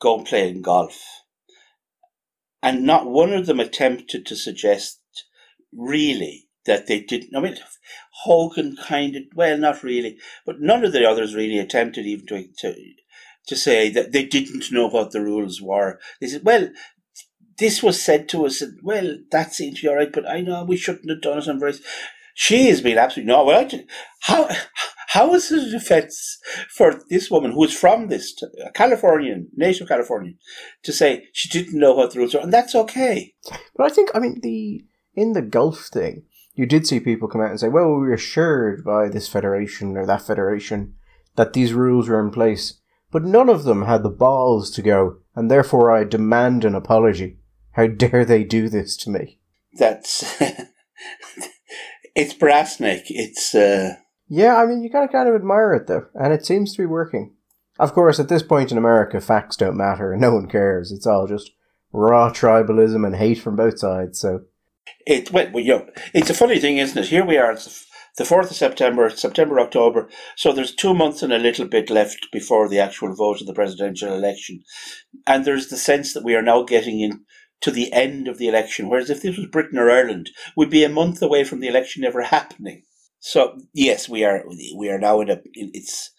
go 0.00 0.22
playing 0.22 0.62
golf, 0.62 1.00
and 2.62 2.84
not 2.84 3.06
one 3.06 3.32
of 3.32 3.46
them 3.46 3.60
attempted 3.60 4.26
to 4.26 4.36
suggest 4.36 5.00
really 5.72 6.43
that 6.66 6.86
they 6.86 7.00
didn't. 7.00 7.36
I 7.36 7.40
mean, 7.40 7.56
Hogan 8.22 8.76
kind 8.76 9.16
of, 9.16 9.22
well, 9.34 9.58
not 9.58 9.82
really, 9.82 10.18
but 10.46 10.60
none 10.60 10.84
of 10.84 10.92
the 10.92 11.08
others 11.08 11.34
really 11.34 11.58
attempted 11.58 12.06
even 12.06 12.26
to, 12.26 12.46
to 12.58 12.74
to 13.46 13.56
say 13.56 13.90
that 13.90 14.12
they 14.12 14.24
didn't 14.24 14.72
know 14.72 14.86
what 14.86 15.10
the 15.10 15.20
rules 15.20 15.60
were. 15.60 16.00
They 16.20 16.28
said, 16.28 16.44
well, 16.44 16.70
this 17.58 17.82
was 17.82 18.00
said 18.00 18.28
to 18.30 18.46
us, 18.46 18.62
and 18.62 18.78
well, 18.82 19.18
that 19.30 19.52
seems 19.52 19.76
to 19.76 19.82
be 19.82 19.88
all 19.88 19.96
right, 19.96 20.12
but 20.12 20.28
I 20.28 20.40
know 20.40 20.64
we 20.64 20.76
shouldn't 20.76 21.10
have 21.10 21.20
done 21.20 21.38
it. 21.38 21.46
And 21.46 21.60
very, 21.60 21.74
she 22.34 22.68
has 22.68 22.80
been 22.80 22.98
absolutely 22.98 23.32
no. 23.32 23.44
Well, 23.44 23.60
I, 23.60 23.84
how 24.20 24.48
how 25.08 25.34
is 25.34 25.52
a 25.52 25.70
defense 25.70 26.38
for 26.70 27.00
this 27.08 27.30
woman 27.30 27.52
who 27.52 27.64
is 27.64 27.72
from 27.72 28.08
this 28.08 28.34
a 28.64 28.72
Californian, 28.72 29.48
native 29.54 29.86
Californian, 29.86 30.38
to 30.82 30.92
say 30.92 31.28
she 31.32 31.48
didn't 31.48 31.78
know 31.78 31.94
what 31.94 32.12
the 32.12 32.18
rules 32.18 32.34
are, 32.34 32.42
and 32.42 32.52
that's 32.52 32.74
okay. 32.74 33.34
But 33.76 33.90
I 33.90 33.94
think, 33.94 34.10
I 34.14 34.18
mean, 34.18 34.40
the 34.42 34.84
in 35.14 35.34
the 35.34 35.42
Gulf 35.42 35.90
thing, 35.92 36.24
you 36.54 36.66
did 36.66 36.86
see 36.86 37.00
people 37.00 37.28
come 37.28 37.40
out 37.40 37.50
and 37.50 37.60
say, 37.60 37.68
"Well, 37.68 37.88
we 37.88 38.06
were 38.06 38.14
assured 38.14 38.84
by 38.84 39.08
this 39.08 39.28
federation 39.28 39.96
or 39.96 40.06
that 40.06 40.22
federation 40.22 40.94
that 41.36 41.52
these 41.52 41.72
rules 41.72 42.08
were 42.08 42.20
in 42.20 42.30
place." 42.30 42.80
but 43.14 43.22
none 43.22 43.48
of 43.48 43.62
them 43.62 43.82
had 43.82 44.02
the 44.02 44.10
balls 44.10 44.72
to 44.72 44.82
go, 44.82 45.18
and 45.36 45.48
therefore 45.48 45.92
I 45.92 46.02
demand 46.02 46.64
an 46.64 46.74
apology. 46.74 47.38
How 47.70 47.86
dare 47.86 48.24
they 48.24 48.42
do 48.42 48.68
this 48.68 48.96
to 48.98 49.10
me? 49.10 49.38
That's. 49.72 50.36
it's 52.16 52.34
brassneck. 52.34 53.02
It's. 53.06 53.54
Uh... 53.54 53.94
Yeah, 54.26 54.56
I 54.56 54.66
mean, 54.66 54.82
you 54.82 54.90
gotta 54.90 55.06
kind 55.06 55.28
of 55.28 55.36
admire 55.36 55.74
it, 55.74 55.86
though, 55.86 56.06
and 56.14 56.32
it 56.32 56.44
seems 56.44 56.72
to 56.72 56.82
be 56.82 56.86
working. 56.86 57.36
Of 57.78 57.92
course, 57.92 58.18
at 58.18 58.28
this 58.28 58.42
point 58.42 58.72
in 58.72 58.78
America, 58.78 59.20
facts 59.20 59.56
don't 59.56 59.76
matter, 59.76 60.10
and 60.10 60.20
no 60.20 60.34
one 60.34 60.48
cares. 60.48 60.90
It's 60.90 61.06
all 61.06 61.28
just 61.28 61.52
raw 61.92 62.32
tribalism 62.32 63.06
and 63.06 63.14
hate 63.14 63.38
from 63.38 63.54
both 63.54 63.78
sides, 63.78 64.18
so. 64.18 64.40
It, 65.06 65.30
well, 65.32 65.48
you 65.54 65.78
know, 65.78 65.86
it's 66.12 66.30
a 66.30 66.34
funny 66.34 66.58
thing, 66.58 66.78
isn't 66.78 66.96
it? 66.96 67.08
Here 67.08 67.24
we 67.24 67.36
are, 67.36 67.54
the 68.16 68.24
4th 68.24 68.50
of 68.50 68.56
September, 68.56 69.10
September, 69.10 69.58
October. 69.60 70.08
So 70.36 70.52
there's 70.52 70.74
two 70.74 70.94
months 70.94 71.22
and 71.22 71.32
a 71.32 71.38
little 71.38 71.66
bit 71.66 71.90
left 71.90 72.28
before 72.32 72.68
the 72.68 72.78
actual 72.78 73.14
vote 73.14 73.40
of 73.40 73.46
the 73.46 73.54
presidential 73.54 74.12
election. 74.12 74.62
And 75.26 75.44
there's 75.44 75.68
the 75.68 75.76
sense 75.76 76.14
that 76.14 76.24
we 76.24 76.34
are 76.34 76.42
now 76.42 76.62
getting 76.62 77.00
in 77.00 77.24
to 77.60 77.70
the 77.70 77.92
end 77.92 78.28
of 78.28 78.38
the 78.38 78.48
election. 78.48 78.88
Whereas 78.88 79.10
if 79.10 79.22
this 79.22 79.36
was 79.36 79.46
Britain 79.46 79.78
or 79.78 79.90
Ireland, 79.90 80.30
we'd 80.56 80.70
be 80.70 80.84
a 80.84 80.88
month 80.88 81.22
away 81.22 81.44
from 81.44 81.60
the 81.60 81.68
election 81.68 82.04
ever 82.04 82.22
happening. 82.22 82.82
So 83.20 83.58
yes, 83.72 84.08
we 84.08 84.22
are 84.22 84.44
we 84.76 84.90
are 84.90 84.98
now 84.98 85.20
in 85.22 85.30
a 85.30 85.40
in, 85.54 85.70
it's 85.72 86.10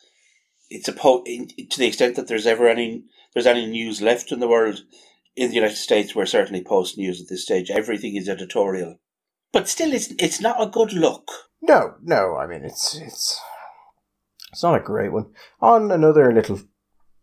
it's 0.72 0.88
a 0.88 0.94
po- 0.94 1.22
in, 1.28 1.48
to 1.70 1.78
the 1.78 1.86
extent 1.86 2.16
that 2.16 2.28
there's 2.28 2.48
ever 2.48 2.68
any 2.68 3.04
there's 3.34 3.46
any 3.46 3.68
news 3.68 4.02
left 4.02 4.32
in 4.32 4.40
the 4.40 4.48
world 4.48 4.82
in 5.36 5.50
the 5.50 5.56
United 5.56 5.78
States. 5.78 6.16
We're 6.16 6.26
certainly 6.26 6.64
post 6.64 6.98
news 6.98 7.22
at 7.22 7.28
this 7.28 7.44
stage. 7.44 7.70
Everything 7.70 8.16
is 8.16 8.30
editorial, 8.30 8.98
but 9.52 9.68
still, 9.68 9.94
it's 9.94 10.12
it's 10.20 10.42
not 10.42 10.62
a 10.62 10.68
good 10.68 10.94
look. 10.94 11.30
No, 11.62 11.96
no. 12.02 12.36
I 12.36 12.48
mean, 12.48 12.64
it's 12.64 12.96
it's 12.96 13.40
it's 14.52 14.64
not 14.64 14.80
a 14.80 14.84
great 14.84 15.12
one. 15.12 15.28
On 15.62 15.92
another 15.92 16.34
little 16.34 16.62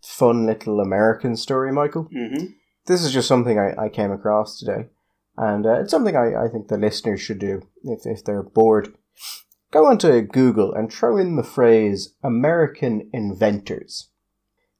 fun 0.02 0.46
little 0.46 0.80
American 0.80 1.36
story, 1.36 1.72
Michael. 1.72 2.08
Mm-hmm. 2.14 2.46
This 2.86 3.04
is 3.04 3.12
just 3.12 3.28
something 3.28 3.58
I, 3.58 3.84
I 3.84 3.88
came 3.88 4.10
across 4.10 4.58
today, 4.58 4.88
and 5.36 5.64
uh, 5.64 5.80
it's 5.80 5.90
something 5.90 6.16
I, 6.16 6.44
I 6.44 6.48
think 6.48 6.68
the 6.68 6.76
listeners 6.76 7.20
should 7.20 7.38
do 7.38 7.62
if 7.84 8.00
if 8.04 8.24
they're 8.24 8.42
bored. 8.42 8.94
Go 9.72 9.86
onto 9.86 10.20
Google 10.20 10.74
and 10.74 10.92
throw 10.92 11.16
in 11.16 11.36
the 11.36 11.42
phrase 11.42 12.14
American 12.22 13.08
inventors. 13.14 14.10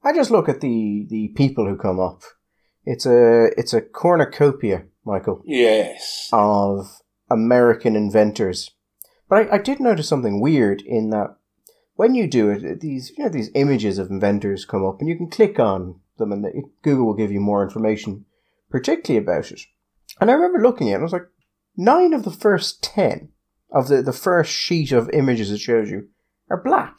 I 0.05 0.13
just 0.13 0.31
look 0.31 0.51
at 0.51 0.61
the, 0.61 1.07
the 1.09 1.29
people 1.29 1.67
who 1.67 1.77
come 1.77 1.99
up. 1.99 2.23
It's 2.85 3.07
a 3.07 3.51
it's 3.59 3.73
a 3.73 3.81
cornucopia, 3.81 4.85
Michael. 5.05 5.43
Yes. 5.45 6.29
Of 6.33 7.01
American 7.31 7.97
inventors 7.97 8.71
but 9.33 9.51
I, 9.51 9.55
I 9.55 9.59
did 9.59 9.81
notice 9.81 10.07
something 10.07 10.43
weird 10.43 10.83
in 10.83 11.09
that 11.09 11.37
when 11.95 12.15
you 12.15 12.27
do 12.27 12.51
it, 12.51 12.81
these 12.81 13.15
you 13.17 13.25
know 13.25 13.31
these 13.31 13.51
images 13.55 13.97
of 13.97 14.11
inventors 14.11 14.67
come 14.67 14.85
up, 14.85 15.01
and 15.01 15.09
you 15.09 15.17
can 15.17 15.31
click 15.31 15.59
on 15.59 16.01
them, 16.19 16.33
and 16.33 16.45
the, 16.45 16.65
Google 16.83 17.07
will 17.07 17.15
give 17.15 17.33
you 17.33 17.41
more 17.41 17.65
information, 17.65 18.27
particularly 18.69 19.25
about 19.25 19.51
it. 19.51 19.63
And 20.21 20.31
I 20.31 20.35
remember 20.35 20.61
looking 20.61 20.91
at 20.91 20.93
it, 20.93 20.95
and 20.97 21.03
I 21.03 21.05
was 21.05 21.15
like, 21.15 21.29
nine 21.79 22.13
of 22.13 22.25
the 22.25 22.31
first 22.31 22.83
ten 22.83 23.31
of 23.71 23.89
the, 23.89 24.03
the 24.03 24.13
first 24.13 24.53
sheet 24.53 24.93
of 24.93 25.09
images 25.15 25.51
it 25.51 25.61
shows 25.61 25.91
you 25.91 26.09
are 26.51 26.63
black. 26.63 26.99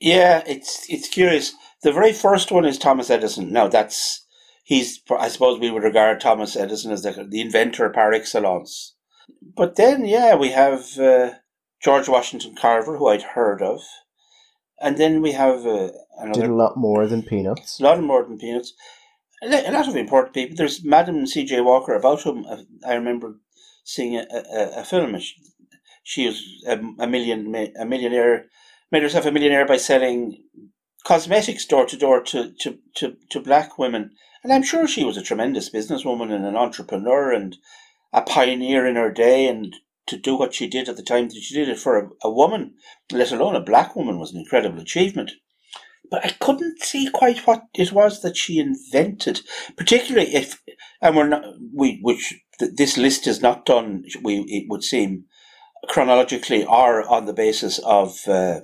Yeah, 0.00 0.42
it's 0.48 0.90
it's 0.90 1.06
curious. 1.06 1.54
The 1.84 1.92
very 1.92 2.12
first 2.12 2.50
one 2.50 2.64
is 2.64 2.76
Thomas 2.76 3.08
Edison. 3.08 3.52
Now 3.52 3.68
that's 3.68 4.25
he's 4.66 5.00
I 5.16 5.28
suppose 5.28 5.60
we 5.60 5.70
would 5.70 5.84
regard 5.84 6.20
Thomas 6.20 6.56
Edison 6.56 6.90
as 6.90 7.02
the, 7.02 7.26
the 7.26 7.40
inventor 7.40 7.88
par 7.88 8.12
excellence. 8.12 8.94
But 9.40 9.76
then, 9.76 10.04
yeah, 10.04 10.34
we 10.34 10.50
have 10.50 10.98
uh, 10.98 11.30
George 11.82 12.08
Washington 12.08 12.54
Carver, 12.60 12.98
who 12.98 13.06
I'd 13.08 13.22
heard 13.22 13.62
of. 13.62 13.80
And 14.80 14.98
then 14.98 15.22
we 15.22 15.32
have 15.32 15.64
uh, 15.64 15.90
another. 16.18 16.42
Did 16.42 16.50
a 16.50 16.54
lot 16.54 16.76
more 16.76 17.06
than 17.06 17.22
Peanuts. 17.22 17.80
A 17.80 17.84
lot 17.84 18.02
more 18.02 18.24
than 18.24 18.38
Peanuts. 18.38 18.74
A 19.42 19.70
lot 19.70 19.88
of 19.88 19.96
important 19.96 20.34
people. 20.34 20.56
There's 20.56 20.84
Madam 20.84 21.26
C.J. 21.26 21.60
Walker, 21.60 21.94
about 21.94 22.22
whom 22.22 22.44
I 22.86 22.94
remember 22.94 23.36
seeing 23.84 24.16
a, 24.16 24.26
a, 24.32 24.80
a 24.80 24.84
film. 24.84 25.18
She, 25.20 25.34
she 26.02 26.26
was 26.26 26.42
a, 26.66 26.78
a 26.98 27.06
million 27.06 27.54
a 27.78 27.84
millionaire, 27.84 28.46
made 28.90 29.02
herself 29.02 29.26
a 29.26 29.30
millionaire 29.30 29.66
by 29.66 29.76
selling 29.76 30.42
cosmetics 31.04 31.64
door 31.66 31.86
to 31.86 31.96
door 31.96 32.22
to 32.24 32.52
to 32.60 32.78
to 33.30 33.40
black 33.40 33.78
women. 33.78 34.10
And 34.46 34.52
I'm 34.52 34.62
sure 34.62 34.86
she 34.86 35.02
was 35.02 35.16
a 35.16 35.22
tremendous 35.22 35.70
businesswoman 35.70 36.32
and 36.32 36.46
an 36.46 36.54
entrepreneur 36.54 37.32
and 37.32 37.56
a 38.12 38.22
pioneer 38.22 38.86
in 38.86 38.94
her 38.94 39.10
day 39.10 39.48
and 39.48 39.74
to 40.06 40.16
do 40.16 40.36
what 40.36 40.54
she 40.54 40.68
did 40.68 40.88
at 40.88 40.96
the 40.96 41.02
time 41.02 41.28
that 41.28 41.40
she 41.42 41.52
did 41.52 41.68
it 41.68 41.80
for 41.80 41.98
a, 41.98 42.08
a 42.22 42.30
woman, 42.30 42.74
let 43.10 43.32
alone 43.32 43.56
a 43.56 43.60
black 43.60 43.96
woman, 43.96 44.20
was 44.20 44.32
an 44.32 44.38
incredible 44.38 44.80
achievement. 44.80 45.32
But 46.08 46.24
I 46.24 46.28
couldn't 46.28 46.80
see 46.80 47.10
quite 47.10 47.44
what 47.44 47.64
it 47.74 47.90
was 47.90 48.22
that 48.22 48.36
she 48.36 48.60
invented, 48.60 49.40
particularly 49.76 50.32
if, 50.32 50.62
and 51.02 51.16
we're 51.16 51.26
not, 51.26 51.42
we, 51.74 51.98
which 52.00 52.32
this 52.60 52.96
list 52.96 53.26
is 53.26 53.42
not 53.42 53.66
done. 53.66 54.04
We 54.22 54.42
it 54.42 54.66
would 54.68 54.84
seem 54.84 55.24
chronologically 55.88 56.64
or 56.64 57.02
on 57.08 57.26
the 57.26 57.32
basis 57.32 57.80
of 57.80 58.20
uh, 58.28 58.60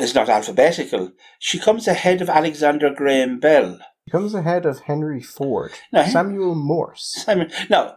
is 0.00 0.14
not 0.14 0.30
alphabetical. 0.30 1.12
She 1.38 1.58
comes 1.58 1.86
ahead 1.86 2.22
of 2.22 2.30
Alexander 2.30 2.88
Graham 2.88 3.38
Bell. 3.38 3.80
Comes 4.10 4.34
ahead 4.34 4.66
of 4.66 4.80
Henry 4.80 5.22
Ford, 5.22 5.72
No, 5.92 6.04
Samuel 6.04 6.54
Morse, 6.54 7.24
Simon. 7.24 7.50
Now, 7.70 7.96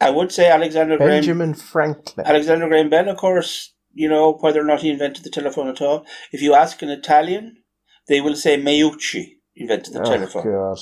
I 0.00 0.10
would 0.10 0.32
say 0.32 0.50
Alexander 0.50 0.96
Graham 0.96 1.10
Benjamin 1.10 1.54
Franklin. 1.54 2.26
Alexander 2.26 2.68
Graham 2.68 2.88
Bell, 2.88 3.08
of 3.08 3.18
course, 3.18 3.74
you 3.92 4.08
know, 4.08 4.32
whether 4.40 4.60
or 4.60 4.64
not 4.64 4.80
he 4.80 4.90
invented 4.90 5.24
the 5.24 5.30
telephone 5.30 5.68
at 5.68 5.82
all. 5.82 6.06
If 6.32 6.40
you 6.40 6.54
ask 6.54 6.80
an 6.82 6.88
Italian, 6.88 7.58
they 8.06 8.20
will 8.20 8.36
say 8.36 8.56
Meucci 8.56 9.38
invented 9.54 9.92
the 9.92 10.00
oh, 10.00 10.04
telephone. 10.04 10.44
God. 10.44 10.78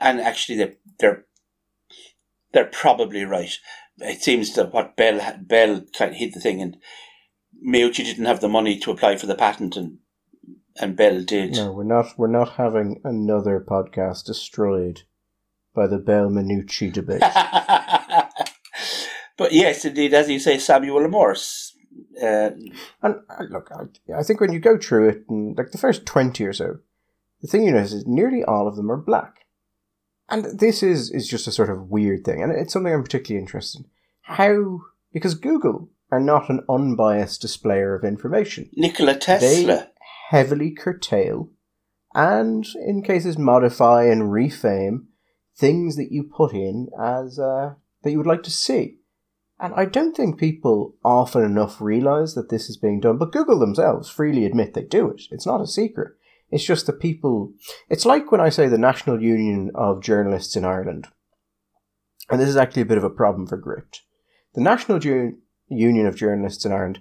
And 0.00 0.20
actually, 0.20 0.58
they're, 0.58 0.74
they're, 0.98 1.24
they're 2.52 2.66
probably 2.66 3.24
right. 3.24 3.52
It 3.98 4.22
seems 4.22 4.54
that 4.54 4.72
what 4.72 4.96
Bell, 4.96 5.38
Bell 5.40 5.84
kind 5.96 6.10
of 6.10 6.16
hit 6.16 6.34
the 6.34 6.40
thing, 6.40 6.60
and 6.60 6.76
Meucci 7.66 8.04
didn't 8.04 8.26
have 8.26 8.40
the 8.40 8.48
money 8.48 8.78
to 8.80 8.90
apply 8.90 9.16
for 9.16 9.26
the 9.26 9.36
patent, 9.36 9.76
and, 9.76 9.98
and 10.80 10.96
Bell 10.96 11.22
did. 11.22 11.52
No, 11.52 11.72
we're 11.72 11.84
not. 11.84 12.18
We're 12.18 12.26
not 12.26 12.54
having 12.54 13.00
another 13.04 13.64
podcast 13.66 14.24
destroyed 14.24 15.02
by 15.74 15.86
the 15.86 15.98
Bell 15.98 16.28
Meucci 16.28 16.92
debate. 16.92 17.20
but 19.36 19.52
yes, 19.52 19.84
indeed, 19.84 20.14
as 20.14 20.28
you 20.28 20.38
say, 20.38 20.58
Samuel 20.58 21.08
Morse. 21.08 21.76
Uh, 22.20 22.50
And 23.02 23.16
uh, 23.28 23.44
look, 23.50 23.70
I, 23.72 24.18
I 24.18 24.22
think 24.22 24.40
when 24.40 24.52
you 24.52 24.60
go 24.60 24.78
through 24.78 25.08
it, 25.08 25.24
and 25.28 25.56
like 25.56 25.72
the 25.72 25.78
first 25.78 26.06
20 26.06 26.44
or 26.44 26.52
so, 26.52 26.78
the 27.40 27.48
thing 27.48 27.64
you 27.64 27.72
notice 27.72 27.92
is 27.92 28.06
nearly 28.06 28.44
all 28.44 28.68
of 28.68 28.76
them 28.76 28.90
are 28.90 28.96
black. 28.96 29.46
And 30.28 30.58
this 30.58 30.82
is, 30.82 31.10
is 31.10 31.28
just 31.28 31.46
a 31.46 31.52
sort 31.52 31.70
of 31.70 31.90
weird 31.90 32.24
thing, 32.24 32.42
and 32.42 32.52
it's 32.52 32.72
something 32.72 32.92
I'm 32.92 33.02
particularly 33.02 33.42
interested 33.42 33.80
in. 33.80 33.86
How, 34.22 34.80
because 35.12 35.34
Google 35.34 35.90
are 36.10 36.20
not 36.20 36.48
an 36.48 36.64
unbiased 36.68 37.42
displayer 37.42 37.94
of 37.94 38.04
information. 38.04 38.70
Nikola 38.74 39.16
Tesla. 39.16 39.90
Heavily 40.34 40.72
curtail 40.72 41.48
and, 42.12 42.66
in 42.84 43.02
cases, 43.02 43.38
modify 43.38 44.02
and 44.06 44.22
reframe 44.22 45.04
things 45.56 45.94
that 45.94 46.10
you 46.10 46.24
put 46.24 46.52
in 46.52 46.88
as 47.00 47.38
uh, 47.38 47.74
that 48.02 48.10
you 48.10 48.18
would 48.18 48.26
like 48.26 48.42
to 48.42 48.50
see. 48.50 48.96
And 49.60 49.72
I 49.76 49.84
don't 49.84 50.16
think 50.16 50.36
people 50.36 50.96
often 51.04 51.44
enough 51.44 51.80
realize 51.80 52.34
that 52.34 52.48
this 52.50 52.68
is 52.68 52.76
being 52.76 52.98
done, 52.98 53.16
but 53.16 53.30
Google 53.30 53.60
themselves 53.60 54.10
freely 54.10 54.44
admit 54.44 54.74
they 54.74 54.82
do 54.82 55.08
it. 55.08 55.22
It's 55.30 55.46
not 55.46 55.60
a 55.60 55.68
secret. 55.68 56.14
It's 56.50 56.64
just 56.64 56.86
that 56.86 56.98
people. 56.98 57.52
It's 57.88 58.04
like 58.04 58.32
when 58.32 58.40
I 58.40 58.48
say 58.48 58.66
the 58.66 58.76
National 58.76 59.22
Union 59.22 59.70
of 59.76 60.02
Journalists 60.02 60.56
in 60.56 60.64
Ireland. 60.64 61.06
And 62.28 62.40
this 62.40 62.48
is 62.48 62.56
actually 62.56 62.82
a 62.82 62.86
bit 62.86 62.98
of 62.98 63.04
a 63.04 63.10
problem 63.10 63.46
for 63.46 63.56
Gript. 63.56 64.02
The 64.54 64.62
National 64.62 64.98
Ju- 64.98 65.38
Union 65.68 66.06
of 66.06 66.16
Journalists 66.16 66.64
in 66.64 66.72
Ireland 66.72 66.98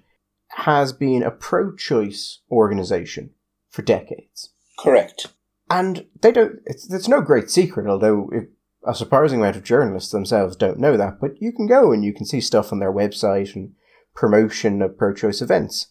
has 0.57 0.93
been 0.93 1.23
a 1.23 1.31
pro 1.31 1.75
choice 1.75 2.39
organisation 2.51 3.31
for 3.69 3.81
decades. 3.81 4.49
Correct. 4.79 5.27
And 5.69 6.05
they 6.21 6.31
don't, 6.31 6.59
it's, 6.65 6.91
it's 6.93 7.07
no 7.07 7.21
great 7.21 7.49
secret, 7.49 7.87
although 7.87 8.29
it, 8.31 8.49
a 8.85 8.93
surprising 8.93 9.39
amount 9.39 9.55
of 9.55 9.63
journalists 9.63 10.11
themselves 10.11 10.55
don't 10.55 10.79
know 10.79 10.97
that, 10.97 11.19
but 11.19 11.41
you 11.41 11.51
can 11.51 11.67
go 11.67 11.91
and 11.91 12.03
you 12.03 12.13
can 12.13 12.25
see 12.25 12.41
stuff 12.41 12.71
on 12.71 12.79
their 12.79 12.91
website 12.91 13.55
and 13.55 13.73
promotion 14.13 14.81
of 14.81 14.97
pro 14.97 15.13
choice 15.13 15.41
events. 15.41 15.87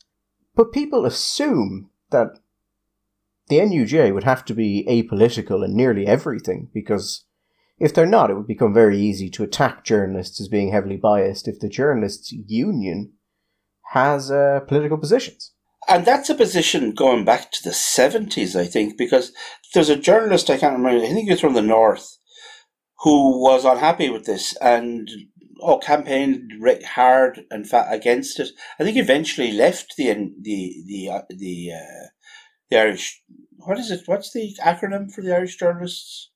But 0.54 0.72
people 0.72 1.06
assume 1.06 1.90
that 2.10 2.38
the 3.48 3.58
NUJ 3.58 4.14
would 4.14 4.24
have 4.24 4.44
to 4.46 4.54
be 4.54 4.86
apolitical 4.88 5.64
in 5.64 5.74
nearly 5.74 6.06
everything 6.06 6.68
because 6.72 7.24
if 7.78 7.92
they're 7.92 8.06
not, 8.06 8.30
it 8.30 8.34
would 8.34 8.46
become 8.46 8.72
very 8.72 8.98
easy 8.98 9.28
to 9.30 9.42
attack 9.42 9.84
journalists 9.84 10.40
as 10.40 10.48
being 10.48 10.70
heavily 10.70 10.96
biased 10.96 11.48
if 11.48 11.58
the 11.58 11.68
journalists' 11.68 12.32
union 12.32 13.12
has 13.92 14.30
uh, 14.30 14.60
political 14.66 14.98
positions. 14.98 15.52
And 15.88 16.04
that's 16.04 16.30
a 16.30 16.34
position 16.34 16.94
going 16.94 17.24
back 17.24 17.50
to 17.52 17.62
the 17.62 17.70
70s, 17.70 18.58
I 18.58 18.66
think, 18.66 18.96
because 18.96 19.32
there's 19.74 19.88
a 19.88 19.96
journalist, 19.96 20.48
I 20.48 20.56
can't 20.56 20.76
remember, 20.76 21.04
I 21.04 21.08
think 21.08 21.24
he 21.24 21.30
was 21.30 21.40
from 21.40 21.54
the 21.54 21.62
North, 21.62 22.18
who 23.00 23.42
was 23.42 23.64
unhappy 23.64 24.08
with 24.08 24.24
this 24.24 24.56
and 24.58 25.10
oh, 25.60 25.78
campaigned 25.78 26.52
hard 26.84 27.44
and 27.50 27.68
fa- 27.68 27.88
against 27.90 28.40
it. 28.40 28.48
I 28.78 28.84
think 28.84 28.96
eventually 28.96 29.52
left 29.52 29.94
the 29.96 30.12
the 30.40 30.82
the 30.86 31.10
uh, 31.10 31.22
the 31.28 31.72
uh, 31.72 32.06
the 32.70 32.78
Irish. 32.78 33.22
What 33.56 33.78
is 33.78 33.90
it? 33.90 34.02
What's 34.06 34.32
the 34.32 34.56
acronym 34.62 35.12
for 35.12 35.22
the 35.22 35.34
Irish 35.34 35.56
journalists? 35.56 36.30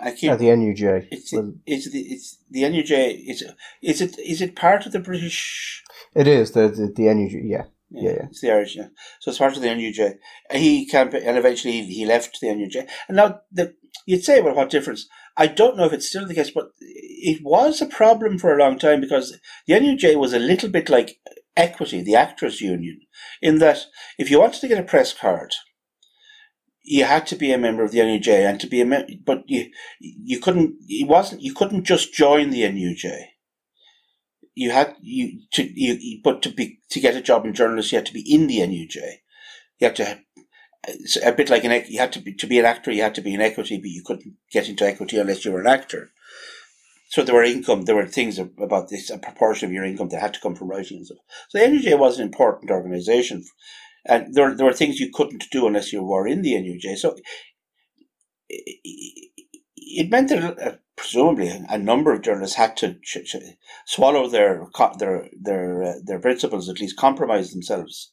I 0.00 0.12
keep. 0.12 0.28
Yeah, 0.28 0.36
the 0.36 0.46
NUJ. 0.46 1.08
it's 1.10 1.32
Well, 1.32 1.54
it's 1.66 1.90
the 1.90 2.00
it's 2.00 2.38
the 2.50 2.62
NUJ. 2.62 3.28
Is 3.28 3.44
is 3.82 4.00
it 4.00 4.18
is 4.18 4.40
it 4.40 4.54
part 4.54 4.86
of 4.86 4.92
the 4.92 5.00
British? 5.00 5.82
it 6.14 6.26
is 6.28 6.52
the, 6.52 6.68
the, 6.68 6.92
the 6.94 7.04
NUJ, 7.04 7.42
yeah. 7.44 7.64
Yeah, 7.90 8.10
yeah. 8.10 8.26
It's 8.30 8.40
the 8.40 8.50
Irish, 8.50 8.76
yeah. 8.76 8.88
So 9.20 9.30
it's 9.30 9.38
part 9.38 9.54
of 9.54 9.62
the 9.62 9.68
NUJ. 9.68 10.14
He 10.52 10.86
campaigned, 10.86 11.24
and 11.24 11.36
eventually 11.36 11.82
he 11.82 12.06
left 12.06 12.40
the 12.40 12.46
NUJ. 12.46 12.88
And 13.08 13.16
now, 13.16 13.40
the, 13.50 13.74
you'd 14.06 14.24
say, 14.24 14.40
well, 14.40 14.54
what 14.54 14.70
difference? 14.70 15.08
I 15.36 15.46
don't 15.46 15.76
know 15.76 15.84
if 15.84 15.92
it's 15.92 16.08
still 16.08 16.26
the 16.26 16.34
case, 16.34 16.50
but 16.50 16.70
it 16.80 17.42
was 17.44 17.82
a 17.82 17.86
problem 17.86 18.38
for 18.38 18.54
a 18.54 18.58
long 18.58 18.78
time 18.78 19.00
because 19.00 19.38
the 19.66 19.74
NUJ 19.74 20.16
was 20.16 20.32
a 20.32 20.38
little 20.38 20.70
bit 20.70 20.88
like 20.88 21.20
Equity, 21.54 22.00
the 22.00 22.16
actors' 22.16 22.62
union, 22.62 23.00
in 23.42 23.58
that 23.58 23.84
if 24.18 24.30
you 24.30 24.40
wanted 24.40 24.60
to 24.62 24.68
get 24.68 24.78
a 24.78 24.82
press 24.82 25.12
card, 25.12 25.52
you 26.82 27.04
had 27.04 27.26
to 27.28 27.36
be 27.36 27.52
a 27.52 27.58
member 27.58 27.84
of 27.84 27.92
the 27.92 27.98
NUJ 27.98 28.28
and 28.28 28.60
to 28.60 28.66
be 28.66 28.80
a 28.80 28.86
member, 28.86 29.08
but 29.24 29.44
you 29.46 29.70
you 30.00 30.40
couldn't 30.40 30.76
it 30.88 31.08
wasn't 31.08 31.42
you 31.42 31.54
couldn't 31.54 31.84
just 31.84 32.12
join 32.12 32.50
the 32.50 32.62
NUJ. 32.62 33.26
You 34.54 34.70
had 34.70 34.96
you 35.00 35.42
to 35.52 35.62
you 35.62 36.20
but 36.22 36.42
to 36.42 36.50
be 36.50 36.80
to 36.90 37.00
get 37.00 37.16
a 37.16 37.22
job 37.22 37.46
in 37.46 37.54
journalism 37.54 37.94
you 37.94 37.98
had 37.98 38.06
to 38.06 38.12
be 38.12 38.34
in 38.34 38.46
the 38.48 38.58
NUJ. 38.58 38.96
You 39.78 39.86
had 39.86 39.96
to 39.96 40.18
it's 40.88 41.16
a 41.24 41.30
bit 41.30 41.48
like 41.48 41.64
an 41.64 41.84
you 41.88 42.00
had 42.00 42.12
to 42.12 42.20
be 42.20 42.34
to 42.34 42.46
be 42.46 42.58
an 42.58 42.64
actor 42.64 42.90
you 42.90 43.02
had 43.02 43.14
to 43.14 43.20
be 43.20 43.34
in 43.34 43.40
equity 43.40 43.78
but 43.78 43.90
you 43.90 44.02
couldn't 44.04 44.34
get 44.50 44.68
into 44.68 44.84
equity 44.84 45.18
unless 45.18 45.44
you 45.44 45.52
were 45.52 45.60
an 45.60 45.68
actor. 45.68 46.10
So 47.10 47.22
there 47.22 47.34
were 47.34 47.44
income 47.44 47.82
there 47.82 47.94
were 47.94 48.06
things 48.06 48.40
about 48.40 48.88
this 48.88 49.08
a 49.08 49.18
proportion 49.18 49.68
of 49.68 49.72
your 49.72 49.84
income 49.84 50.08
that 50.08 50.20
had 50.20 50.34
to 50.34 50.40
come 50.40 50.56
from 50.56 50.68
writing 50.68 50.96
and 50.96 51.06
stuff. 51.06 51.18
So 51.48 51.58
the 51.58 51.64
NUJ 51.64 51.96
was 51.96 52.18
an 52.18 52.24
important 52.24 52.72
organisation 52.72 53.44
and 54.04 54.34
there, 54.34 54.54
there 54.54 54.66
were 54.66 54.72
things 54.72 55.00
you 55.00 55.10
couldn't 55.12 55.44
do 55.50 55.66
unless 55.66 55.92
you 55.92 56.02
were 56.02 56.26
in 56.26 56.42
the 56.42 56.52
NUJ. 56.52 56.96
So 56.96 57.16
it, 58.48 60.10
meant 60.10 60.28
that 60.30 60.58
uh, 60.58 60.76
presumably 60.96 61.48
a 61.48 61.78
number 61.78 62.12
of 62.12 62.22
journalists 62.22 62.56
had 62.56 62.76
to 62.78 62.94
ch- 63.02 63.24
ch- 63.24 63.36
swallow 63.86 64.28
their 64.28 64.66
their 64.98 65.28
their 65.40 65.82
uh, 65.82 65.94
their 66.04 66.20
principles, 66.20 66.68
at 66.68 66.80
least 66.80 66.96
compromise 66.96 67.52
themselves 67.52 68.12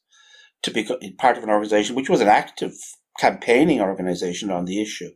to 0.61 0.71
be 0.71 0.83
part 1.17 1.37
of 1.37 1.43
an 1.43 1.49
organisation 1.49 1.95
which 1.95 2.09
was 2.09 2.21
an 2.21 2.27
active 2.27 2.73
campaigning 3.19 3.81
organisation 3.81 4.51
on 4.51 4.65
the 4.65 4.81
issue. 4.81 5.09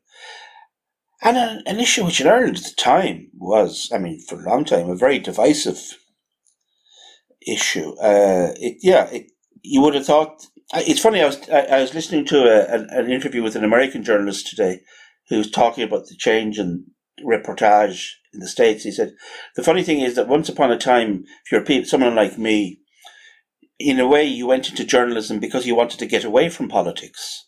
And 1.22 1.38
an, 1.38 1.64
an 1.66 1.80
issue 1.80 2.04
which 2.04 2.20
in 2.20 2.28
Ireland 2.28 2.58
at 2.58 2.64
the 2.64 2.76
time 2.78 3.30
was, 3.34 3.90
I 3.94 3.98
mean, 3.98 4.20
for 4.28 4.42
a 4.42 4.50
long 4.50 4.66
time, 4.66 4.90
a 4.90 4.96
very 4.96 5.20
divisive 5.20 5.98
issue. 7.48 7.94
Uh, 8.00 8.52
it, 8.58 8.78
yeah, 8.82 9.06
it, 9.06 9.32
you 9.62 9.82
would 9.82 9.96
have 9.96 10.06
thought. 10.06 10.46
It's 10.74 11.02
funny. 11.02 11.22
I 11.22 11.26
was 11.26 11.50
I, 11.50 11.60
I 11.62 11.82
was 11.82 11.94
listening 11.94 12.26
to 12.26 12.44
a, 12.46 12.74
an, 12.74 12.88
an 12.90 13.12
interview 13.12 13.44
with 13.44 13.56
an 13.56 13.64
American 13.64 14.04
journalist 14.04 14.48
today, 14.48 14.82
who 15.30 15.38
was 15.38 15.52
talking 15.52 15.84
about 15.84 16.08
the 16.08 16.16
change 16.16 16.58
in 16.58 16.86
reportage 17.24 18.10
in 18.34 18.40
the 18.40 18.48
states. 18.48 18.84
He 18.84 18.92
said 18.92 19.14
the 19.56 19.64
funny 19.64 19.84
thing 19.84 20.00
is 20.00 20.16
that 20.16 20.28
once 20.28 20.50
upon 20.50 20.72
a 20.72 20.78
time, 20.78 21.26
if 21.46 21.52
you're 21.52 21.86
someone 21.86 22.16
like 22.16 22.38
me, 22.38 22.80
in 23.80 24.00
a 24.00 24.08
way, 24.08 24.24
you 24.24 24.48
went 24.48 24.70
into 24.70 24.84
journalism 24.84 25.40
because 25.40 25.66
you 25.66 25.76
wanted 25.76 26.00
to 26.00 26.06
get 26.06 26.24
away 26.24 26.50
from 26.50 26.70
politics. 26.70 27.48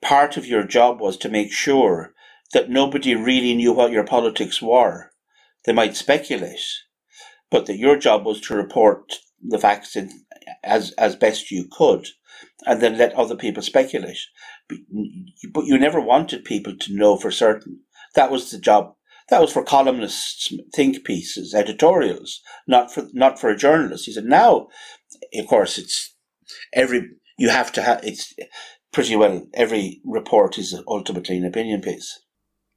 Part 0.00 0.36
of 0.36 0.46
your 0.46 0.64
job 0.64 1.00
was 1.00 1.16
to 1.18 1.28
make 1.28 1.52
sure 1.52 2.12
that 2.52 2.70
nobody 2.70 3.14
really 3.14 3.54
knew 3.54 3.72
what 3.72 3.92
your 3.92 4.04
politics 4.04 4.60
were. 4.60 5.10
They 5.64 5.72
might 5.72 5.96
speculate, 5.96 6.64
but 7.50 7.66
that 7.66 7.78
your 7.78 7.96
job 7.96 8.24
was 8.24 8.40
to 8.42 8.54
report 8.54 9.12
the 9.40 9.58
facts 9.58 9.96
in, 9.96 10.24
as 10.62 10.92
as 10.92 11.16
best 11.16 11.50
you 11.50 11.68
could, 11.70 12.08
and 12.66 12.80
then 12.80 12.98
let 12.98 13.14
other 13.14 13.36
people 13.36 13.62
speculate. 13.62 14.18
But 14.68 15.66
you- 15.66 15.78
never 15.78 16.00
wanted 16.00 16.44
people 16.44 16.76
to 16.78 16.94
know 16.94 17.16
for 17.16 17.30
certain. 17.30 17.80
That 18.14 18.30
was 18.30 18.50
the 18.50 18.58
job. 18.58 18.94
That 19.28 19.40
was 19.40 19.52
for 19.52 19.64
columnists, 19.64 20.52
think 20.74 21.04
pieces, 21.04 21.54
editorials, 21.54 22.40
not 22.66 22.92
for 22.92 23.08
not 23.12 23.38
for 23.38 23.50
a 23.50 23.56
journalist. 23.56 24.06
He 24.06 24.12
said, 24.12 24.24
now, 24.24 24.68
of 25.34 25.46
course, 25.46 25.78
it's 25.78 26.14
every 26.72 27.08
you 27.38 27.48
have 27.48 27.72
to 27.72 27.82
have. 27.82 28.00
It's 28.04 28.34
pretty 28.92 29.16
well 29.16 29.46
every 29.54 30.00
report 30.04 30.58
is 30.58 30.78
ultimately 30.86 31.38
an 31.38 31.44
opinion 31.46 31.80
piece. 31.80 32.20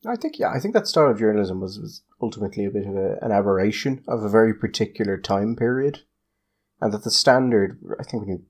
I 0.08 0.16
think, 0.16 0.38
yeah, 0.38 0.52
I 0.56 0.60
think 0.60 0.74
that 0.76 0.88
style 0.88 1.10
of 1.10 1.20
journalism 1.20 1.60
was, 1.60 1.80
was 1.80 2.04
ultimately 2.22 2.66
a 2.66 2.70
bit 2.70 2.86
of 2.86 2.96
a, 2.96 3.18
an 3.22 3.32
aberration 3.32 4.04
of 4.08 4.24
a 4.24 4.30
very 4.30 4.54
particular 4.54 5.18
time 5.18 5.56
period. 5.56 6.02
And 6.82 6.94
that 6.94 7.04
the 7.04 7.12
standard, 7.12 7.80
I 8.00 8.04
think 8.04 8.26
when 8.26 8.30
you 8.30 8.46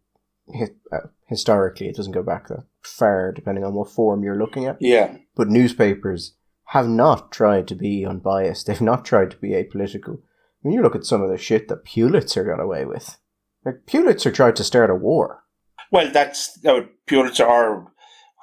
uh, 0.91 1.07
historically, 1.28 1.88
it 1.88 1.95
doesn't 1.95 2.11
go 2.11 2.23
back 2.23 2.47
that 2.47 2.65
far, 2.82 3.32
depending 3.32 3.63
on 3.63 3.73
what 3.73 3.89
form 3.89 4.23
you're 4.23 4.38
looking 4.38 4.65
at. 4.65 4.78
Yeah, 4.80 5.17
But 5.36 5.49
newspapers 5.49 6.36
have 6.69 6.88
not 6.88 7.32
tried 7.32 7.67
to 7.69 7.76
be 7.76 8.05
unbiased. 8.05 8.67
They've 8.67 8.82
not 8.82 9.05
tried 9.05 9.32
to 9.32 9.38
be 9.38 9.49
apolitical. 9.49 10.19
When 10.61 10.73
you 10.73 10.82
look 10.82 10.95
at 10.95 11.05
some 11.05 11.21
of 11.21 11.30
the 11.30 11.38
shit 11.38 11.67
that 11.67 11.86
Pulitzer 11.86 12.43
got 12.43 12.59
away 12.59 12.86
with, 12.86 13.17
like 13.63 13.86
Pulitzer 13.86 14.32
tried 14.32 14.55
to 14.57 14.63
start 14.63 14.89
a 14.89 14.95
war. 14.95 15.43
Well, 15.91 16.11
that's 16.11 16.63
uh, 16.65 16.82
Pulitzer. 17.05 17.45
Or 17.45 17.91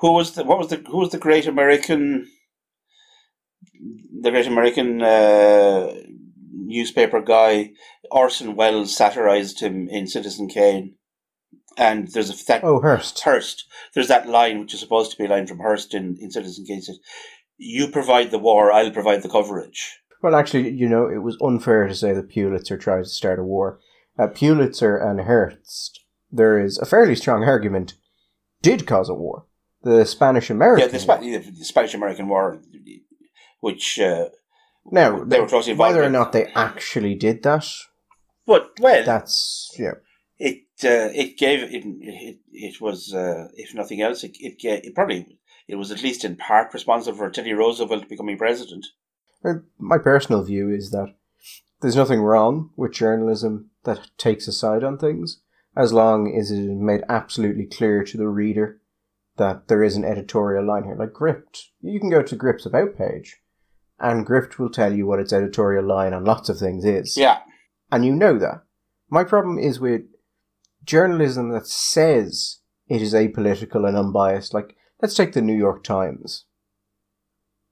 who 0.01 0.13
was 0.13 0.33
the 0.33 0.45
what 0.45 0.59
was 0.59 0.69
the 0.69 0.77
who 0.77 0.99
was 0.99 1.11
the 1.11 1.19
great 1.19 1.47
American, 1.47 2.29
the 4.21 4.31
great 4.31 4.47
American 4.47 5.03
uh, 5.03 5.95
newspaper 6.53 7.21
guy 7.21 7.71
Orson 8.11 8.55
Welles 8.57 8.97
satirized 8.97 9.61
him 9.61 9.89
in 9.89 10.07
Citizen 10.07 10.49
Kane. 10.49 10.95
And 11.79 12.09
there's 12.09 12.29
a 12.31 12.45
that 12.47 12.63
Oh, 12.63 12.81
Hearst. 12.81 13.21
Hearst. 13.21 13.65
There's 13.95 14.09
that 14.09 14.29
line 14.29 14.61
which 14.61 14.75
is 14.75 14.81
supposed 14.81 15.11
to 15.11 15.17
be 15.17 15.25
a 15.25 15.29
line 15.29 15.47
from 15.47 15.59
Hearst 15.61 15.95
in, 15.95 16.17
in 16.21 16.31
Citizen 16.31 16.67
Kane. 16.67 16.83
Says, 16.83 16.99
"You 17.57 17.89
provide 17.89 18.31
the 18.31 18.39
war, 18.39 18.71
I'll 18.71 18.91
provide 18.91 19.23
the 19.23 19.31
coverage." 19.31 19.99
Well, 20.23 20.35
actually, 20.35 20.71
you 20.71 20.89
know, 20.89 21.09
it 21.09 21.23
was 21.23 21.39
unfair 21.41 21.89
to 21.89 21.95
say 21.95 22.13
that 22.13 22.29
Pulitzer 22.29 22.77
tried 22.77 23.05
to 23.05 23.09
start 23.09 23.39
a 23.39 23.43
war. 23.43 23.81
Uh, 24.19 24.27
Pulitzer 24.27 24.97
and 24.97 25.23
Hearst, 25.23 26.01
there 26.31 26.59
is 26.63 26.77
a 26.79 26.85
fairly 26.85 27.17
strong 27.17 27.43
argument, 27.45 27.95
did 28.61 28.87
cause 28.87 29.09
a 29.09 29.15
war. 29.15 29.47
The 29.83 30.05
Spanish 30.05 30.51
American. 30.51 30.87
Yeah, 30.87 30.93
the, 30.93 30.99
Spa- 31.01 31.17
the 31.17 31.65
Spanish 31.65 31.95
American 31.95 32.29
War, 32.29 32.61
which 33.61 33.99
uh, 33.99 34.27
Now, 34.91 35.25
they 35.25 35.41
were 35.41 35.49
closely 35.49 35.73
involved. 35.73 35.95
whether 35.95 36.07
or 36.07 36.11
not 36.11 36.33
they 36.33 36.47
actually 36.55 37.15
did 37.15 37.43
that, 37.45 37.67
but 38.47 38.73
well, 38.81 39.05
that's 39.05 39.75
yeah. 39.79 39.95
it 40.39 40.65
uh, 40.85 41.11
it 41.15 41.39
gave 41.39 41.63
it 41.63 41.85
it, 41.85 42.39
it 42.53 42.81
was 42.81 43.15
uh, 43.15 43.49
if 43.55 43.75
nothing 43.75 44.03
else 44.03 44.25
it 44.25 44.37
it, 44.41 44.59
gave, 44.59 44.85
it 44.85 44.95
probably 44.95 45.39
it 45.69 45.77
was 45.77 45.91
at 45.93 46.03
least 46.03 46.25
in 46.25 46.37
part 46.37 46.75
responsible 46.75 47.17
for 47.17 47.31
Teddy 47.31 47.53
Roosevelt 47.53 48.09
becoming 48.09 48.37
president. 48.37 48.87
My 49.79 49.99
personal 49.99 50.43
view 50.43 50.71
is 50.71 50.91
that 50.91 51.15
there's 51.81 51.97
nothing 51.97 52.21
wrong 52.21 52.71
with 52.77 52.93
journalism 52.93 53.71
that 53.85 54.11
takes 54.17 54.47
a 54.47 54.53
side 54.53 54.85
on 54.85 54.99
things, 54.99 55.41
as 55.77 55.93
long 55.93 56.33
as 56.39 56.51
it 56.51 56.59
is 56.59 56.69
made 56.71 57.03
absolutely 57.09 57.67
clear 57.67 58.05
to 58.05 58.17
the 58.17 58.29
reader 58.29 58.81
that 59.37 59.69
there 59.69 59.83
is 59.83 59.97
an 59.97 60.05
editorial 60.05 60.67
line 60.67 60.85
here. 60.85 60.97
Like 60.97 61.13
Gript, 61.13 61.71
you 61.81 61.99
can 61.99 62.11
go 62.11 62.23
to 62.23 62.37
Gript's 62.37 62.67
About 62.67 62.97
page, 62.97 63.39
and 64.03 64.27
Gript 64.27 64.59
will 64.59 64.69
tell 64.69 64.93
you 64.93 65.07
what 65.07 65.21
its 65.21 65.33
editorial 65.33 65.87
line 65.87 66.13
on 66.13 66.25
lots 66.25 66.49
of 66.49 66.59
things 66.59 66.85
is. 66.85 67.17
Yeah, 67.17 67.39
And 67.91 68.05
you 68.05 68.13
know 68.13 68.39
that. 68.39 68.65
My 69.09 69.25
problem 69.25 69.59
is 69.59 69.79
with 69.79 70.03
journalism 70.85 71.51
that 71.51 71.67
says 71.67 72.59
it 72.89 73.01
is 73.01 73.15
apolitical 73.15 73.87
and 73.87 73.97
unbiased. 73.97 74.53
Like, 74.53 74.77
let's 75.01 75.15
take 75.15 75.33
the 75.33 75.41
New 75.41 75.57
York 75.57 75.85
Times. 75.85 76.45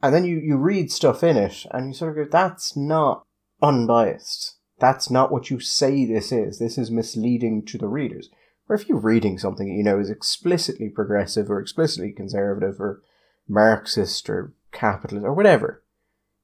And 0.03 0.15
then 0.15 0.25
you, 0.25 0.39
you 0.39 0.57
read 0.57 0.93
stuff 0.93 1.23
in 1.25 1.37
it 1.37 1.67
and 1.73 1.89
you 1.89 1.95
sort 1.95 2.17
of 2.17 2.25
go, 2.25 2.31
that's 2.31 2.77
not 2.77 3.27
unbiased. 3.61 4.57
That's 4.79 5.11
not 5.11 5.31
what 5.31 5.51
you 5.51 5.61
say 5.61 6.07
this 6.07 6.33
is. 6.33 6.59
This 6.59 6.79
is 6.79 6.91
misleading 6.91 7.67
to 7.67 7.77
the 7.77 7.89
readers. 7.89 8.31
Or 8.69 8.77
if 8.77 8.89
you're 8.89 8.99
reading 8.99 9.37
something 9.37 9.69
that 9.69 9.75
you 9.75 9.83
know 9.83 9.99
is 9.99 10.09
explicitly 10.09 10.89
progressive 10.89 11.51
or 11.51 11.61
explicitly 11.61 12.13
conservative 12.13 12.81
or 12.81 13.03
Marxist 13.49 14.31
or 14.31 14.55
capitalist 14.73 15.27
or 15.27 15.35
whatever, 15.35 15.83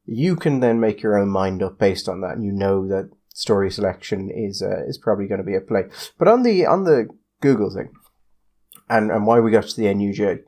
you 0.07 0.37
can 0.37 0.61
then 0.61 0.81
make 0.81 1.03
your 1.03 1.19
own 1.19 1.29
mind 1.29 1.63
up 1.63 1.79
based 1.79 2.09
on 2.09 2.21
that, 2.21 2.37
and 2.37 2.45
you 2.45 2.53
know 2.53 2.87
that 2.89 3.11
story 3.35 3.71
selection 3.71 4.31
is 4.31 4.63
uh, 4.63 4.85
is 4.87 4.99
probably 4.99 5.27
going 5.27 5.41
to 5.41 5.45
be 5.45 5.57
a 5.57 5.61
play. 5.61 5.85
But 6.19 6.29
on 6.29 6.43
the 6.43 6.65
on 6.65 6.85
the 6.85 7.09
Google 7.41 7.71
thing, 7.71 7.91
and 8.89 9.11
and 9.11 9.27
why 9.27 9.41
we 9.41 9.51
got 9.51 9.65
to 9.65 9.77
the 9.77 9.87
NUJ, 9.87 10.45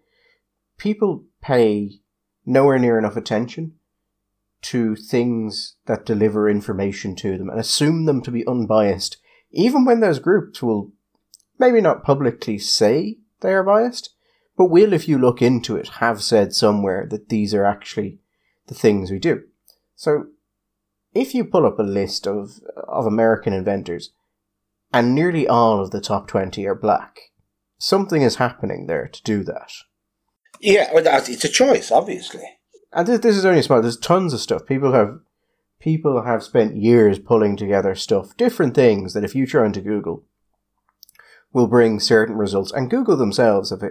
people 0.78 1.24
pay 1.42 2.00
nowhere 2.46 2.78
near 2.78 2.98
enough 2.98 3.16
attention 3.16 3.74
to 4.60 4.96
things 4.96 5.76
that 5.86 6.06
deliver 6.06 6.48
information 6.48 7.14
to 7.16 7.38
them 7.38 7.48
and 7.48 7.60
assume 7.60 8.06
them 8.06 8.22
to 8.22 8.30
be 8.30 8.46
unbiased, 8.46 9.18
even 9.50 9.84
when 9.84 10.00
those 10.00 10.18
groups 10.18 10.62
will 10.62 10.92
maybe 11.58 11.80
not 11.80 12.04
publicly 12.04 12.58
say 12.58 13.18
they 13.40 13.52
are 13.52 13.62
biased, 13.62 14.14
but 14.56 14.66
will, 14.66 14.92
if 14.92 15.08
you 15.08 15.18
look 15.18 15.40
into 15.40 15.76
it, 15.76 15.88
have 16.00 16.22
said 16.22 16.52
somewhere 16.52 17.06
that 17.10 17.28
these 17.28 17.54
are 17.54 17.64
actually 17.64 18.18
the 18.68 18.74
things 18.74 19.10
we 19.10 19.18
do. 19.18 19.42
So, 19.96 20.26
if 21.12 21.34
you 21.34 21.44
pull 21.44 21.66
up 21.66 21.78
a 21.78 21.82
list 21.82 22.26
of 22.26 22.60
of 22.86 23.06
American 23.06 23.52
inventors, 23.52 24.12
and 24.92 25.14
nearly 25.14 25.48
all 25.48 25.80
of 25.80 25.90
the 25.90 26.00
top 26.00 26.28
twenty 26.28 26.66
are 26.66 26.74
black, 26.74 27.18
something 27.78 28.22
is 28.22 28.36
happening 28.36 28.86
there 28.86 29.08
to 29.08 29.22
do 29.22 29.42
that. 29.44 29.72
yeah, 30.60 30.92
well, 30.92 31.02
that's, 31.02 31.28
it's 31.28 31.44
a 31.44 31.48
choice, 31.48 31.90
obviously. 31.90 32.44
And 32.92 33.06
this, 33.06 33.20
this 33.20 33.36
is 33.36 33.44
only 33.44 33.60
a 33.60 33.62
small. 33.62 33.82
There's 33.82 33.96
tons 33.96 34.32
of 34.32 34.40
stuff. 34.40 34.66
People 34.66 34.92
have 34.92 35.18
people 35.80 36.22
have 36.22 36.42
spent 36.42 36.76
years 36.76 37.18
pulling 37.18 37.56
together 37.56 37.94
stuff, 37.94 38.36
different 38.36 38.74
things 38.74 39.14
that 39.14 39.24
if 39.24 39.34
you 39.34 39.46
throw 39.46 39.64
into 39.64 39.80
Google, 39.80 40.24
will 41.52 41.66
bring 41.66 42.00
certain 42.00 42.36
results. 42.36 42.72
And 42.72 42.90
Google 42.90 43.16
themselves 43.16 43.70
have 43.70 43.82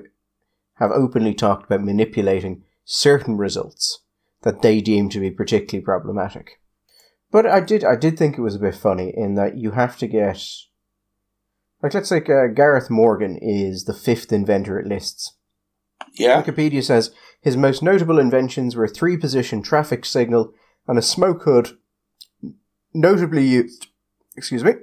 have 0.75 0.91
openly 0.91 1.33
talked 1.33 1.65
about 1.65 1.83
manipulating 1.83 2.63
certain 2.85 3.37
results 3.37 3.99
that 4.47 4.61
they 4.61 4.79
deem 4.79 5.09
to 5.09 5.19
be 5.19 5.29
particularly 5.29 5.83
problematic. 5.83 6.61
But 7.31 7.45
I 7.45 7.59
did 7.59 7.83
I 7.83 7.97
did 7.97 8.17
think 8.17 8.37
it 8.37 8.41
was 8.41 8.55
a 8.55 8.59
bit 8.59 8.75
funny 8.75 9.13
in 9.13 9.35
that 9.35 9.57
you 9.57 9.71
have 9.71 9.97
to 9.97 10.07
get 10.07 10.41
like 11.83 11.93
let's 11.93 12.07
say 12.07 12.19
uh, 12.19 12.47
Garrett 12.55 12.89
Morgan 12.89 13.37
is 13.41 13.83
the 13.83 13.93
fifth 13.93 14.31
inventor 14.31 14.79
it 14.79 14.87
lists. 14.87 15.33
Yeah, 16.13 16.41
Wikipedia 16.41 16.81
says 16.81 17.11
his 17.41 17.57
most 17.57 17.83
notable 17.83 18.19
inventions 18.19 18.73
were 18.73 18.85
a 18.85 18.87
three 18.87 19.17
position 19.17 19.61
traffic 19.61 20.05
signal 20.05 20.53
and 20.87 20.97
a 20.97 21.01
smoke 21.01 21.43
hood, 21.43 21.77
notably 22.93 23.45
used, 23.45 23.87
excuse 24.37 24.63
me, 24.63 24.75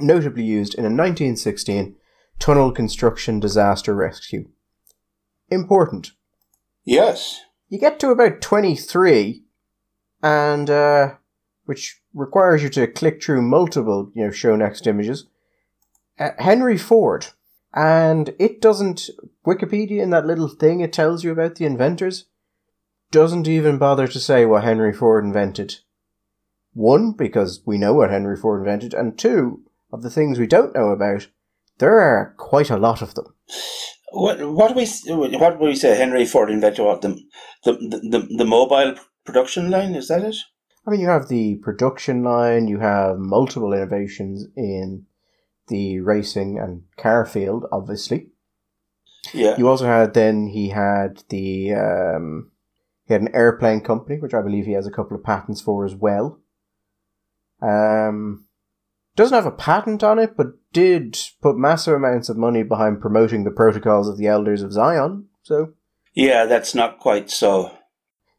notably 0.00 0.42
used 0.42 0.74
in 0.74 0.80
a 0.80 0.88
1916 0.88 1.94
tunnel 2.40 2.72
construction 2.72 3.38
disaster 3.38 3.94
rescue. 3.94 4.48
Important. 5.50 6.10
yes, 6.84 7.45
You 7.68 7.78
get 7.78 7.98
to 8.00 8.10
about 8.10 8.40
23, 8.40 9.42
and, 10.22 10.70
uh, 10.70 11.14
which 11.64 12.00
requires 12.14 12.62
you 12.62 12.68
to 12.70 12.86
click 12.86 13.22
through 13.22 13.42
multiple, 13.42 14.10
you 14.14 14.24
know, 14.24 14.30
show 14.30 14.54
next 14.56 14.86
images. 14.86 15.26
Uh, 16.18 16.30
Henry 16.38 16.78
Ford. 16.78 17.28
And 17.74 18.34
it 18.38 18.60
doesn't, 18.60 19.10
Wikipedia 19.46 20.02
in 20.02 20.10
that 20.10 20.26
little 20.26 20.48
thing 20.48 20.80
it 20.80 20.92
tells 20.92 21.24
you 21.24 21.30
about 21.30 21.56
the 21.56 21.66
inventors, 21.66 22.26
doesn't 23.10 23.46
even 23.46 23.78
bother 23.78 24.08
to 24.08 24.20
say 24.20 24.46
what 24.46 24.64
Henry 24.64 24.92
Ford 24.92 25.24
invented. 25.24 25.76
One, 26.72 27.12
because 27.12 27.62
we 27.66 27.78
know 27.78 27.94
what 27.94 28.10
Henry 28.10 28.36
Ford 28.36 28.60
invented, 28.60 28.94
and 28.94 29.18
two, 29.18 29.62
of 29.92 30.02
the 30.02 30.10
things 30.10 30.38
we 30.38 30.46
don't 30.46 30.74
know 30.74 30.90
about, 30.90 31.28
there 31.78 31.98
are 32.00 32.34
quite 32.36 32.70
a 32.70 32.76
lot 32.76 33.02
of 33.02 33.14
them. 33.14 33.34
What 34.12 34.40
what 34.52 34.76
we 34.76 34.86
what 35.38 35.60
we 35.60 35.74
say? 35.74 35.96
Henry 35.96 36.24
Ford 36.24 36.50
invented 36.50 36.84
what 36.84 37.02
the 37.02 37.20
the 37.64 37.72
the, 37.72 38.28
the 38.38 38.44
mobile 38.44 38.94
production 39.24 39.70
line 39.70 39.94
is 39.94 40.08
that 40.08 40.22
it? 40.22 40.36
I 40.86 40.90
mean, 40.90 41.00
you 41.00 41.08
have 41.08 41.28
the 41.28 41.56
production 41.56 42.22
line, 42.22 42.68
you 42.68 42.78
have 42.78 43.18
multiple 43.18 43.72
innovations 43.72 44.46
in 44.56 45.06
the 45.66 45.98
racing 45.98 46.58
and 46.58 46.82
car 46.96 47.26
field, 47.26 47.64
obviously. 47.72 48.28
Yeah, 49.34 49.56
You 49.58 49.68
also 49.68 49.86
had 49.86 50.14
then 50.14 50.46
he 50.46 50.68
had 50.68 51.24
the 51.28 51.74
um, 51.74 52.52
he 53.06 53.14
had 53.14 53.22
an 53.22 53.34
airplane 53.34 53.80
company, 53.80 54.18
which 54.20 54.34
I 54.34 54.42
believe 54.42 54.66
he 54.66 54.72
has 54.72 54.86
a 54.86 54.92
couple 54.92 55.16
of 55.16 55.24
patents 55.24 55.60
for 55.60 55.84
as 55.84 55.96
well. 55.96 56.40
Um, 57.60 58.45
doesn't 59.16 59.34
have 59.34 59.46
a 59.46 59.50
patent 59.50 60.02
on 60.04 60.18
it, 60.18 60.36
but 60.36 60.48
did 60.72 61.18
put 61.42 61.56
massive 61.56 61.94
amounts 61.94 62.28
of 62.28 62.36
money 62.36 62.62
behind 62.62 63.00
promoting 63.00 63.44
the 63.44 63.50
protocols 63.50 64.08
of 64.08 64.18
the 64.18 64.26
Elders 64.26 64.62
of 64.62 64.72
Zion. 64.72 65.26
So 65.42 65.72
yeah, 66.14 66.44
that's 66.46 66.74
not 66.74 66.98
quite 66.98 67.30
so. 67.30 67.72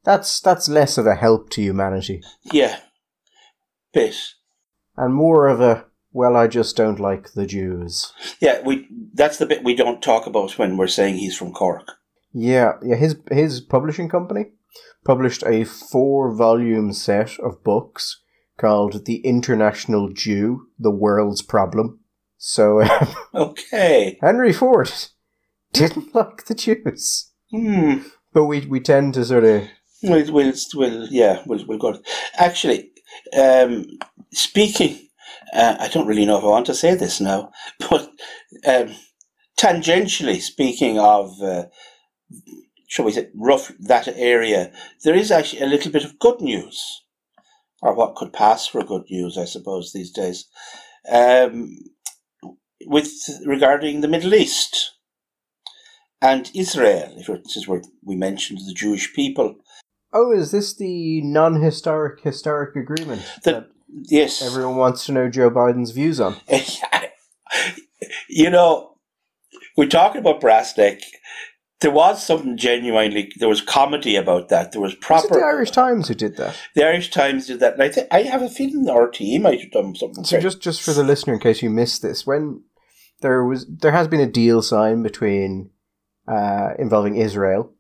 that's 0.06 0.40
that's 0.40 0.70
less 0.70 0.98
of 0.98 1.06
a 1.08 1.16
help 1.16 1.50
to 1.52 1.62
humanity 1.62 2.22
Yeah, 2.52 2.80
bit. 3.94 4.16
and 4.96 5.14
more 5.14 5.48
of 5.48 5.60
a 5.62 5.86
well, 6.14 6.36
I 6.36 6.48
just 6.48 6.76
don't 6.76 7.00
like 7.00 7.34
the 7.34 7.46
Jews. 7.46 8.14
Yeah, 8.40 8.62
we 8.64 8.88
that's 9.14 9.38
the 9.38 9.46
bit 9.46 9.64
we 9.64 9.76
don't 9.76 10.02
talk 10.02 10.26
about 10.26 10.58
when 10.58 10.78
we're 10.78 10.88
saying 10.88 11.16
he's 11.18 11.36
from 11.38 11.54
Cork. 11.54 11.88
Yeah, 12.34 12.74
yeah. 12.84 12.96
His 12.96 13.16
his 13.32 13.62
publishing 13.62 14.10
company 14.10 14.46
published 15.06 15.44
a 15.46 15.64
four 15.64 16.34
volume 16.36 16.94
set 16.94 17.40
of 17.40 17.64
books 17.64 18.22
called 18.58 19.06
"The 19.06 19.18
International 19.18 20.10
Jew: 20.10 20.68
The 20.80 20.92
World's 20.92 21.42
Problem." 21.42 22.00
So 22.38 22.84
Okay. 23.34 24.18
Henry 24.22 24.54
Ford 24.54 24.92
didn't 25.74 26.14
like 26.14 26.46
the 26.46 26.56
Jews, 26.56 27.32
Hmm. 27.52 28.00
but 28.34 28.46
we 28.46 28.66
we 28.66 28.80
tend 28.80 29.14
to 29.16 29.26
sort 29.26 29.44
of 29.44 29.64
We'll, 30.04 30.32
we'll, 30.32 30.54
we'll 30.76 31.08
yeah, 31.10 31.42
we'll, 31.48 31.66
we'll 31.66 31.80
go. 31.80 32.00
Actually, 32.36 32.92
um, 33.36 33.98
speaking, 34.32 35.00
uh, 35.54 35.76
I 35.80 35.88
don't 35.88 36.06
really 36.06 36.26
know 36.26 36.38
if 36.38 36.44
I 36.44 36.48
want 36.48 36.68
to 36.68 36.76
say 36.76 36.94
this 36.94 37.20
now, 37.20 37.52
but 37.90 38.12
um, 38.68 38.94
tangentially 39.58 40.40
speaking 40.40 41.00
of 41.00 41.32
uh, 41.42 41.64
shall 42.88 43.06
we 43.06 43.12
say, 43.12 43.30
rough 43.36 43.72
that 43.80 44.08
area, 44.10 44.72
there 45.04 45.16
is 45.16 45.32
actually 45.32 45.62
a 45.62 45.68
little 45.68 45.92
bit 45.92 46.06
of 46.06 46.20
good 46.20 46.42
news, 46.42 47.04
or 47.82 47.94
what 47.94 48.16
could 48.16 48.34
pass 48.34 48.68
for 48.68 48.84
good 48.84 49.04
news, 49.10 49.38
I 49.38 49.46
suppose, 49.46 49.92
these 49.94 50.12
days, 50.12 50.46
um, 51.12 51.78
with 52.86 53.12
regarding 53.46 54.02
the 54.02 54.08
Middle 54.08 54.34
East 54.34 54.94
and 56.22 56.50
Israel. 56.54 57.14
If 57.18 57.30
is 57.56 57.68
where 57.68 57.82
we 58.04 58.16
mentioned 58.16 58.60
the 58.66 58.74
Jewish 58.74 59.14
people. 59.14 59.56
Oh, 60.14 60.32
is 60.32 60.52
this 60.52 60.76
the 60.76 61.22
non-historic 61.22 62.22
historic 62.22 62.76
agreement 62.76 63.22
The- 63.44 63.52
that 63.52 63.68
Yes, 63.90 64.42
everyone 64.42 64.76
wants 64.76 65.06
to 65.06 65.14
know 65.14 65.30
Joe 65.30 65.50
Biden's 65.50 65.92
views 65.92 66.20
on? 66.20 66.36
you 68.30 68.50
know, 68.50 68.98
we're 69.78 69.88
talking 69.88 70.20
about 70.20 70.42
brass 70.42 70.78
neck. 70.78 71.00
There 71.80 71.92
was 71.92 72.26
something 72.26 72.58
genuinely. 72.58 73.32
There 73.38 73.50
was 73.50 73.62
comedy 73.62 74.16
about 74.16 74.50
that. 74.50 74.72
There 74.72 74.82
was 74.82 74.94
Was 74.96 75.00
proper. 75.00 75.36
the 75.40 75.46
Irish 75.46 75.70
Times 75.70 76.08
who 76.08 76.16
did 76.16 76.36
that? 76.38 76.56
The 76.74 76.84
Irish 76.84 77.12
Times 77.12 77.46
did 77.46 77.60
that, 77.60 77.74
and 77.74 77.84
I 77.84 77.90
think 77.90 78.08
I 78.12 78.24
have 78.24 78.42
a 78.42 78.50
feeling 78.50 78.84
the 78.84 78.94
RTE 78.94 79.40
might 79.42 79.62
have 79.62 79.72
done 79.72 79.94
something. 79.96 80.24
So 80.24 80.40
just 80.40 80.60
just 80.60 80.82
for 80.82 80.94
the 80.94 81.04
listener, 81.04 81.34
in 81.36 81.40
case 81.40 81.62
you 81.62 81.70
missed 81.70 82.02
this, 82.02 82.26
when 82.26 82.64
there 83.22 83.44
was 83.44 83.68
there 83.68 83.92
has 83.92 84.08
been 84.08 84.20
a 84.20 84.26
deal 84.32 84.64
signed 84.64 85.04
between 85.04 85.70
uh, 86.28 86.70
involving 86.80 87.16
Israel, 87.16 87.74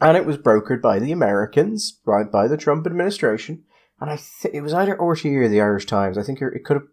and 0.00 0.16
it 0.16 0.24
was 0.24 0.38
brokered 0.38 0.80
by 0.80 0.98
the 0.98 1.12
Americans, 1.12 2.00
by 2.06 2.24
by 2.24 2.48
the 2.48 2.56
Trump 2.56 2.86
administration, 2.86 3.64
and 4.00 4.08
I 4.08 4.16
think 4.16 4.54
it 4.54 4.62
was 4.62 4.72
either 4.72 4.96
RTE 4.96 5.36
or 5.36 5.48
the 5.48 5.60
Irish 5.60 5.84
Times. 5.84 6.16
I 6.16 6.22
think 6.22 6.40
it 6.40 6.64
could 6.64 6.76
have. 6.76 6.86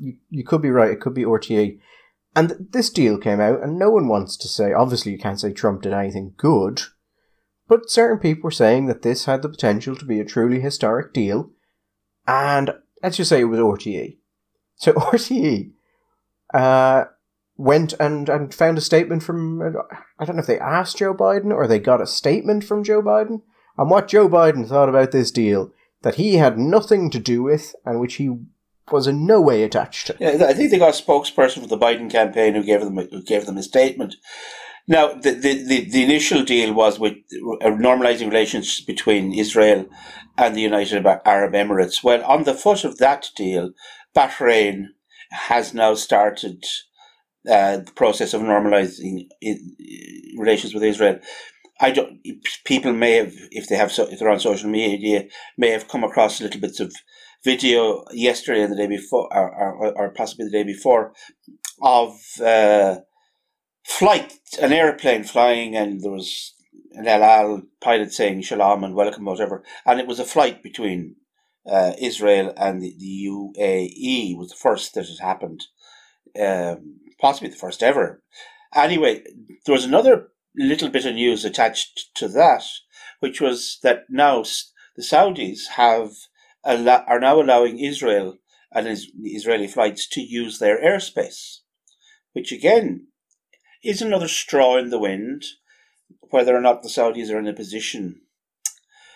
You, 0.00 0.18
you 0.30 0.44
could 0.44 0.62
be 0.62 0.70
right. 0.70 0.92
It 0.92 1.00
could 1.00 1.14
be 1.14 1.24
RTE. 1.24 1.80
And 2.36 2.68
this 2.70 2.90
deal 2.90 3.18
came 3.18 3.40
out, 3.40 3.62
and 3.62 3.78
no 3.78 3.90
one 3.90 4.06
wants 4.06 4.36
to 4.38 4.48
say. 4.48 4.72
Obviously, 4.72 5.12
you 5.12 5.18
can't 5.18 5.40
say 5.40 5.52
Trump 5.52 5.82
did 5.82 5.92
anything 5.92 6.34
good, 6.36 6.82
but 7.66 7.90
certain 7.90 8.18
people 8.18 8.44
were 8.44 8.50
saying 8.50 8.86
that 8.86 9.02
this 9.02 9.24
had 9.24 9.42
the 9.42 9.48
potential 9.48 9.96
to 9.96 10.04
be 10.04 10.20
a 10.20 10.24
truly 10.24 10.60
historic 10.60 11.12
deal. 11.12 11.50
And 12.26 12.72
let's 13.02 13.16
just 13.16 13.30
say 13.30 13.40
it 13.40 13.44
was 13.44 13.60
RTE. 13.60 14.18
So 14.76 14.92
RTE 14.94 15.72
uh, 16.54 17.04
went 17.56 17.94
and, 18.00 18.28
and 18.28 18.54
found 18.54 18.78
a 18.78 18.82
statement 18.82 19.22
from, 19.22 19.60
I 20.18 20.24
don't 20.24 20.36
know 20.36 20.40
if 20.40 20.46
they 20.46 20.58
asked 20.58 20.98
Joe 20.98 21.14
Biden 21.14 21.52
or 21.52 21.66
they 21.66 21.78
got 21.78 22.00
a 22.00 22.06
statement 22.06 22.64
from 22.64 22.84
Joe 22.84 23.02
Biden 23.02 23.42
on 23.76 23.88
what 23.88 24.08
Joe 24.08 24.28
Biden 24.28 24.66
thought 24.66 24.88
about 24.88 25.10
this 25.10 25.30
deal 25.30 25.72
that 26.02 26.14
he 26.14 26.36
had 26.36 26.58
nothing 26.58 27.10
to 27.10 27.18
do 27.18 27.42
with 27.42 27.74
and 27.84 28.00
which 28.00 28.14
he 28.14 28.30
was 28.92 29.06
in 29.06 29.26
no 29.26 29.40
way 29.40 29.62
attached. 29.62 30.10
Yeah, 30.18 30.46
I 30.48 30.52
think 30.52 30.70
they 30.70 30.78
got 30.78 30.98
a 30.98 31.02
spokesperson 31.02 31.60
for 31.60 31.68
the 31.68 31.78
Biden 31.78 32.10
campaign 32.10 32.54
who 32.54 32.62
gave 32.62 32.80
them 32.80 32.98
a, 32.98 33.04
who 33.04 33.22
gave 33.22 33.46
them 33.46 33.58
a 33.58 33.62
statement. 33.62 34.16
Now, 34.86 35.12
the, 35.12 35.32
the, 35.32 35.62
the, 35.62 35.90
the 35.90 36.02
initial 36.02 36.42
deal 36.44 36.72
was 36.72 36.98
with 36.98 37.12
uh, 37.12 37.66
normalizing 37.66 38.28
relations 38.28 38.80
between 38.80 39.34
Israel 39.34 39.86
and 40.38 40.56
the 40.56 40.62
United 40.62 41.04
Arab 41.04 41.52
Emirates. 41.52 42.02
Well, 42.02 42.24
on 42.24 42.44
the 42.44 42.54
foot 42.54 42.84
of 42.84 42.96
that 42.98 43.28
deal, 43.36 43.72
Bahrain 44.16 44.86
has 45.30 45.74
now 45.74 45.94
started 45.94 46.64
uh, 47.48 47.78
the 47.78 47.92
process 47.94 48.32
of 48.32 48.40
normalizing 48.40 49.26
in, 49.42 49.76
relations 50.38 50.72
with 50.72 50.82
Israel. 50.82 51.18
I 51.80 51.90
don't. 51.90 52.18
People 52.64 52.92
may 52.92 53.12
have, 53.12 53.32
if 53.50 53.68
they 53.68 53.76
have, 53.76 53.92
if 53.96 54.18
they're 54.18 54.30
on 54.30 54.40
social 54.40 54.70
media, 54.70 55.24
may 55.56 55.70
have 55.70 55.86
come 55.86 56.02
across 56.02 56.40
little 56.40 56.60
bits 56.60 56.80
of 56.80 56.92
video 57.44 58.04
yesterday 58.12 58.62
and 58.62 58.72
the 58.72 58.76
day 58.76 58.86
before, 58.86 59.28
or, 59.32 59.50
or, 59.50 59.98
or 59.98 60.10
possibly 60.10 60.44
the 60.44 60.50
day 60.50 60.64
before, 60.64 61.12
of 61.80 62.18
uh, 62.44 62.96
flight, 63.84 64.34
an 64.60 64.72
airplane 64.72 65.24
flying, 65.24 65.76
and 65.76 66.02
there 66.02 66.10
was 66.10 66.54
an 66.92 67.06
El 67.06 67.22
Al 67.22 67.62
pilot 67.80 68.12
saying 68.12 68.42
shalom 68.42 68.84
and 68.84 68.94
welcome, 68.94 69.24
whatever, 69.24 69.62
and 69.86 70.00
it 70.00 70.06
was 70.06 70.18
a 70.18 70.24
flight 70.24 70.62
between 70.62 71.16
uh, 71.70 71.92
Israel 71.98 72.52
and 72.56 72.82
the, 72.82 72.94
the 72.98 73.26
UAE. 73.28 74.36
was 74.36 74.50
the 74.50 74.56
first 74.56 74.94
that 74.94 75.06
had 75.06 75.18
happened, 75.20 75.66
um, 76.40 76.96
possibly 77.20 77.50
the 77.50 77.56
first 77.56 77.82
ever. 77.82 78.22
Anyway, 78.74 79.22
there 79.64 79.74
was 79.74 79.84
another 79.84 80.28
little 80.56 80.88
bit 80.88 81.06
of 81.06 81.14
news 81.14 81.44
attached 81.44 82.10
to 82.14 82.28
that, 82.28 82.64
which 83.20 83.40
was 83.40 83.78
that 83.82 84.04
now 84.08 84.42
the 84.96 85.02
Saudis 85.02 85.68
have 85.76 86.10
are 86.68 87.20
now 87.20 87.40
allowing 87.40 87.78
Israel 87.78 88.38
and 88.72 88.86
Israeli 89.24 89.66
flights 89.66 90.06
to 90.10 90.20
use 90.20 90.58
their 90.58 90.82
airspace, 90.82 91.60
which 92.34 92.52
again 92.52 93.08
is 93.82 94.02
another 94.02 94.28
straw 94.28 94.76
in 94.76 94.90
the 94.90 94.98
wind. 94.98 95.44
Whether 96.30 96.56
or 96.56 96.60
not 96.60 96.82
the 96.82 96.90
Saudis 96.90 97.32
are 97.32 97.38
in 97.38 97.48
a 97.48 97.54
position 97.54 98.20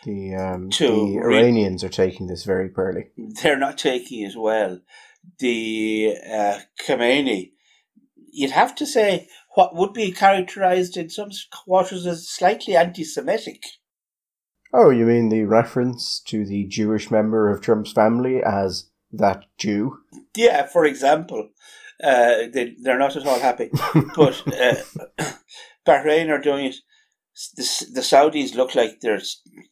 The, 0.04 0.34
um, 0.34 0.70
To 0.70 0.86
the 0.86 1.18
re- 1.18 1.38
Iranians 1.40 1.84
are 1.84 1.90
taking 1.90 2.26
this 2.26 2.44
very 2.44 2.68
poorly. 2.70 3.10
they're 3.42 3.58
not 3.58 3.78
taking 3.78 4.22
it 4.22 4.36
well. 4.36 4.80
The 5.38 6.16
uh, 6.30 6.60
Khamenei, 6.86 7.52
you'd 8.32 8.50
have 8.52 8.74
to 8.76 8.86
say, 8.86 9.28
what 9.54 9.74
would 9.76 9.92
be 9.92 10.10
characterized 10.12 10.96
in 10.96 11.10
some 11.10 11.30
quarters 11.52 12.06
as 12.06 12.28
slightly 12.28 12.76
anti-Semitic. 12.76 13.62
Oh, 14.72 14.90
you 14.90 15.04
mean 15.04 15.28
the 15.28 15.44
reference 15.44 16.20
to 16.26 16.46
the 16.46 16.66
Jewish 16.66 17.10
member 17.10 17.50
of 17.50 17.60
Trump's 17.60 17.92
family 17.92 18.42
as 18.42 18.90
that 19.12 19.44
Jew? 19.58 19.98
Yeah, 20.34 20.66
for 20.66 20.84
example, 20.84 21.50
uh, 22.02 22.48
they 22.52 22.74
they're 22.82 22.98
not 22.98 23.16
at 23.16 23.26
all 23.26 23.38
happy. 23.38 23.70
but 24.16 24.42
uh, 24.48 24.76
Bahrain 25.86 26.30
are 26.30 26.40
doing 26.40 26.66
it. 26.66 26.76
The, 27.56 27.86
the 27.94 28.00
Saudis 28.00 28.54
look 28.54 28.74
like 28.74 29.00
they're 29.00 29.20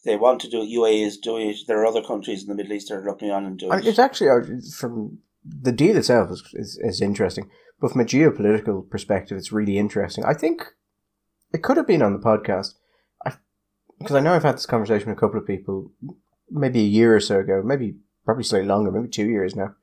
they 0.05 0.17
want 0.17 0.41
to 0.41 0.51
do 0.51 0.63
it. 0.63 0.69
UAE 0.69 1.07
is 1.07 1.19
doing 1.19 1.49
it. 1.49 1.57
There 1.67 1.81
are 1.81 1.87
other 1.87 2.03
countries 2.03 2.43
in 2.43 2.49
the 2.49 2.55
Middle 2.55 2.73
East 2.73 2.89
that 2.89 2.97
are 2.97 3.05
looking 3.05 3.31
on 3.31 3.45
and 3.45 3.59
doing 3.59 3.79
it. 3.79 3.87
it's 3.87 3.99
actually 3.99 4.31
uh, 4.31 4.61
from 4.79 5.19
the 5.45 5.73
deal 5.73 5.97
itself 5.97 6.31
is, 6.31 6.43
is 6.55 6.79
is 6.83 7.01
interesting, 7.01 7.51
but 7.81 7.93
from 7.93 8.03
a 8.03 8.05
geopolitical 8.05 8.89
perspective, 8.89 9.39
it's 9.39 9.53
really 9.53 9.79
interesting. 9.79 10.25
I 10.25 10.35
think 10.35 10.63
it 11.53 11.63
could 11.63 11.77
have 11.77 11.87
been 11.87 12.03
on 12.03 12.13
the 12.13 12.19
podcast, 12.19 12.75
because 14.01 14.17
I 14.17 14.21
know 14.21 14.35
I've 14.35 14.43
had 14.43 14.57
this 14.57 14.67
conversation 14.67 15.09
with 15.09 15.19
a 15.19 15.21
couple 15.21 15.39
of 15.39 15.47
people, 15.47 15.93
maybe 16.51 16.81
a 16.81 16.85
year 16.85 17.15
or 17.15 17.21
so 17.21 17.41
ago, 17.41 17.63
maybe 17.65 17.97
probably 18.25 18.45
slightly 18.45 18.67
longer, 18.67 18.91
maybe 18.91 19.09
two 19.09 19.29
years 19.29 19.55
now, 19.55 19.75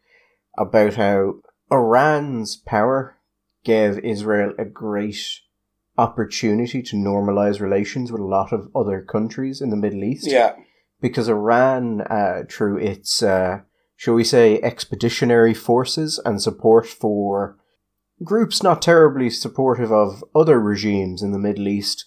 about 0.58 0.96
how 0.96 1.36
Iran's 1.72 2.58
power 2.58 3.18
gave 3.64 4.00
Israel 4.00 4.54
a 4.58 4.66
great 4.66 5.42
opportunity 5.98 6.82
to 6.82 6.96
normalize 6.96 7.60
relations 7.60 8.12
with 8.12 8.22
a 8.22 8.26
lot 8.26 8.52
of 8.52 8.70
other 8.76 9.02
countries 9.02 9.62
in 9.62 9.70
the 9.70 9.78
Middle 9.78 10.04
East. 10.04 10.28
Yeah, 10.28 10.56
because 11.00 11.30
Iran, 11.30 12.02
uh, 12.02 12.44
through 12.50 12.78
its, 12.78 13.22
uh, 13.22 13.62
shall 13.96 14.16
we 14.16 14.24
say, 14.24 14.60
expeditionary 14.62 15.54
forces 15.54 16.20
and 16.26 16.42
support 16.42 16.88
for 16.88 17.58
groups 18.24 18.64
not 18.64 18.82
terribly 18.82 19.30
supportive 19.30 19.92
of 19.92 20.24
other 20.36 20.60
regimes 20.60 21.22
in 21.22 21.32
the 21.32 21.40
Middle 21.40 21.68
East, 21.68 22.06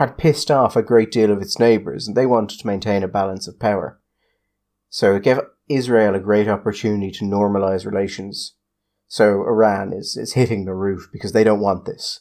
had 0.00 0.16
pissed 0.16 0.50
off 0.50 0.76
a 0.76 0.82
great 0.82 1.10
deal 1.12 1.30
of 1.30 1.42
its 1.42 1.58
neighbours, 1.58 2.08
and 2.08 2.16
they 2.16 2.24
wanted 2.24 2.58
to 2.58 2.66
maintain 2.66 3.02
a 3.02 3.08
balance 3.08 3.46
of 3.46 3.60
power. 3.60 4.00
So 4.88 5.14
it 5.14 5.22
gave 5.22 5.40
Israel 5.68 6.14
a 6.14 6.20
great 6.20 6.48
opportunity 6.48 7.10
to 7.12 7.26
normalize 7.26 7.84
relations. 7.84 8.54
So 9.08 9.42
Iran 9.42 9.92
is, 9.92 10.16
is 10.16 10.32
hitting 10.32 10.64
the 10.64 10.72
roof 10.72 11.10
because 11.12 11.32
they 11.32 11.44
don't 11.44 11.60
want 11.60 11.84
this. 11.84 12.20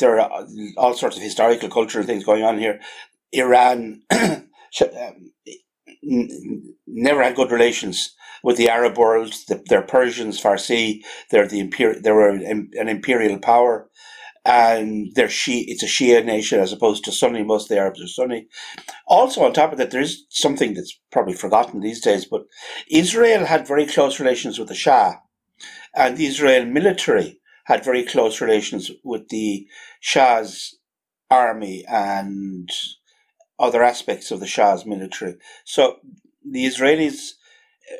there 0.00 0.18
are 0.18 0.44
all 0.76 0.94
sorts 0.94 1.16
of 1.16 1.22
historical, 1.22 1.68
cultural 1.68 2.04
things 2.04 2.24
going 2.24 2.42
on 2.42 2.58
here. 2.58 2.80
Iran 3.30 4.02
um, 4.10 4.50
never 6.88 7.22
had 7.22 7.36
good 7.36 7.52
relations 7.52 8.12
with 8.42 8.56
the 8.56 8.68
Arab 8.68 8.98
world. 8.98 9.32
The, 9.46 9.62
they're 9.66 9.82
Persians, 9.82 10.42
Farsi. 10.42 11.04
They're 11.30 11.46
the 11.46 11.60
imperial. 11.60 12.02
They 12.02 12.10
were 12.10 12.30
an 12.30 12.88
imperial 12.88 13.38
power, 13.38 13.88
and 14.44 15.12
they're 15.14 15.28
Shi. 15.28 15.64
It's 15.68 15.82
a 15.82 15.86
Shia 15.86 16.24
nation 16.24 16.60
as 16.60 16.72
opposed 16.72 17.04
to 17.04 17.12
Sunni. 17.12 17.42
Most 17.42 17.64
of 17.64 17.68
the 17.70 17.78
Arabs 17.78 18.02
are 18.02 18.06
Sunni. 18.08 18.48
Also, 19.06 19.42
on 19.42 19.52
top 19.52 19.72
of 19.72 19.78
that, 19.78 19.90
there 19.90 20.00
is 20.00 20.24
something 20.30 20.74
that's 20.74 20.98
probably 21.10 21.34
forgotten 21.34 21.80
these 21.80 22.00
days. 22.00 22.24
But 22.24 22.46
Israel 22.90 23.44
had 23.46 23.68
very 23.68 23.86
close 23.86 24.18
relations 24.18 24.58
with 24.58 24.68
the 24.68 24.74
Shah, 24.74 25.14
and 25.94 26.16
the 26.16 26.26
Israel 26.26 26.64
military 26.64 27.40
had 27.64 27.84
very 27.84 28.02
close 28.02 28.40
relations 28.40 28.90
with 29.04 29.28
the 29.28 29.66
Shah's 30.00 30.76
army 31.30 31.84
and 31.88 32.68
other 33.58 33.82
aspects 33.82 34.30
of 34.30 34.40
the 34.40 34.46
Shah's 34.46 34.84
military. 34.84 35.36
So 35.64 35.98
the 36.44 36.66
Israelis 36.66 37.34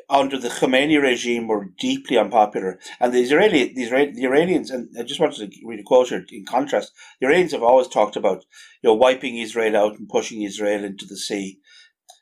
under 0.09 0.37
the 0.37 0.49
Khomeini 0.49 1.01
regime 1.01 1.47
were 1.47 1.69
deeply 1.79 2.17
unpopular, 2.17 2.79
and 2.99 3.13
the 3.13 3.21
Israeli, 3.21 3.73
the, 3.73 3.85
the 4.13 4.25
Iranians, 4.25 4.71
and 4.71 4.89
I 4.97 5.03
just 5.03 5.19
wanted 5.19 5.51
to 5.51 5.67
read 5.67 5.79
a 5.79 5.83
quote 5.83 6.09
here 6.09 6.25
in 6.31 6.45
contrast. 6.45 6.91
The 7.19 7.27
Iranians 7.27 7.51
have 7.51 7.63
always 7.63 7.87
talked 7.87 8.15
about, 8.15 8.45
you 8.81 8.89
know, 8.89 8.95
wiping 8.95 9.37
Israel 9.37 9.77
out 9.77 9.97
and 9.97 10.09
pushing 10.09 10.41
Israel 10.41 10.83
into 10.83 11.05
the 11.05 11.17
sea, 11.17 11.59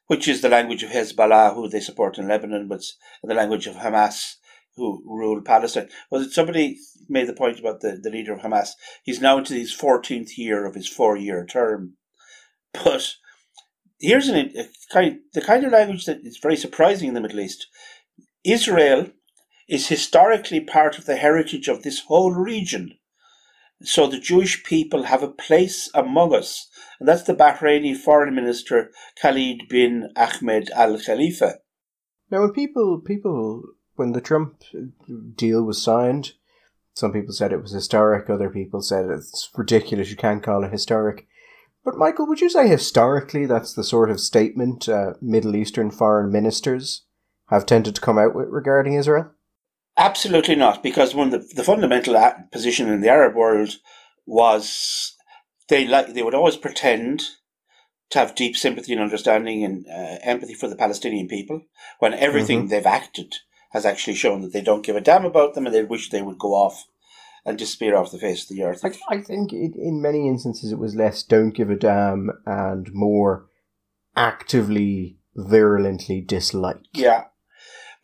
which 0.08 0.28
is 0.28 0.42
the 0.42 0.50
language 0.50 0.84
of 0.84 0.92
Hezbollah, 0.92 1.56
who 1.56 1.70
they 1.70 1.80
support 1.80 2.18
in 2.18 2.28
Lebanon, 2.28 2.68
but 2.68 2.82
the 3.24 3.34
language 3.34 3.68
of 3.68 3.76
Hamas 3.76 4.36
who 4.76 5.04
rule 5.06 5.42
Palestine. 5.42 5.90
Was 6.10 6.28
it 6.28 6.34
somebody 6.34 6.78
made 7.10 7.28
the 7.28 7.34
point 7.34 7.60
about 7.60 7.82
the, 7.82 8.00
the 8.02 8.10
leader 8.10 8.34
of 8.34 8.42
Hamas? 8.42 8.70
He's 9.04 9.22
now 9.22 9.38
into 9.38 9.54
his 9.54 9.76
14th 9.76 10.38
year 10.38 10.66
of 10.66 10.76
his 10.76 10.88
four 10.88 11.18
year 11.18 11.46
term. 11.46 11.98
But 12.74 13.16
here's 14.02 14.28
an, 14.28 14.52
a 14.58 14.66
kind, 14.92 15.20
the 15.34 15.42
kind 15.42 15.64
of 15.64 15.72
language 15.72 16.06
that 16.06 16.20
is 16.24 16.38
very 16.38 16.58
surprising 16.58 17.08
in 17.08 17.14
the 17.14 17.22
Middle 17.22 17.40
East. 17.40 17.68
Israel 18.44 19.08
is 19.70 19.88
historically 19.88 20.60
part 20.60 20.98
of 20.98 21.06
the 21.06 21.16
heritage 21.16 21.68
of 21.68 21.84
this 21.84 22.02
whole 22.02 22.34
region. 22.34 22.98
So 23.84 24.08
the 24.08 24.20
Jewish 24.20 24.64
people 24.64 25.04
have 25.04 25.24
a 25.24 25.28
place 25.28 25.90
among 25.94 26.36
us. 26.36 26.68
And 27.00 27.08
that's 27.08 27.24
the 27.24 27.34
Bahraini 27.34 27.96
foreign 27.96 28.36
minister 28.36 28.92
Khalid 29.22 29.64
bin 29.70 30.10
Ahmed 30.16 30.70
Al 30.72 31.00
Khalifa. 31.00 31.56
Now, 32.30 32.42
when 32.42 32.54
people, 32.54 33.02
people, 33.04 33.64
when 33.96 34.12
the 34.12 34.22
Trump 34.22 34.62
deal 35.36 35.64
was 35.64 35.82
signed, 35.82 36.34
some 36.94 37.14
people 37.14 37.34
said 37.34 37.52
it 37.52 37.62
was 37.62 37.72
historic, 37.72 38.30
other 38.30 38.50
people 38.50 38.82
said 38.82 39.10
it's 39.10 39.50
ridiculous, 39.56 40.10
you 40.10 40.16
can't 40.16 40.44
call 40.44 40.64
it 40.64 40.72
historic. 40.72 41.28
But, 41.84 41.98
Michael, 41.98 42.28
would 42.28 42.42
you 42.42 42.50
say 42.50 42.68
historically 42.68 43.46
that's 43.46 43.74
the 43.74 43.84
sort 43.84 44.12
of 44.12 44.20
statement 44.20 44.88
uh, 44.88 45.14
Middle 45.22 45.56
Eastern 45.56 45.90
foreign 45.90 46.32
ministers 46.32 47.06
have 47.48 47.66
tended 47.66 47.96
to 47.96 48.02
come 48.02 48.18
out 48.18 48.36
with 48.36 48.50
regarding 48.50 48.94
Israel? 48.94 49.32
Absolutely 49.98 50.56
not, 50.56 50.84
because 50.84 51.14
one 51.14 51.34
of 51.34 51.50
the, 51.50 51.56
the 51.56 51.64
fundamental 51.64 52.16
position 52.52 52.88
in 52.88 53.02
the 53.02 53.10
Arab 53.10 53.36
world 53.36 53.78
was 54.26 55.16
they 55.68 55.88
like 55.88 56.14
they 56.14 56.24
would 56.24 56.36
always 56.36 56.58
pretend 56.58 57.24
to 58.12 58.20
have 58.20 58.36
deep 58.36 58.56
sympathy 58.56 58.94
and 58.94 59.02
understanding 59.02 59.64
and 59.64 59.86
uh, 59.88 60.20
empathy 60.22 60.54
for 60.54 60.68
the 60.68 60.76
Palestinian 60.76 61.28
people 61.28 61.62
when 62.00 62.14
everything 62.14 62.60
mm-hmm. 62.60 62.68
they've 62.68 62.86
acted 62.86 63.36
has 63.72 63.86
actually 63.86 64.16
shown 64.16 64.42
that 64.42 64.54
they 64.54 64.62
don't 64.62 64.86
give 64.86 64.96
a 64.96 65.02
damn 65.02 65.26
about 65.26 65.56
them 65.56 65.66
and 65.66 65.74
they 65.74 65.84
wish 65.84 66.10
they 66.10 66.22
would 66.22 66.38
go 66.38 66.50
off 66.54 66.86
and 67.46 67.58
disappear 67.58 67.96
off 67.96 68.12
the 68.12 68.20
face 68.20 68.44
of 68.44 68.56
the 68.56 68.64
earth. 68.64 68.82
I, 68.84 68.92
I 69.10 69.22
think 69.22 69.52
it, 69.52 69.74
in 69.76 70.02
many 70.02 70.28
instances 70.28 70.72
it 70.72 70.80
was 70.80 70.96
less 70.96 71.24
don't 71.24 71.52
give 71.52 71.70
a 71.70 71.76
damn 71.76 72.30
and 72.46 72.94
more 72.94 73.48
actively, 74.16 75.18
virulently 75.36 76.22
dislike. 76.22 76.84
Yeah. 76.94 77.26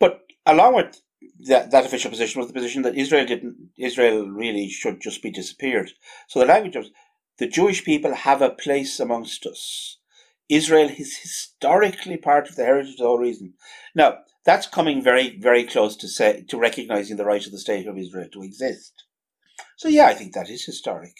But 0.00 0.20
along 0.46 0.74
with 0.74 1.00
that, 1.46 1.70
that 1.70 1.86
official 1.86 2.10
position 2.10 2.40
was 2.40 2.48
the 2.48 2.54
position 2.54 2.82
that 2.82 2.96
Israel 2.96 3.26
didn't, 3.26 3.70
Israel 3.76 4.28
really 4.28 4.68
should 4.68 5.00
just 5.00 5.22
be 5.22 5.30
disappeared. 5.30 5.90
So 6.26 6.40
the 6.40 6.46
language 6.46 6.76
was, 6.76 6.90
the 7.38 7.46
Jewish 7.46 7.84
people 7.84 8.14
have 8.14 8.42
a 8.42 8.50
place 8.50 8.98
amongst 8.98 9.46
us. 9.46 9.98
Israel 10.48 10.88
is 10.88 11.18
historically 11.18 12.16
part 12.16 12.48
of 12.48 12.56
the 12.56 12.64
heritage 12.64 12.92
of 12.92 12.96
the 12.96 13.04
whole 13.04 13.18
region. 13.18 13.54
Now, 13.94 14.18
that's 14.44 14.66
coming 14.66 15.02
very, 15.02 15.38
very 15.38 15.64
close 15.64 15.94
to 15.96 16.08
say, 16.08 16.44
to 16.48 16.58
recognizing 16.58 17.16
the 17.16 17.26
right 17.26 17.44
of 17.44 17.52
the 17.52 17.58
state 17.58 17.86
of 17.86 17.98
Israel 17.98 18.28
to 18.32 18.42
exist. 18.42 19.04
So 19.78 19.86
yeah, 19.86 20.06
I 20.06 20.14
think 20.14 20.34
that 20.34 20.50
is 20.50 20.64
historic. 20.64 21.14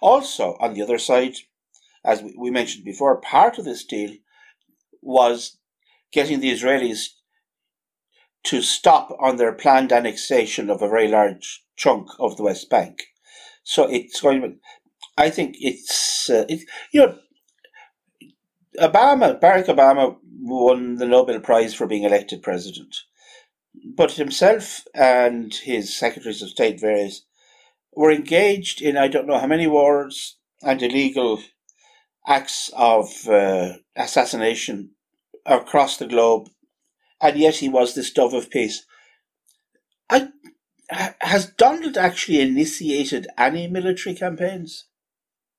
Also, 0.00 0.56
on 0.60 0.72
the 0.72 0.82
other 0.82 0.98
side, 0.98 1.34
as 2.04 2.22
we 2.38 2.48
mentioned 2.48 2.84
before, 2.84 3.20
part 3.20 3.58
of 3.58 3.64
this 3.64 3.84
deal 3.84 4.12
was 5.02 5.58
getting 6.12 6.38
the 6.38 6.52
Israelis 6.52 7.08
to 8.44 8.62
stop 8.62 9.10
on 9.18 9.36
their 9.36 9.52
planned 9.52 9.92
annexation 9.92 10.70
of 10.70 10.80
a 10.80 10.88
very 10.88 11.08
large 11.08 11.64
chunk 11.74 12.08
of 12.20 12.36
the 12.36 12.44
West 12.44 12.70
Bank. 12.70 13.02
So 13.64 13.90
it's 13.90 14.20
going 14.20 14.42
to, 14.42 14.54
I 15.18 15.28
think 15.28 15.56
it's, 15.58 16.30
uh, 16.30 16.44
it, 16.48 16.60
you 16.92 17.00
know, 17.00 17.18
Obama, 18.78 19.40
Barack 19.40 19.66
Obama 19.66 20.16
won 20.40 20.98
the 20.98 21.06
Nobel 21.06 21.40
Prize 21.40 21.74
for 21.74 21.88
being 21.88 22.04
elected 22.04 22.44
president. 22.44 22.94
But 23.96 24.12
himself 24.12 24.84
and 24.94 25.52
his 25.52 25.96
secretaries 25.96 26.42
of 26.42 26.50
state, 26.50 26.80
various, 26.80 27.22
were 27.96 28.10
engaged 28.10 28.82
in 28.82 28.96
I 28.96 29.08
don't 29.08 29.26
know 29.26 29.38
how 29.38 29.46
many 29.46 29.66
wars 29.66 30.36
and 30.62 30.82
illegal 30.82 31.42
acts 32.26 32.70
of 32.76 33.28
uh, 33.28 33.74
assassination 33.96 34.90
across 35.46 35.96
the 35.96 36.06
globe 36.06 36.48
and 37.20 37.36
yet 37.38 37.56
he 37.56 37.68
was 37.68 37.94
this 37.94 38.12
dove 38.12 38.34
of 38.34 38.50
peace. 38.50 38.84
I, 40.10 40.28
has 40.90 41.46
Donald 41.46 41.96
actually 41.96 42.40
initiated 42.40 43.26
any 43.38 43.66
military 43.66 44.14
campaigns? 44.14 44.86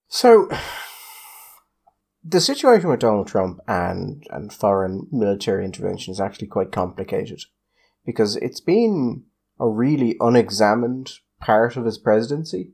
So, 0.07 0.49
the 2.23 2.39
situation 2.39 2.89
with 2.89 2.99
Donald 2.99 3.27
Trump 3.27 3.59
and, 3.67 4.23
and 4.29 4.53
foreign 4.53 5.07
military 5.11 5.65
intervention 5.65 6.11
is 6.11 6.19
actually 6.19 6.47
quite 6.47 6.71
complicated 6.71 7.41
because 8.05 8.35
it's 8.37 8.61
been 8.61 9.23
a 9.59 9.67
really 9.67 10.15
unexamined 10.19 11.13
part 11.45 11.77
of 11.77 11.85
his 11.85 11.99
presidency. 11.99 12.71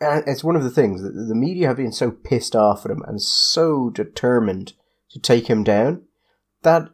And 0.00 0.24
it's 0.26 0.42
one 0.42 0.56
of 0.56 0.64
the 0.64 0.70
things 0.70 1.02
that 1.02 1.12
the 1.12 1.34
media 1.34 1.68
have 1.68 1.76
been 1.76 1.92
so 1.92 2.10
pissed 2.10 2.56
off 2.56 2.84
at 2.84 2.90
him 2.90 3.02
and 3.06 3.20
so 3.20 3.90
determined 3.90 4.72
to 5.10 5.20
take 5.20 5.48
him 5.48 5.62
down 5.62 6.02
that 6.62 6.88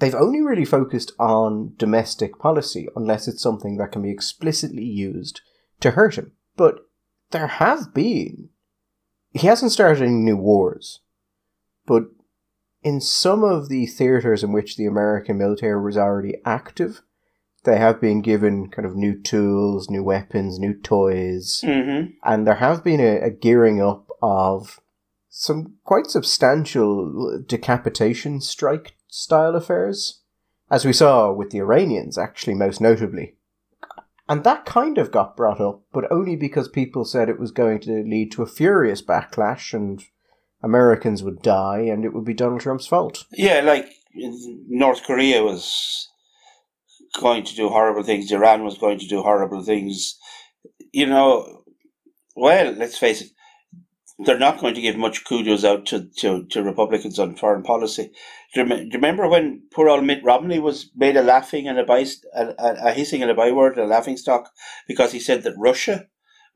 they've 0.00 0.14
only 0.14 0.42
really 0.42 0.64
focused 0.64 1.12
on 1.18 1.74
domestic 1.76 2.38
policy 2.38 2.88
unless 2.96 3.28
it's 3.28 3.42
something 3.42 3.76
that 3.76 3.92
can 3.92 4.02
be 4.02 4.10
explicitly 4.10 4.84
used 4.84 5.40
to 5.80 5.92
hurt 5.92 6.16
him. 6.16 6.32
But 6.56 6.80
there 7.30 7.46
have 7.46 7.94
been. 7.94 8.50
He 9.32 9.46
hasn't 9.46 9.72
started 9.72 10.02
any 10.02 10.12
new 10.12 10.36
wars, 10.36 11.00
but 11.86 12.04
in 12.82 13.00
some 13.00 13.44
of 13.44 13.68
the 13.68 13.86
theatres 13.86 14.42
in 14.42 14.52
which 14.52 14.76
the 14.76 14.86
American 14.86 15.38
military 15.38 15.80
was 15.80 15.96
already 15.96 16.34
active, 16.44 17.02
they 17.64 17.78
have 17.78 18.00
been 18.00 18.22
given 18.22 18.70
kind 18.70 18.86
of 18.86 18.96
new 18.96 19.20
tools, 19.20 19.90
new 19.90 20.02
weapons, 20.02 20.58
new 20.58 20.74
toys, 20.74 21.62
mm-hmm. 21.64 22.12
and 22.24 22.46
there 22.46 22.56
have 22.56 22.84
been 22.84 23.00
a, 23.00 23.20
a 23.20 23.30
gearing 23.30 23.82
up 23.82 24.08
of 24.22 24.80
some 25.28 25.74
quite 25.84 26.06
substantial 26.06 27.42
decapitation 27.46 28.40
strike 28.40 28.94
style 29.08 29.54
affairs, 29.54 30.22
as 30.70 30.84
we 30.84 30.92
saw 30.92 31.32
with 31.32 31.50
the 31.50 31.58
Iranians, 31.58 32.18
actually, 32.18 32.54
most 32.54 32.80
notably. 32.80 33.34
And 34.28 34.44
that 34.44 34.66
kind 34.66 34.98
of 34.98 35.10
got 35.10 35.36
brought 35.36 35.60
up, 35.60 35.82
but 35.92 36.10
only 36.12 36.36
because 36.36 36.68
people 36.68 37.04
said 37.04 37.28
it 37.28 37.40
was 37.40 37.50
going 37.50 37.80
to 37.80 38.02
lead 38.02 38.30
to 38.32 38.42
a 38.42 38.46
furious 38.46 39.00
backlash 39.00 39.72
and 39.72 40.02
Americans 40.62 41.22
would 41.22 41.40
die 41.40 41.80
and 41.80 42.04
it 42.04 42.12
would 42.12 42.24
be 42.24 42.34
Donald 42.34 42.60
Trump's 42.60 42.86
fault. 42.86 43.24
Yeah, 43.32 43.60
like 43.60 43.90
North 44.14 45.02
Korea 45.04 45.42
was 45.42 46.08
going 47.20 47.44
to 47.44 47.54
do 47.54 47.68
horrible 47.68 48.02
things, 48.02 48.32
Iran 48.32 48.64
was 48.64 48.78
going 48.78 48.98
to 48.98 49.06
do 49.06 49.22
horrible 49.22 49.62
things. 49.62 50.18
You 50.92 51.06
know, 51.06 51.62
well, 52.34 52.72
let's 52.72 52.98
face 52.98 53.22
it, 53.22 53.30
they're 54.18 54.38
not 54.38 54.58
going 54.58 54.74
to 54.74 54.80
give 54.80 54.96
much 54.96 55.24
kudos 55.24 55.64
out 55.64 55.86
to, 55.86 56.08
to, 56.18 56.44
to 56.46 56.62
Republicans 56.62 57.18
on 57.18 57.36
foreign 57.36 57.62
policy. 57.62 58.10
Do 58.52 58.60
you, 58.60 58.66
do 58.66 58.74
you, 58.76 58.90
remember 58.94 59.28
when 59.28 59.62
poor 59.72 59.88
old 59.88 60.04
Mitt 60.04 60.24
Romney 60.24 60.58
was 60.58 60.90
made 60.96 61.16
a 61.16 61.22
laughing 61.22 61.68
and 61.68 61.78
a, 61.78 61.84
by, 61.84 62.04
a, 62.34 62.46
a, 62.58 62.76
a 62.86 62.92
hissing 62.92 63.22
and 63.22 63.30
a 63.30 63.34
byword, 63.34 63.78
a 63.78 63.86
laughing 63.86 64.16
stock, 64.16 64.50
because 64.88 65.12
he 65.12 65.20
said 65.20 65.42
that 65.44 65.54
Russia 65.56 66.06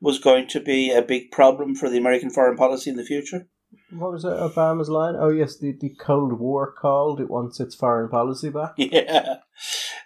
was 0.01 0.19
going 0.19 0.47
to 0.49 0.59
be 0.59 0.91
a 0.91 1.01
big 1.01 1.31
problem 1.31 1.75
for 1.75 1.89
the 1.89 1.97
American 1.97 2.29
foreign 2.29 2.57
policy 2.57 2.89
in 2.89 2.97
the 2.97 3.05
future? 3.05 3.47
What 3.91 4.11
was 4.11 4.25
it, 4.25 4.29
Obama's 4.29 4.89
line? 4.89 5.15
Oh, 5.17 5.29
yes, 5.29 5.57
the, 5.57 5.71
the 5.71 5.89
Cold 5.89 6.39
War 6.39 6.71
called. 6.71 7.19
It 7.19 7.29
wants 7.29 7.59
its 7.59 7.75
foreign 7.75 8.09
policy 8.09 8.49
back. 8.49 8.73
Yeah. 8.77 9.37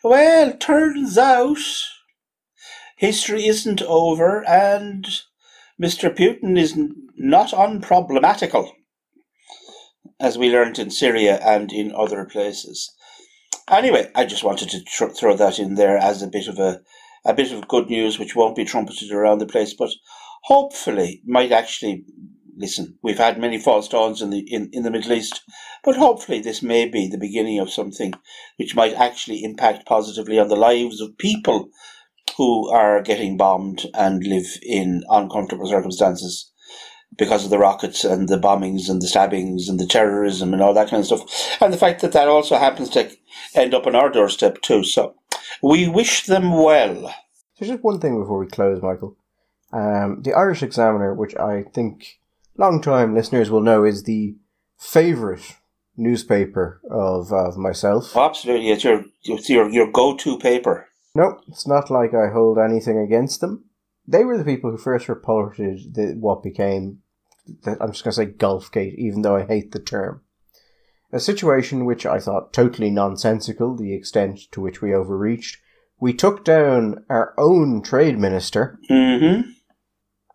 Well, 0.03 0.53
turns 0.57 1.18
out 1.18 1.57
history 2.97 3.47
isn't 3.47 3.82
over 3.82 4.47
and 4.47 5.05
Mr. 5.82 6.15
Putin 6.15 6.57
is 6.57 6.78
not 7.15 7.51
unproblematical, 7.51 8.72
as 10.20 10.38
we 10.38 10.51
learned 10.51 10.80
in 10.80 10.89
Syria 10.89 11.39
and 11.43 11.72
in 11.72 11.93
other 11.95 12.26
places. 12.26 12.91
Anyway, 13.70 14.09
I 14.15 14.26
just 14.26 14.43
wanted 14.43 14.70
to 14.70 14.84
tr- 14.84 15.07
throw 15.07 15.36
that 15.36 15.59
in 15.59 15.76
there 15.76 15.97
as 15.97 16.22
a 16.22 16.28
bit 16.28 16.47
of 16.47 16.57
a 16.57 16.82
a 17.26 17.34
bit 17.34 17.51
of 17.51 17.68
good 17.68 17.89
news, 17.89 18.18
which 18.18 18.36
won't 18.36 18.55
be 18.55 18.63
trumpeted 18.63 19.11
around 19.11 19.39
the 19.39 19.45
place, 19.45 19.74
but 19.74 19.91
hopefully 20.43 21.22
might 21.26 21.51
actually 21.51 22.05
listen. 22.58 22.97
We've 23.01 23.18
had 23.18 23.39
many 23.39 23.60
false 23.60 23.88
dawns 23.88 24.22
in 24.22 24.30
the 24.30 24.39
in, 24.39 24.70
in 24.74 24.84
the 24.84 24.91
Middle 24.91 25.14
East, 25.14 25.41
but 25.84 25.95
hopefully 25.95 26.41
this 26.41 26.62
may 26.62 26.88
be 26.88 27.08
the 27.08 27.18
beginning 27.18 27.60
of 27.60 27.70
something 27.70 28.14
which 28.58 28.76
might 28.76 28.93
actually 28.93 29.43
impact 29.43 29.86
positively 29.86 30.39
on 30.39 30.47
the 30.47 30.55
lives 30.55 30.99
of 30.99 31.18
people 31.18 31.70
who 32.38 32.70
are 32.70 33.01
getting 33.01 33.38
bombed 33.38 33.86
and 33.93 34.24
live 34.24 34.47
in 34.62 35.03
uncomfortable 35.10 35.68
circumstances 35.68 36.51
because 37.18 37.45
of 37.45 37.49
the 37.49 37.58
rockets 37.58 38.03
and 38.03 38.28
the 38.28 38.38
bombings 38.38 38.89
and 38.89 39.01
the 39.01 39.08
stabbings 39.08 39.70
and 39.70 39.80
the 39.80 39.88
terrorism 39.88 40.53
and 40.53 40.62
all 40.62 40.74
that 40.74 40.89
kind 40.89 40.99
of 40.99 41.05
stuff. 41.05 41.62
And 41.62 41.74
the 41.74 41.78
fact 41.78 42.01
that 42.01 42.12
that 42.12 42.28
also 42.28 42.58
happens 42.58 42.89
to 42.91 43.10
end 43.55 43.74
up 43.74 43.88
on 43.88 43.95
our 43.95 44.10
doorstep 44.10 44.62
too. 44.62 44.84
So 44.84 45.16
we 45.64 45.88
wish 45.88 46.26
them 46.26 46.51
well. 46.51 47.14
There's 47.58 47.72
just 47.72 47.84
one 47.84 47.99
thing 47.99 48.20
before 48.20 48.39
we 48.39 48.47
close, 48.47 48.82
Michael. 48.82 49.18
Um, 49.74 50.22
the 50.22 50.34
Irish 50.34 50.64
Examiner, 50.64 51.14
which 51.14 51.36
I 51.36 51.64
think 51.74 52.20
long-time 52.58 53.16
listeners 53.16 53.49
will 53.49 53.62
know 53.62 53.84
is 53.84 54.03
the 54.03 54.36
favourite 54.78 55.55
newspaper 55.95 56.82
of, 56.89 57.32
of 57.32 57.58
myself. 57.58 58.16
Oh, 58.16 58.26
absolutely, 58.26 58.70
it's 58.70 58.84
your, 58.84 59.05
it's 59.24 59.49
your, 59.49 59.70
your 59.70 59.91
go-to 59.91 60.38
paper. 60.38 60.88
No, 61.16 61.39
it's 61.47 61.68
not 61.68 61.89
like 61.89 62.14
I 62.14 62.30
hold 62.32 62.60
anything 62.60 62.99
against 62.99 63.41
them. 63.41 63.66
They 64.08 64.24
were 64.24 64.38
the 64.38 64.45
people 64.45 64.72
who 64.72 64.78
first 64.78 65.10
reported 65.10 65.95
the, 65.95 66.16
what 66.20 66.43
became, 66.43 66.99
the, 67.64 67.72
I'm 67.82 67.91
just 67.91 68.03
going 68.03 68.12
to 68.12 68.14
say 68.14 68.26
Golfgate, 68.28 68.95
even 68.97 69.22
though 69.22 69.36
I 69.36 69.45
hate 69.45 69.72
the 69.72 69.80
term. 69.80 70.22
A 71.12 71.20
situation 71.20 71.86
which 71.86 72.05
I 72.05 72.20
thought 72.20 72.53
totally 72.53 72.89
nonsensical, 72.89 73.76
the 73.76 73.95
extent 73.95 74.41
to 74.51 74.62
which 74.62 74.82
we 74.82 74.93
overreached. 74.93 75.58
We 75.99 76.14
took 76.14 76.45
down 76.45 77.03
our 77.10 77.34
own 77.38 77.82
trade 77.82 78.20
minister 78.20 78.78
Mm-hmm. 78.89 79.51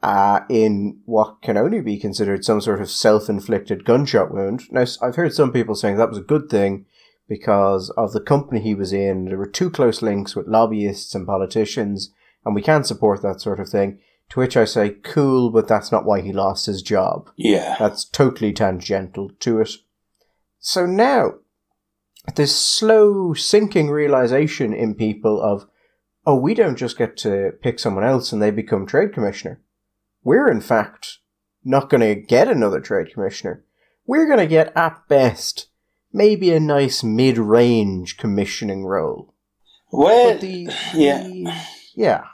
Uh, 0.03 0.41
in 0.49 1.01
what 1.05 1.43
can 1.43 1.57
only 1.57 1.81
be 1.81 1.99
considered 1.99 2.45
some 2.45 2.61
sort 2.61 2.81
of 2.81 2.91
self 2.91 3.29
inflicted 3.29 3.85
gunshot 3.85 4.33
wound. 4.33 4.63
Now, 4.71 4.85
I've 5.01 5.17
heard 5.17 5.33
some 5.33 5.53
people 5.53 5.75
saying 5.75 5.97
that 5.97 6.09
was 6.09 6.19
a 6.19 6.23
good 6.23 6.49
thing 6.49 6.87
because 7.29 7.91
of 7.91 8.13
the 8.13 8.21
company 8.21 8.61
he 8.61 8.75
was 8.75 8.93
in. 8.93 9.27
There 9.27 9.39
were 9.39 9.47
too 9.47 9.71
close 9.71 10.03
links 10.03 10.35
with 10.35 10.49
lobbyists 10.49 11.15
and 11.15 11.27
politicians, 11.27 12.13
and 12.45 12.55
we 12.55 12.63
can't 12.63 12.87
support 12.87 13.23
that 13.23 13.41
sort 13.41 13.61
of 13.61 13.69
thing. 13.69 14.01
To 14.31 14.41
which 14.41 14.57
I 14.57 14.65
say, 14.65 14.91
cool, 14.91 15.51
but 15.51 15.69
that's 15.69 15.93
not 15.93 16.07
why 16.07 16.23
he 16.23 16.33
lost 16.33 16.65
his 16.65 16.81
job. 16.81 17.29
Yeah. 17.37 17.77
That's 17.79 18.05
totally 18.05 18.53
tangential 18.53 19.31
to 19.41 19.61
it. 19.61 19.71
So 20.59 20.87
now, 20.87 21.35
this 22.35 22.59
slow 22.59 23.35
sinking 23.35 23.91
realization 23.91 24.73
in 24.73 24.95
people 24.95 25.41
of, 25.43 25.67
oh, 26.25 26.37
we 26.37 26.55
don't 26.55 26.77
just 26.77 26.97
get 26.97 27.17
to 27.19 27.53
pick 27.61 27.79
someone 27.79 28.05
else 28.05 28.33
and 28.33 28.41
they 28.41 28.51
become 28.51 28.87
trade 28.87 29.13
commissioner. 29.13 29.61
We're 30.25 30.51
in 30.51 30.61
fact 30.61 31.18
not 31.64 31.91
going 31.91 32.01
to 32.01 32.14
get 32.14 32.49
another 32.49 32.81
trade 32.81 33.12
commissioner. 33.12 33.64
We're 34.07 34.27
going 34.27 34.39
to 34.39 34.47
get, 34.47 34.77
at 34.77 35.07
best, 35.09 35.68
maybe 36.12 36.53
a 36.53 36.61
nice 36.61 37.03
mid-range 37.05 38.16
commissioning 38.16 38.85
role. 38.85 39.35
Well, 39.93 40.39
the, 40.39 40.73
yeah. 40.95 41.23
the- 41.23 41.53
yeah. 41.95 42.25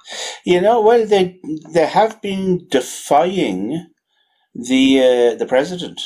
You 0.45 0.61
know, 0.61 0.81
well, 0.81 1.07
they 1.07 1.41
they 1.73 1.87
have 1.87 2.23
been 2.23 2.67
defying 2.71 3.89
the 4.55 5.01
uh, 5.01 5.35
the 5.37 5.47
president, 5.47 6.01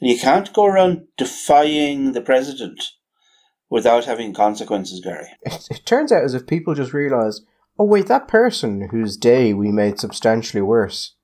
and 0.00 0.10
you 0.10 0.18
can't 0.18 0.52
go 0.52 0.64
around 0.66 1.06
defying 1.16 2.12
the 2.12 2.20
president 2.20 2.82
without 3.70 4.04
having 4.04 4.34
consequences, 4.34 5.00
Gary. 5.00 5.28
it, 5.42 5.68
it 5.70 5.86
turns 5.86 6.12
out 6.12 6.24
as 6.24 6.34
if 6.34 6.46
people 6.46 6.74
just 6.74 6.92
realize, 6.92 7.40
oh 7.82 7.84
wait, 7.84 8.06
that 8.06 8.28
person 8.28 8.88
whose 8.92 9.16
day 9.16 9.52
we 9.52 9.72
made 9.72 9.98
substantially 9.98 10.62
worse, 10.62 11.16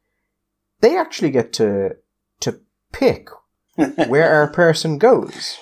they 0.80 0.96
actually 0.96 1.30
get 1.30 1.52
to 1.52 1.90
to 2.40 2.60
pick 2.92 3.28
where 4.08 4.28
our 4.28 4.48
person 4.50 4.98
goes. 4.98 5.56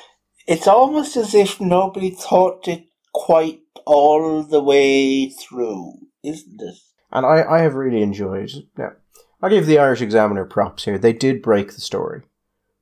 It's 0.49 0.66
almost 0.66 1.14
as 1.18 1.34
if 1.34 1.61
nobody 1.61 2.09
thought 2.09 2.66
it 2.66 2.86
quite 3.12 3.61
all 3.84 4.42
the 4.42 4.62
way 4.62 5.28
through, 5.28 5.99
isn't 6.24 6.62
it? 6.62 6.76
And 7.12 7.26
I, 7.26 7.42
I 7.42 7.59
have 7.61 7.74
really 7.74 8.01
enjoyed. 8.03 8.51
Now, 8.78 8.92
I 9.42 9.51
give 9.51 9.66
the 9.66 9.78
Irish 9.78 10.01
Examiner 10.01 10.47
props 10.47 10.84
here. 10.86 10.97
They 10.97 11.12
did 11.12 11.42
break 11.42 11.74
the 11.74 11.82
story, 11.82 12.22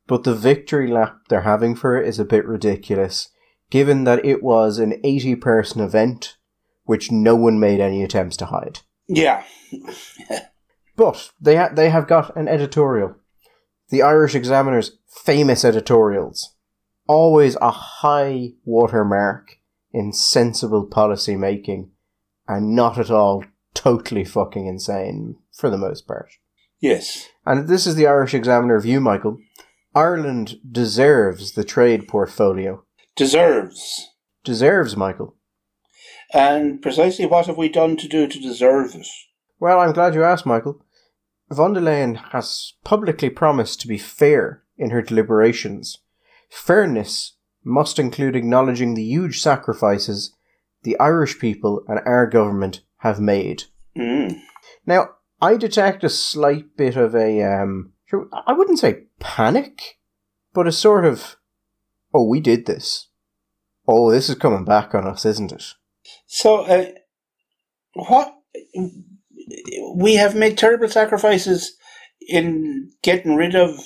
but 0.07 0.23
the 0.23 0.37
victory 0.37 0.87
lap 0.89 1.17
they're 1.29 1.41
having 1.41 1.75
for 1.75 2.01
it 2.01 2.07
is 2.07 2.21
a 2.21 2.25
bit 2.25 2.47
ridiculous, 2.47 3.31
given 3.71 4.05
that 4.05 4.25
it 4.25 4.41
was 4.41 4.79
an 4.79 5.01
eighty-person 5.03 5.81
event, 5.81 6.37
which 6.85 7.11
no 7.11 7.35
one 7.35 7.59
made 7.59 7.81
any 7.81 8.03
attempts 8.03 8.37
to 8.39 8.47
hide. 8.47 8.81
Yeah. 9.09 9.43
But 10.97 11.31
they 11.41 11.57
ha- 11.57 11.71
they 11.73 11.91
have 11.91 12.07
got 12.07 12.37
an 12.37 12.49
editorial. 12.49 13.17
The 13.91 14.03
Irish 14.03 14.35
Examiner's 14.35 14.99
famous 15.25 15.65
editorials. 15.65 16.55
Always 17.07 17.57
a 17.57 17.71
high 17.71 18.53
watermark 18.65 19.59
in 19.93 20.13
sensible 20.13 20.87
policy 20.87 21.37
making 21.37 21.91
and 22.49 22.75
not 22.75 22.99
at 22.99 23.11
all 23.11 23.45
totally 23.75 24.25
fucking 24.25 24.67
insane 24.67 25.37
for 25.53 25.69
the 25.69 25.79
most 25.79 26.07
part. 26.07 26.31
Yes. 26.81 27.29
And 27.45 27.69
this 27.69 27.87
is 27.87 27.95
the 27.95 28.07
Irish 28.07 28.35
Examiner 28.35 28.81
view, 28.81 29.01
Michael. 29.01 29.39
Ireland 29.95 30.57
deserves 30.69 31.53
the 31.53 31.65
trade 31.65 32.09
portfolio. 32.09 32.85
Deserves. 33.17 34.11
Deserves, 34.43 34.97
Michael. 34.97 35.37
And 36.35 36.83
precisely 36.83 37.27
what 37.27 37.47
have 37.47 37.57
we 37.57 37.69
done 37.69 37.97
to 37.97 38.09
do 38.09 38.27
to 38.27 38.41
deserve 38.41 38.97
it? 38.97 39.07
Well, 39.61 39.81
I'm 39.81 39.93
glad 39.93 40.15
you 40.15 40.25
asked, 40.25 40.45
Michael. 40.45 40.85
Von 41.51 41.75
der 41.75 41.81
Leyen 41.81 42.17
has 42.33 42.75
publicly 42.83 43.31
promised 43.31 43.81
to 43.81 43.87
be 43.87 43.99
fair 43.99 44.65
in 44.77 44.91
her 44.91 45.01
deliberations. 45.01 45.99
Fairness 46.51 47.37
must 47.63 48.01
include 48.01 48.35
acknowledging 48.35 48.95
the 48.95 49.05
huge 49.05 49.41
sacrifices 49.41 50.35
the 50.83 50.99
Irish 50.99 51.39
people 51.39 51.85
and 51.87 52.01
our 52.05 52.27
government 52.27 52.81
have 52.99 53.21
made. 53.21 53.65
Mm. 53.97 54.41
Now, 54.85 55.11
I 55.41 55.57
detect 55.57 56.03
a 56.03 56.09
slight 56.09 56.77
bit 56.77 56.97
of 56.97 57.15
a, 57.15 57.43
um, 57.43 57.93
I 58.47 58.53
wouldn't 58.53 58.81
say 58.81 59.05
panic, 59.21 59.99
but 60.53 60.67
a 60.67 60.73
sort 60.73 61.05
of, 61.05 61.37
oh, 62.13 62.25
we 62.25 62.41
did 62.41 62.67
this. 62.67 63.09
Oh, 63.87 64.11
this 64.11 64.29
is 64.29 64.35
coming 64.35 64.65
back 64.65 64.95
on 64.95 65.07
us, 65.07 65.25
isn't 65.25 65.53
it? 65.53 65.75
So, 66.27 66.63
uh, 66.63 66.87
what 67.95 68.35
we 69.95 70.15
have 70.15 70.35
made 70.35 70.59
terrible 70.59 70.89
sacrifices 70.89 71.77
in 72.29 72.91
getting 73.03 73.37
rid 73.37 73.55
of 73.55 73.79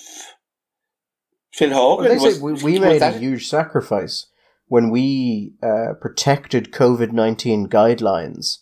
Phil 1.52 1.72
Hogan. 1.72 2.18
Well, 2.18 2.40
we, 2.40 2.52
we 2.52 2.78
made 2.78 3.02
that 3.02 3.16
a 3.16 3.18
huge 3.18 3.48
sacrifice 3.48 4.26
when 4.66 4.90
we 4.90 5.54
uh, 5.62 5.94
protected 6.00 6.72
COVID 6.72 7.12
19 7.12 7.68
guidelines 7.68 8.58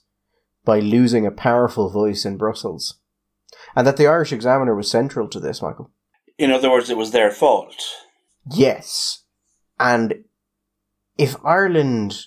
by 0.65 0.81
losing 0.81 1.27
a 1.27 1.31
powerful 1.31 1.91
voice 1.91 2.25
in 2.25 2.37
Brussels. 2.37 2.99
And 3.75 3.87
that 3.87 3.97
the 3.97 4.07
Irish 4.07 4.33
Examiner 4.33 4.75
was 4.75 4.91
central 4.91 5.29
to 5.29 5.39
this, 5.39 5.63
Michael. 5.63 5.91
In 6.39 6.51
other 6.51 6.71
words, 6.71 6.91
it 6.91 6.97
was 6.97 7.11
their 7.11 7.31
fault. 7.31 7.77
Yes. 8.51 9.25
And 9.79 10.25
if 11.19 11.37
Ireland 11.45 12.27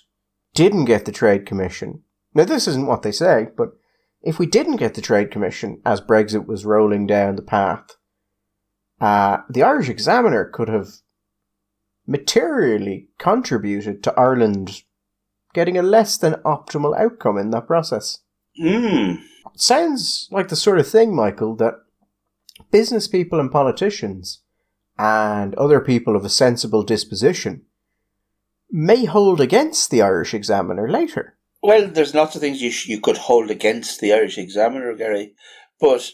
didn't 0.54 0.86
get 0.86 1.04
the 1.04 1.12
Trade 1.12 1.46
Commission, 1.46 2.02
now 2.34 2.44
this 2.44 2.68
isn't 2.68 2.86
what 2.86 3.02
they 3.02 3.12
say, 3.12 3.48
but 3.56 3.70
if 4.22 4.38
we 4.38 4.46
didn't 4.46 4.76
get 4.76 4.94
the 4.94 5.00
Trade 5.00 5.30
Commission 5.30 5.80
as 5.84 6.00
Brexit 6.00 6.46
was 6.46 6.64
rolling 6.64 7.06
down 7.06 7.36
the 7.36 7.42
path, 7.42 7.96
uh, 9.00 9.38
the 9.48 9.62
Irish 9.62 9.88
Examiner 9.88 10.44
could 10.44 10.68
have 10.68 10.88
materially 12.06 13.08
contributed 13.18 14.02
to 14.02 14.12
Ireland 14.18 14.82
getting 15.54 15.78
a 15.78 15.82
less 15.82 16.16
than 16.18 16.34
optimal 16.44 16.96
outcome 16.98 17.38
in 17.38 17.50
that 17.50 17.66
process. 17.66 18.18
Mm. 18.60 19.22
Sounds 19.56 20.28
like 20.30 20.48
the 20.48 20.56
sort 20.56 20.78
of 20.78 20.88
thing, 20.88 21.14
Michael, 21.14 21.56
that 21.56 21.74
business 22.70 23.08
people 23.08 23.40
and 23.40 23.50
politicians 23.50 24.42
and 24.98 25.54
other 25.54 25.80
people 25.80 26.14
of 26.14 26.24
a 26.24 26.28
sensible 26.28 26.82
disposition 26.82 27.62
may 28.70 29.04
hold 29.04 29.40
against 29.40 29.90
the 29.90 30.02
Irish 30.02 30.34
Examiner 30.34 30.88
later. 30.88 31.36
Well, 31.62 31.88
there's 31.88 32.14
lots 32.14 32.34
of 32.34 32.40
things 32.40 32.62
you 32.62 32.70
sh- 32.70 32.88
you 32.88 33.00
could 33.00 33.18
hold 33.18 33.50
against 33.50 34.00
the 34.00 34.12
Irish 34.12 34.38
Examiner, 34.38 34.94
Gary, 34.94 35.34
but 35.78 36.10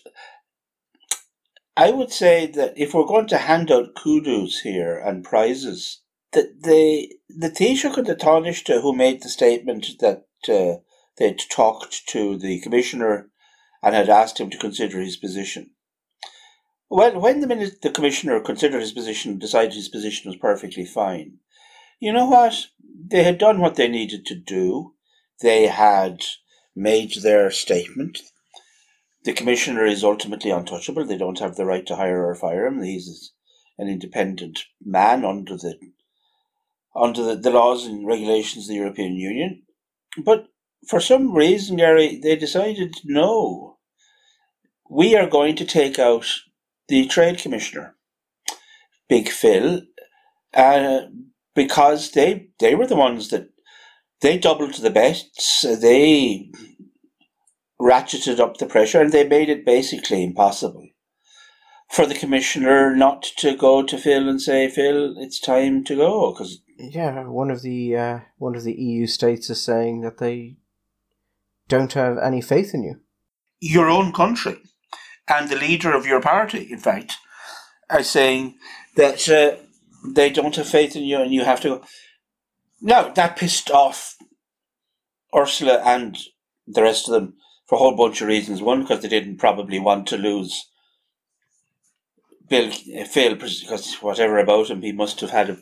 I 1.76 1.90
would 1.90 2.10
say 2.10 2.46
that 2.46 2.72
if 2.76 2.94
we're 2.94 3.04
going 3.04 3.26
to 3.28 3.38
hand 3.38 3.70
out 3.70 3.94
kudos 3.94 4.60
here 4.60 4.96
and 4.98 5.22
prizes, 5.22 6.00
that 6.32 6.62
the 6.62 7.14
the 7.28 7.50
Taoiseach 7.50 7.96
and 7.96 8.06
the 8.06 8.16
Taoiseach 8.16 8.80
who 8.80 8.94
made 8.94 9.22
the 9.22 9.28
statement 9.28 9.86
that 10.00 10.24
uh, 10.48 10.80
they'd 11.18 11.40
talked 11.50 12.06
to 12.08 12.36
the 12.38 12.60
commissioner 12.60 13.30
and 13.82 13.94
had 13.94 14.08
asked 14.08 14.38
him 14.38 14.50
to 14.50 14.58
consider 14.58 15.00
his 15.00 15.16
position. 15.16 15.70
Well, 16.88 17.20
when 17.20 17.40
the 17.40 17.46
minute 17.46 17.82
the 17.82 17.90
commissioner 17.90 18.40
considered 18.40 18.80
his 18.80 18.92
position, 18.92 19.38
decided 19.38 19.74
his 19.74 19.88
position 19.88 20.30
was 20.30 20.38
perfectly 20.38 20.84
fine. 20.84 21.38
You 21.98 22.12
know 22.12 22.26
what? 22.26 22.66
They 23.08 23.22
had 23.24 23.38
done 23.38 23.60
what 23.60 23.76
they 23.76 23.88
needed 23.88 24.26
to 24.26 24.34
do. 24.34 24.94
They 25.40 25.66
had 25.66 26.24
made 26.74 27.14
their 27.22 27.50
statement. 27.50 28.20
The 29.24 29.32
commissioner 29.32 29.84
is 29.84 30.04
ultimately 30.04 30.50
untouchable. 30.50 31.04
They 31.04 31.16
don't 31.16 31.38
have 31.38 31.56
the 31.56 31.64
right 31.64 31.86
to 31.86 31.96
hire 31.96 32.26
or 32.26 32.34
fire 32.34 32.66
him. 32.66 32.82
He's 32.82 33.32
an 33.78 33.88
independent 33.88 34.64
man 34.84 35.24
under 35.24 35.56
the 35.56 35.78
under 36.94 37.22
the, 37.22 37.36
the 37.36 37.50
laws 37.50 37.84
and 37.84 38.06
regulations 38.06 38.64
of 38.64 38.68
the 38.68 38.76
European 38.76 39.16
Union. 39.16 39.62
But 40.24 40.46
for 40.88 41.00
some 41.00 41.34
reason, 41.34 41.76
Gary, 41.76 42.18
they 42.22 42.36
decided 42.36 42.94
no. 43.04 43.78
We 44.88 45.14
are 45.16 45.28
going 45.28 45.56
to 45.56 45.66
take 45.66 45.98
out 45.98 46.26
the 46.88 47.06
trade 47.06 47.38
commissioner, 47.38 47.96
Big 49.08 49.28
Phil, 49.28 49.82
uh, 50.54 51.00
because 51.56 52.12
they 52.12 52.48
they 52.60 52.76
were 52.76 52.86
the 52.86 52.94
ones 52.94 53.30
that 53.30 53.48
they 54.20 54.38
doubled 54.38 54.74
the 54.74 54.90
bets. 54.90 55.62
They 55.62 56.52
ratcheted 57.80 58.38
up 58.38 58.58
the 58.58 58.66
pressure, 58.66 59.00
and 59.00 59.10
they 59.10 59.26
made 59.26 59.48
it 59.48 59.66
basically 59.66 60.22
impossible 60.22 60.86
for 61.88 62.06
the 62.06 62.14
commissioner 62.14 62.94
not 62.94 63.22
to 63.38 63.56
go 63.56 63.82
to 63.82 63.98
Phil 63.98 64.28
and 64.28 64.40
say, 64.40 64.68
"Phil, 64.68 65.16
it's 65.18 65.40
time 65.40 65.82
to 65.84 65.96
go," 65.96 66.32
because 66.32 66.60
Yeah, 66.78 67.26
one 67.26 67.50
of 67.50 67.62
the 67.62 67.96
uh, 67.96 68.20
one 68.38 68.54
of 68.54 68.64
the 68.64 68.74
EU 68.74 69.06
states 69.06 69.50
is 69.50 69.60
saying 69.60 70.02
that 70.02 70.18
they 70.18 70.56
don't 71.68 71.92
have 71.94 72.18
any 72.18 72.40
faith 72.40 72.74
in 72.74 72.84
you. 72.84 73.00
Your 73.60 73.88
own 73.88 74.12
country 74.12 74.58
and 75.26 75.48
the 75.48 75.56
leader 75.56 75.92
of 75.94 76.06
your 76.06 76.20
party, 76.20 76.68
in 76.70 76.78
fact, 76.78 77.14
are 77.88 78.02
saying 78.02 78.58
that 78.96 79.28
uh, 79.28 79.56
they 80.14 80.30
don't 80.30 80.56
have 80.56 80.68
faith 80.68 80.96
in 80.96 81.04
you 81.04 81.20
and 81.20 81.32
you 81.32 81.44
have 81.44 81.60
to. 81.62 81.82
No, 82.80 83.12
that 83.14 83.36
pissed 83.36 83.70
off 83.70 84.16
Ursula 85.34 85.82
and 85.84 86.18
the 86.66 86.82
rest 86.82 87.08
of 87.08 87.14
them 87.14 87.34
for 87.66 87.76
a 87.76 87.78
whole 87.78 87.96
bunch 87.96 88.20
of 88.20 88.28
reasons. 88.28 88.62
One, 88.62 88.82
because 88.82 89.02
they 89.02 89.08
didn't 89.08 89.38
probably 89.38 89.78
want 89.78 90.06
to 90.08 90.16
lose 90.16 90.70
Bill 92.48 92.70
eh, 92.92 93.04
Phil, 93.04 93.34
because 93.34 93.94
whatever 93.96 94.38
about 94.38 94.70
him, 94.70 94.82
he 94.82 94.92
must 94.92 95.20
have 95.20 95.30
had 95.30 95.50
a, 95.50 95.58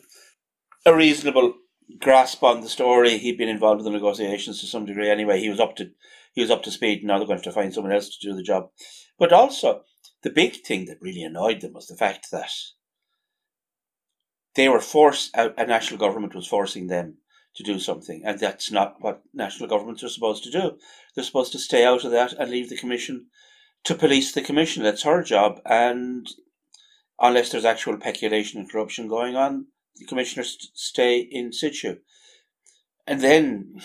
a 0.85 0.95
reasonable 0.95 1.55
grasp 1.99 2.43
on 2.43 2.61
the 2.61 2.69
story. 2.69 3.17
He'd 3.17 3.37
been 3.37 3.49
involved 3.49 3.79
in 3.79 3.85
the 3.85 3.91
negotiations 3.91 4.59
to 4.59 4.67
some 4.67 4.85
degree 4.85 5.09
anyway. 5.09 5.39
He 5.39 5.49
was 5.49 5.59
up 5.59 5.75
to 5.77 5.91
he 6.33 6.41
was 6.41 6.51
up 6.51 6.63
to 6.63 6.71
speed. 6.71 7.03
Now 7.03 7.17
they're 7.17 7.27
going 7.27 7.39
to 7.39 7.45
have 7.45 7.53
to 7.53 7.59
find 7.59 7.73
someone 7.73 7.93
else 7.93 8.09
to 8.09 8.27
do 8.27 8.35
the 8.35 8.43
job. 8.43 8.69
But 9.17 9.31
also, 9.31 9.83
the 10.21 10.29
big 10.29 10.57
thing 10.57 10.85
that 10.85 11.01
really 11.01 11.23
annoyed 11.23 11.61
them 11.61 11.73
was 11.73 11.87
the 11.87 11.95
fact 11.95 12.27
that 12.31 12.51
they 14.55 14.69
were 14.69 14.81
forced. 14.81 15.35
A, 15.35 15.53
a 15.61 15.65
national 15.65 15.99
government 15.99 16.35
was 16.35 16.47
forcing 16.47 16.87
them 16.87 17.17
to 17.55 17.63
do 17.63 17.79
something, 17.79 18.21
and 18.25 18.39
that's 18.39 18.71
not 18.71 18.95
what 18.99 19.21
national 19.33 19.69
governments 19.69 20.03
are 20.03 20.09
supposed 20.09 20.43
to 20.43 20.51
do. 20.51 20.77
They're 21.13 21.23
supposed 21.23 21.51
to 21.53 21.59
stay 21.59 21.85
out 21.85 22.03
of 22.03 22.11
that 22.11 22.33
and 22.33 22.51
leave 22.51 22.69
the 22.69 22.77
commission 22.77 23.27
to 23.85 23.95
police 23.95 24.31
the 24.33 24.41
commission. 24.41 24.83
That's 24.83 25.03
her 25.03 25.23
job, 25.23 25.61
and 25.65 26.27
unless 27.19 27.51
there's 27.51 27.65
actual 27.65 27.97
peculation 27.97 28.59
and 28.59 28.69
corruption 28.69 29.07
going 29.07 29.35
on, 29.35 29.67
the 29.97 30.05
commissioners 30.05 30.71
stay 30.73 31.19
in 31.19 31.53
situ. 31.53 31.97
And 33.07 33.21
then, 33.21 33.81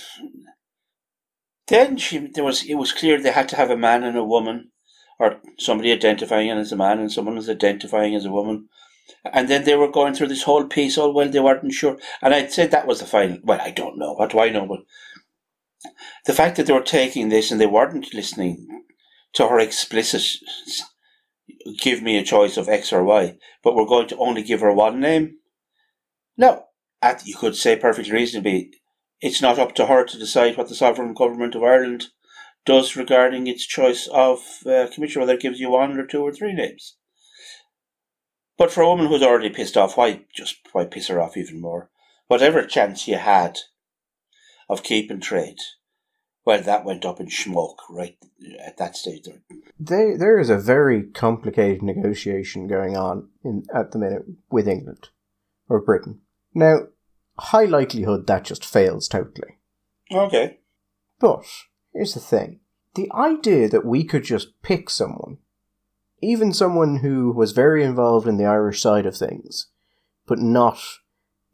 then 1.69 1.97
she, 1.99 2.19
there 2.19 2.45
was 2.45 2.65
it 2.65 2.75
was 2.75 2.93
clear 2.93 3.21
they 3.21 3.33
had 3.33 3.49
to 3.51 3.57
have 3.57 3.71
a 3.71 3.77
man 3.77 4.03
and 4.03 4.17
a 4.17 4.25
woman, 4.25 4.71
or 5.19 5.41
somebody 5.59 5.93
identifying 5.93 6.51
as 6.51 6.73
a 6.73 6.77
man 6.77 6.99
and 6.99 7.13
someone 7.13 7.37
was 7.37 7.51
identifying 7.51 8.15
as 8.15 8.25
a 8.25 8.31
woman. 8.33 8.69
And 9.33 9.49
then 9.49 9.65
they 9.65 9.77
were 9.77 9.91
going 9.91 10.15
through 10.15 10.29
this 10.29 10.45
whole 10.45 10.65
piece. 10.65 10.99
Oh 10.99 11.11
well, 11.11 11.29
they 11.29 11.41
weren't 11.41 11.73
sure, 11.73 11.99
and 12.23 12.35
I'd 12.35 12.53
said 12.53 12.71
that 12.71 12.87
was 12.87 13.01
the 13.01 13.07
final. 13.07 13.39
Well, 13.43 13.61
I 13.61 13.71
don't 13.71 13.99
know. 13.99 14.13
What 14.15 14.31
do 14.31 14.41
I 14.41 14.49
know? 14.49 14.67
But 14.67 14.81
the 16.27 16.33
fact 16.33 16.57
that 16.57 16.67
they 16.67 16.73
were 16.73 16.81
taking 16.81 17.29
this 17.29 17.51
and 17.51 17.61
they 17.61 17.67
weren't 17.67 18.13
listening 18.15 18.85
to 19.35 19.49
her 19.49 19.59
explicit 19.59 20.23
give 21.79 22.03
me 22.03 22.17
a 22.17 22.25
choice 22.25 22.57
of 22.57 22.69
X 22.69 22.93
or 22.93 23.05
Y, 23.05 23.37
but 23.63 23.75
we're 23.75 23.87
going 23.87 24.09
to 24.09 24.17
only 24.17 24.43
give 24.43 24.61
her 24.61 24.73
one 24.73 25.01
name. 25.01 25.39
No, 26.37 26.67
at, 27.03 27.27
you 27.27 27.37
could 27.37 27.57
say 27.57 27.77
perfectly 27.77 28.13
reasonably, 28.13 28.73
it's 29.21 29.43
not 29.43 29.59
up 29.59 29.75
to 29.75 29.87
her 29.87 30.05
to 30.05 30.19
decide 30.19 30.57
what 30.57 30.69
the 30.69 30.75
sovereign 30.75 31.15
government 31.15 31.55
of 31.55 31.63
Ireland 31.63 32.09
does 32.65 32.97
regarding 32.97 33.47
its 33.47 33.67
choice 33.67 34.07
of 34.09 34.41
uh, 34.67 34.87
commissioner, 34.93 35.23
whether 35.23 35.35
it 35.35 35.41
gives 35.41 35.61
you 35.61 35.71
one 35.71 35.99
or 35.99 36.07
two 36.07 36.23
or 36.23 36.33
three 36.33 36.53
names. 36.53 36.97
But 38.61 38.71
for 38.71 38.83
a 38.83 38.89
woman 38.89 39.07
who's 39.07 39.23
already 39.23 39.49
pissed 39.49 39.79
off, 39.79 39.97
why 39.97 40.21
just 40.35 40.59
why 40.73 40.85
piss 40.85 41.09
her 41.09 41.19
off 41.19 41.35
even 41.35 41.63
more? 41.63 41.89
Whatever 42.27 42.63
chance 42.67 43.09
you 43.09 43.17
had 43.17 43.59
of 44.69 44.83
keeping 44.83 45.21
trade, 45.21 45.57
well, 46.45 46.61
that 46.61 46.85
went 46.85 47.07
up 47.07 47.21
in 47.21 47.31
smoke 47.31 47.81
right 47.89 48.19
at 48.63 48.77
that 48.77 48.97
stage. 48.97 49.27
There, 49.79 50.19
there 50.19 50.39
is 50.39 50.51
a 50.51 50.59
very 50.59 51.05
complicated 51.05 51.83
negotiation 51.83 52.67
going 52.67 52.99
on 52.99 53.31
in 53.43 53.63
at 53.75 53.93
the 53.93 53.99
minute 53.99 54.27
with 54.51 54.69
England 54.69 55.09
or 55.71 55.81
Britain. 55.81 56.21
Now, 56.53 56.81
high 57.39 57.65
likelihood 57.65 58.27
that 58.27 58.45
just 58.45 58.67
fails 58.67 59.09
totally. 59.09 59.57
Okay. 60.13 60.59
But 61.19 61.47
here's 61.95 62.13
the 62.13 62.21
thing: 62.21 62.61
the 62.95 63.11
idea 63.15 63.71
that 63.71 63.87
we 63.87 64.05
could 64.05 64.25
just 64.25 64.61
pick 64.61 64.91
someone, 64.91 65.39
even 66.21 66.53
someone 66.53 66.97
who 66.99 67.33
was 67.33 67.53
very 67.53 67.83
involved 67.83 68.27
in 68.27 68.37
the 68.37 68.45
Irish 68.45 68.81
side 68.81 69.07
of 69.07 69.17
things, 69.17 69.69
but 70.27 70.39
not 70.39 70.81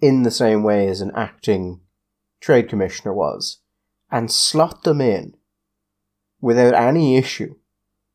in 0.00 0.22
the 0.22 0.30
same 0.30 0.62
way 0.62 0.88
as 0.88 1.00
an 1.00 1.12
acting 1.14 1.80
trade 2.40 2.68
commissioner 2.68 3.14
was 3.14 3.58
and 4.10 4.30
slot 4.30 4.84
them 4.84 5.00
in 5.00 5.34
without 6.40 6.74
any 6.74 7.16
issue 7.16 7.54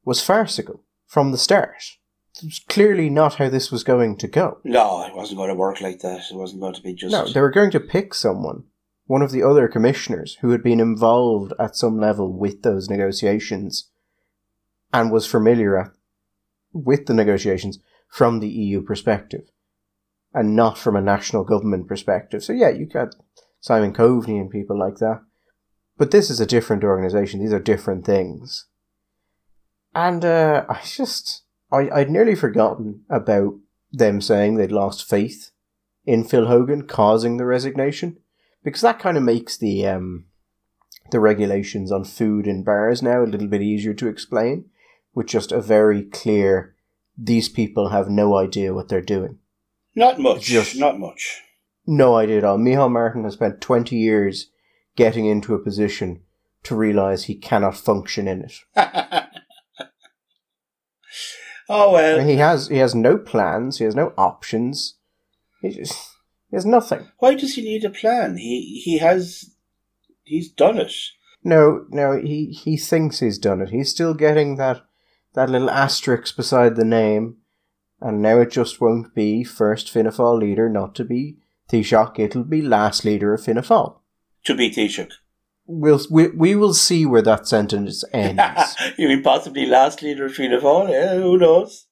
was 0.05 0.21
farcical 0.21 0.83
from 1.05 1.31
the 1.31 1.37
start. 1.37 1.97
It 2.37 2.45
was 2.45 2.59
clearly 2.69 3.09
not 3.09 3.35
how 3.35 3.49
this 3.49 3.71
was 3.71 3.83
going 3.83 4.17
to 4.17 4.27
go. 4.27 4.59
No, 4.63 5.05
it 5.05 5.13
wasn't 5.15 5.37
going 5.37 5.49
to 5.49 5.55
work 5.55 5.81
like 5.81 5.99
that. 5.99 6.31
It 6.31 6.35
wasn't 6.35 6.61
going 6.61 6.73
to 6.75 6.81
be 6.81 6.93
just. 6.93 7.11
No, 7.11 7.27
they 7.27 7.41
were 7.41 7.51
going 7.51 7.71
to 7.71 7.79
pick 7.79 8.13
someone, 8.13 8.63
one 9.05 9.21
of 9.21 9.31
the 9.31 9.43
other 9.43 9.67
commissioners, 9.67 10.37
who 10.41 10.51
had 10.51 10.63
been 10.63 10.79
involved 10.79 11.53
at 11.59 11.75
some 11.75 11.99
level 11.99 12.31
with 12.31 12.61
those 12.63 12.89
negotiations 12.89 13.89
and 14.93 15.11
was 15.11 15.27
familiar 15.27 15.77
at, 15.77 15.91
with 16.73 17.05
the 17.05 17.13
negotiations 17.13 17.79
from 18.07 18.39
the 18.39 18.49
EU 18.49 18.81
perspective 18.81 19.49
and 20.33 20.55
not 20.55 20.77
from 20.77 20.95
a 20.95 21.01
national 21.01 21.43
government 21.43 21.87
perspective. 21.87 22.43
So, 22.43 22.53
yeah, 22.53 22.69
you 22.69 22.85
got 22.85 23.15
Simon 23.59 23.93
Coveney 23.93 24.39
and 24.39 24.49
people 24.49 24.77
like 24.77 24.97
that. 24.97 25.21
But 25.97 26.11
this 26.11 26.29
is 26.29 26.39
a 26.39 26.45
different 26.45 26.83
organization. 26.83 27.39
These 27.39 27.53
are 27.53 27.59
different 27.59 28.05
things. 28.05 28.67
And 29.93 30.23
uh, 30.23 30.65
I 30.69 30.81
just, 30.85 31.43
I, 31.71 31.89
I'd 31.89 32.09
nearly 32.09 32.35
forgotten 32.35 33.03
about 33.09 33.55
them 33.91 34.21
saying 34.21 34.55
they'd 34.55 34.71
lost 34.71 35.07
faith 35.07 35.51
in 36.05 36.23
Phil 36.23 36.47
Hogan 36.47 36.87
causing 36.87 37.37
the 37.37 37.45
resignation, 37.45 38.17
because 38.63 38.81
that 38.81 38.99
kind 38.99 39.17
of 39.17 39.23
makes 39.23 39.57
the 39.57 39.85
um, 39.85 40.25
the 41.11 41.19
regulations 41.19 41.91
on 41.91 42.03
food 42.03 42.47
in 42.47 42.63
bars 42.63 43.03
now 43.03 43.23
a 43.23 43.25
little 43.25 43.47
bit 43.47 43.61
easier 43.61 43.93
to 43.93 44.07
explain, 44.07 44.65
with 45.13 45.27
just 45.27 45.51
a 45.51 45.61
very 45.61 46.03
clear, 46.03 46.75
these 47.17 47.49
people 47.49 47.89
have 47.89 48.09
no 48.09 48.35
idea 48.35 48.73
what 48.73 48.87
they're 48.89 49.01
doing. 49.01 49.39
Not 49.95 50.19
much. 50.19 50.43
Just 50.43 50.77
not 50.77 50.99
much. 50.99 51.41
No 51.85 52.15
idea 52.15 52.37
at 52.39 52.43
all. 52.43 52.57
Micheál 52.57 52.91
Martin 52.91 53.23
has 53.23 53.33
spent 53.33 53.59
twenty 53.61 53.97
years 53.97 54.49
getting 54.95 55.25
into 55.25 55.53
a 55.53 55.59
position 55.59 56.21
to 56.63 56.75
realize 56.75 57.23
he 57.23 57.35
cannot 57.35 57.75
function 57.75 58.27
in 58.27 58.41
it. 58.41 58.53
oh 61.69 61.91
well. 61.91 62.19
Mean, 62.19 62.27
he 62.27 62.35
has 62.37 62.67
he 62.67 62.77
has 62.77 62.95
no 62.95 63.17
plans. 63.17 63.79
He 63.79 63.85
has 63.85 63.95
no 63.95 64.13
options. 64.17 64.95
He 65.61 65.69
just 65.71 65.93
he 66.49 66.55
has 66.55 66.65
nothing. 66.65 67.07
Why 67.17 67.35
does 67.35 67.55
he 67.55 67.61
need 67.61 67.83
a 67.83 67.89
plan? 67.89 68.37
He 68.37 68.81
he 68.83 68.99
has 68.99 69.51
he's 70.23 70.49
done 70.51 70.77
it. 70.77 70.93
No, 71.43 71.85
no, 71.89 72.21
he 72.21 72.51
he 72.51 72.77
thinks 72.77 73.19
he's 73.19 73.39
done 73.39 73.61
it. 73.61 73.69
He's 73.69 73.89
still 73.89 74.13
getting 74.13 74.55
that 74.57 74.81
that 75.33 75.49
little 75.49 75.69
asterisk 75.69 76.35
beside 76.35 76.75
the 76.75 76.85
name, 76.85 77.37
and 77.99 78.21
now 78.21 78.39
it 78.39 78.51
just 78.51 78.81
won't 78.81 79.13
be 79.13 79.43
first 79.43 79.89
Fianna 79.89 80.11
Fáil 80.11 80.39
leader, 80.39 80.69
not 80.69 80.95
to 80.95 81.05
be 81.05 81.37
Taoiseach. 81.69 82.19
It'll 82.19 82.43
be 82.43 82.61
last 82.61 83.05
leader 83.05 83.33
of 83.33 83.43
Fianna 83.43 83.61
Fáil 83.61 84.01
to 84.45 84.55
be 84.55 84.69
Taoiseach. 84.69 85.13
We'll, 85.65 86.01
we, 86.09 86.27
we 86.29 86.55
will 86.55 86.73
see 86.73 87.05
where 87.05 87.21
that 87.21 87.47
sentence 87.47 88.03
ends. 88.11 88.41
you 88.97 89.07
mean 89.07 89.23
possibly 89.23 89.65
last 89.65 90.01
leader 90.01 90.25
of 90.25 90.33
Fianna 90.33 90.59
Fáil? 90.59 90.89
Yeah, 90.89 91.15
who 91.15 91.37
knows? 91.37 91.87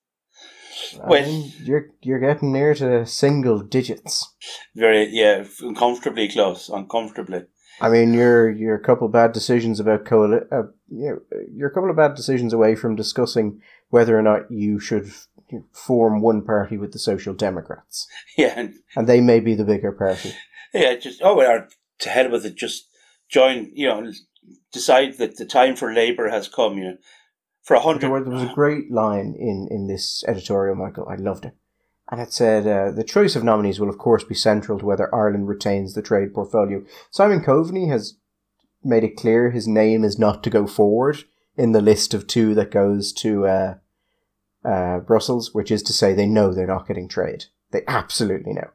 Well, 1.06 1.24
mean, 1.24 1.52
you're 1.64 1.90
you're 2.02 2.20
getting 2.20 2.52
near 2.52 2.74
to 2.76 3.06
single 3.06 3.60
digits. 3.60 4.34
Very 4.76 5.08
yeah, 5.12 5.44
uncomfortably 5.62 6.30
close, 6.30 6.70
uncomfortably. 6.70 7.44
I 7.82 7.90
mean, 7.90 8.14
you're 8.14 8.50
you're 8.50 8.76
a 8.76 8.84
couple 8.84 9.08
bad 9.08 9.32
decisions 9.32 9.80
about 9.80 10.06
coali- 10.06 10.52
uh, 10.52 10.70
you're, 10.92 11.24
you're 11.54 11.70
a 11.70 11.74
couple 11.74 11.90
of 11.90 11.96
bad 11.96 12.16
decisions 12.16 12.54
away 12.54 12.76
from 12.76 12.96
discussing 12.96 13.62
whether 13.90 14.18
or 14.18 14.22
not 14.22 14.52
you 14.52 14.80
should 14.80 15.12
form 15.72 16.22
one 16.22 16.44
party 16.44 16.78
with 16.78 16.92
the 16.92 17.00
Social 17.00 17.34
Democrats. 17.34 18.08
Yeah, 18.38 18.68
and 18.96 19.08
they 19.08 19.20
may 19.20 19.40
be 19.40 19.56
the 19.56 19.66
bigger 19.66 19.92
party. 19.92 20.34
Yeah, 20.74 20.96
just 20.96 21.22
oh, 21.22 21.36
well, 21.36 21.68
to 22.00 22.10
hell 22.10 22.30
with 22.30 22.46
it, 22.46 22.56
just 22.56 22.88
join, 23.28 23.72
you 23.74 23.88
know, 23.88 24.12
decide 24.72 25.18
that 25.18 25.38
the 25.38 25.46
time 25.46 25.76
for 25.76 25.94
Labour 25.94 26.30
has 26.30 26.48
come, 26.48 26.78
you 26.78 26.84
know, 26.86 26.98
for 27.64 27.76
a 27.76 27.82
hundred. 27.82 28.02
There 28.02 28.32
was 28.32 28.44
a 28.44 28.54
great 28.54 28.92
line 28.92 29.36
in, 29.38 29.68
in 29.70 29.88
this 29.88 30.24
editorial, 30.28 30.76
Michael. 30.76 31.08
I 31.10 31.16
loved 31.16 31.46
it. 31.46 31.54
And 32.12 32.22
it 32.22 32.34
said, 32.34 32.66
uh, 32.66 32.92
the 32.92 33.04
choice 33.04 33.36
of 33.36 33.44
nominees 33.44 33.80
will, 33.80 33.90
of 33.90 34.00
course, 34.00 34.24
be 34.24 34.34
central 34.34 34.80
to 34.80 34.86
whether 34.86 35.14
Ireland 35.14 35.48
retains 35.48 35.94
the 35.94 36.02
trade 36.02 36.34
portfolio. 36.34 36.84
Simon 37.12 37.44
Coveney 37.44 37.90
has 37.90 38.18
made 38.84 39.04
it 39.04 39.18
clear 39.18 39.52
his 39.52 39.68
name 39.68 40.04
is 40.04 40.18
not 40.18 40.44
to 40.44 40.50
go 40.50 40.68
forward 40.68 41.24
in 41.58 41.72
the 41.72 41.82
list 41.82 42.14
of 42.14 42.28
two 42.28 42.56
that 42.56 42.72
goes 42.72 43.12
to 43.12 43.46
uh, 43.46 43.76
uh, 44.64 45.00
Brussels, 45.00 45.54
which 45.54 45.72
is 45.72 45.84
to 45.84 45.94
say 45.94 46.14
they 46.14 46.26
know 46.26 46.54
they're 46.54 46.68
not 46.68 46.88
getting 46.88 47.08
trade. 47.08 47.46
They 47.72 47.84
absolutely 47.88 48.54
know. 48.54 48.70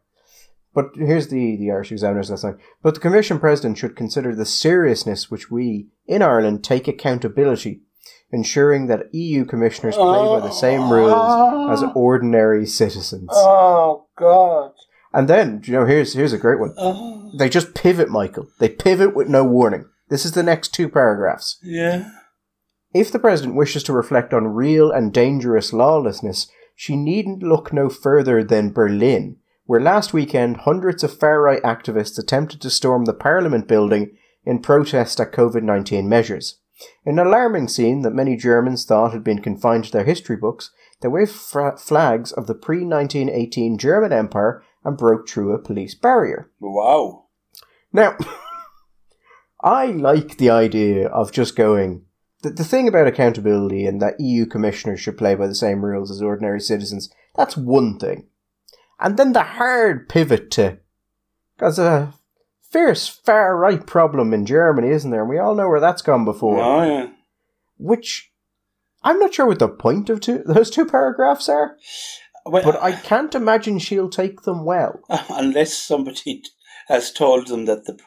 But 0.74 0.90
here's 0.97 1.28
the, 1.28 1.56
the 1.56 1.70
Irish 1.70 1.93
Examiner's 1.93 2.31
line. 2.43 2.59
But 2.82 2.94
the 2.94 3.01
Commission 3.01 3.39
President 3.39 3.78
should 3.78 3.97
consider 3.97 4.35
the 4.35 4.44
seriousness 4.44 5.31
which 5.31 5.51
we, 5.51 5.89
in 6.06 6.20
Ireland, 6.20 6.64
take 6.64 6.89
accountability, 6.89 7.82
ensuring 8.32 8.89
that 8.89 9.14
EU 9.14 9.44
commissioners 9.44 9.94
play 9.94 10.05
by 10.05 10.40
the 10.40 10.51
same 10.51 10.90
rules 10.90 11.72
as 11.72 11.89
ordinary 11.94 12.66
citizens. 12.66 13.28
Oh, 13.32 14.09
God. 14.16 14.72
And 15.12 15.28
then, 15.28 15.62
you 15.64 15.72
know, 15.72 15.86
here's 15.86 16.12
here's 16.12 16.32
a 16.32 16.39
great 16.39 16.59
one. 16.59 16.74
They 17.39 17.48
just 17.48 17.74
pivot, 17.74 18.09
Michael. 18.09 18.48
They 18.59 18.68
pivot 18.68 19.14
with 19.14 19.28
no 19.28 19.44
warning. 19.44 19.89
This 20.09 20.24
is 20.24 20.32
the 20.32 20.43
next 20.43 20.74
two 20.74 20.89
paragraphs. 20.89 21.59
Yeah. 21.62 22.10
If 22.93 23.10
the 23.10 23.18
President 23.18 23.56
wishes 23.56 23.82
to 23.85 23.93
reflect 23.93 24.32
on 24.32 24.47
real 24.48 24.90
and 24.90 25.12
dangerous 25.12 25.72
lawlessness, 25.72 26.48
she 26.76 26.97
needn't 26.97 27.43
look 27.43 27.72
no 27.72 27.89
further 27.89 28.44
than 28.44 28.72
Berlin, 28.72 29.36
where 29.66 29.81
last 29.81 30.12
weekend 30.12 30.59
hundreds 30.59 31.02
of 31.02 31.18
far 31.18 31.40
right 31.40 31.62
activists 31.62 32.18
attempted 32.18 32.60
to 32.60 32.70
storm 32.70 33.05
the 33.05 33.14
Parliament 33.14 33.66
building 33.66 34.16
in 34.44 34.60
protest 34.60 35.18
at 35.20 35.32
COVID 35.32 35.62
19 35.62 36.09
measures. 36.09 36.60
An 37.06 37.18
alarming 37.18 37.68
scene 37.68 38.02
that 38.02 38.14
many 38.14 38.36
Germans 38.36 38.85
thought 38.85 39.12
had 39.12 39.24
been 39.24 39.40
confined 39.40 39.85
to 39.85 39.93
their 39.93 40.05
history 40.05 40.36
books, 40.36 40.70
they 41.01 41.09
waved 41.09 41.32
fra- 41.32 41.78
flags 41.78 42.32
of 42.32 42.47
the 42.47 42.55
pre 42.55 42.85
1918 42.85 43.78
German 43.78 44.12
Empire 44.12 44.62
and 44.85 44.97
broke 44.97 45.28
through 45.28 45.52
a 45.52 45.59
police 45.59 45.94
barrier. 45.94 46.51
Wow. 46.60 47.26
Now, 47.93 48.16
I 49.64 49.86
like 49.86 50.36
the 50.36 50.50
idea 50.50 51.08
of 51.08 51.32
just 51.32 51.56
going. 51.56 52.04
The, 52.42 52.50
the 52.50 52.64
thing 52.64 52.86
about 52.86 53.06
accountability 53.06 53.86
and 53.86 54.00
that 54.02 54.20
EU 54.20 54.44
commissioners 54.44 55.00
should 55.00 55.16
play 55.16 55.34
by 55.34 55.46
the 55.46 55.54
same 55.54 55.82
rules 55.82 56.10
as 56.10 56.20
ordinary 56.20 56.60
citizens, 56.60 57.10
that's 57.34 57.56
one 57.56 57.98
thing. 57.98 58.26
And 59.00 59.16
then 59.16 59.32
the 59.32 59.42
hard 59.42 60.08
pivot 60.10 60.50
to. 60.52 60.78
Because 61.56 61.78
a 61.78 61.84
uh, 61.84 62.12
fierce 62.70 63.08
far 63.08 63.56
right 63.56 63.86
problem 63.86 64.34
in 64.34 64.44
Germany, 64.44 64.88
isn't 64.88 65.10
there? 65.10 65.22
And 65.22 65.30
we 65.30 65.38
all 65.38 65.54
know 65.54 65.68
where 65.68 65.80
that's 65.80 66.02
gone 66.02 66.26
before. 66.26 66.60
Oh, 66.60 66.82
yeah. 66.82 67.10
Which. 67.78 68.30
I'm 69.02 69.18
not 69.18 69.34
sure 69.34 69.46
what 69.46 69.58
the 69.58 69.68
point 69.68 70.10
of 70.10 70.20
two, 70.20 70.42
those 70.46 70.70
two 70.70 70.86
paragraphs 70.86 71.48
are, 71.48 71.76
Well, 72.46 72.62
but 72.64 72.82
I 72.82 72.92
can't 72.92 73.34
imagine 73.34 73.78
she'll 73.78 74.08
take 74.08 74.42
them 74.42 74.64
well. 74.64 75.00
unless 75.30 75.74
somebody 75.74 76.42
has 76.88 77.12
told 77.12 77.48
them 77.48 77.66
that 77.66 77.84
the 77.84 77.98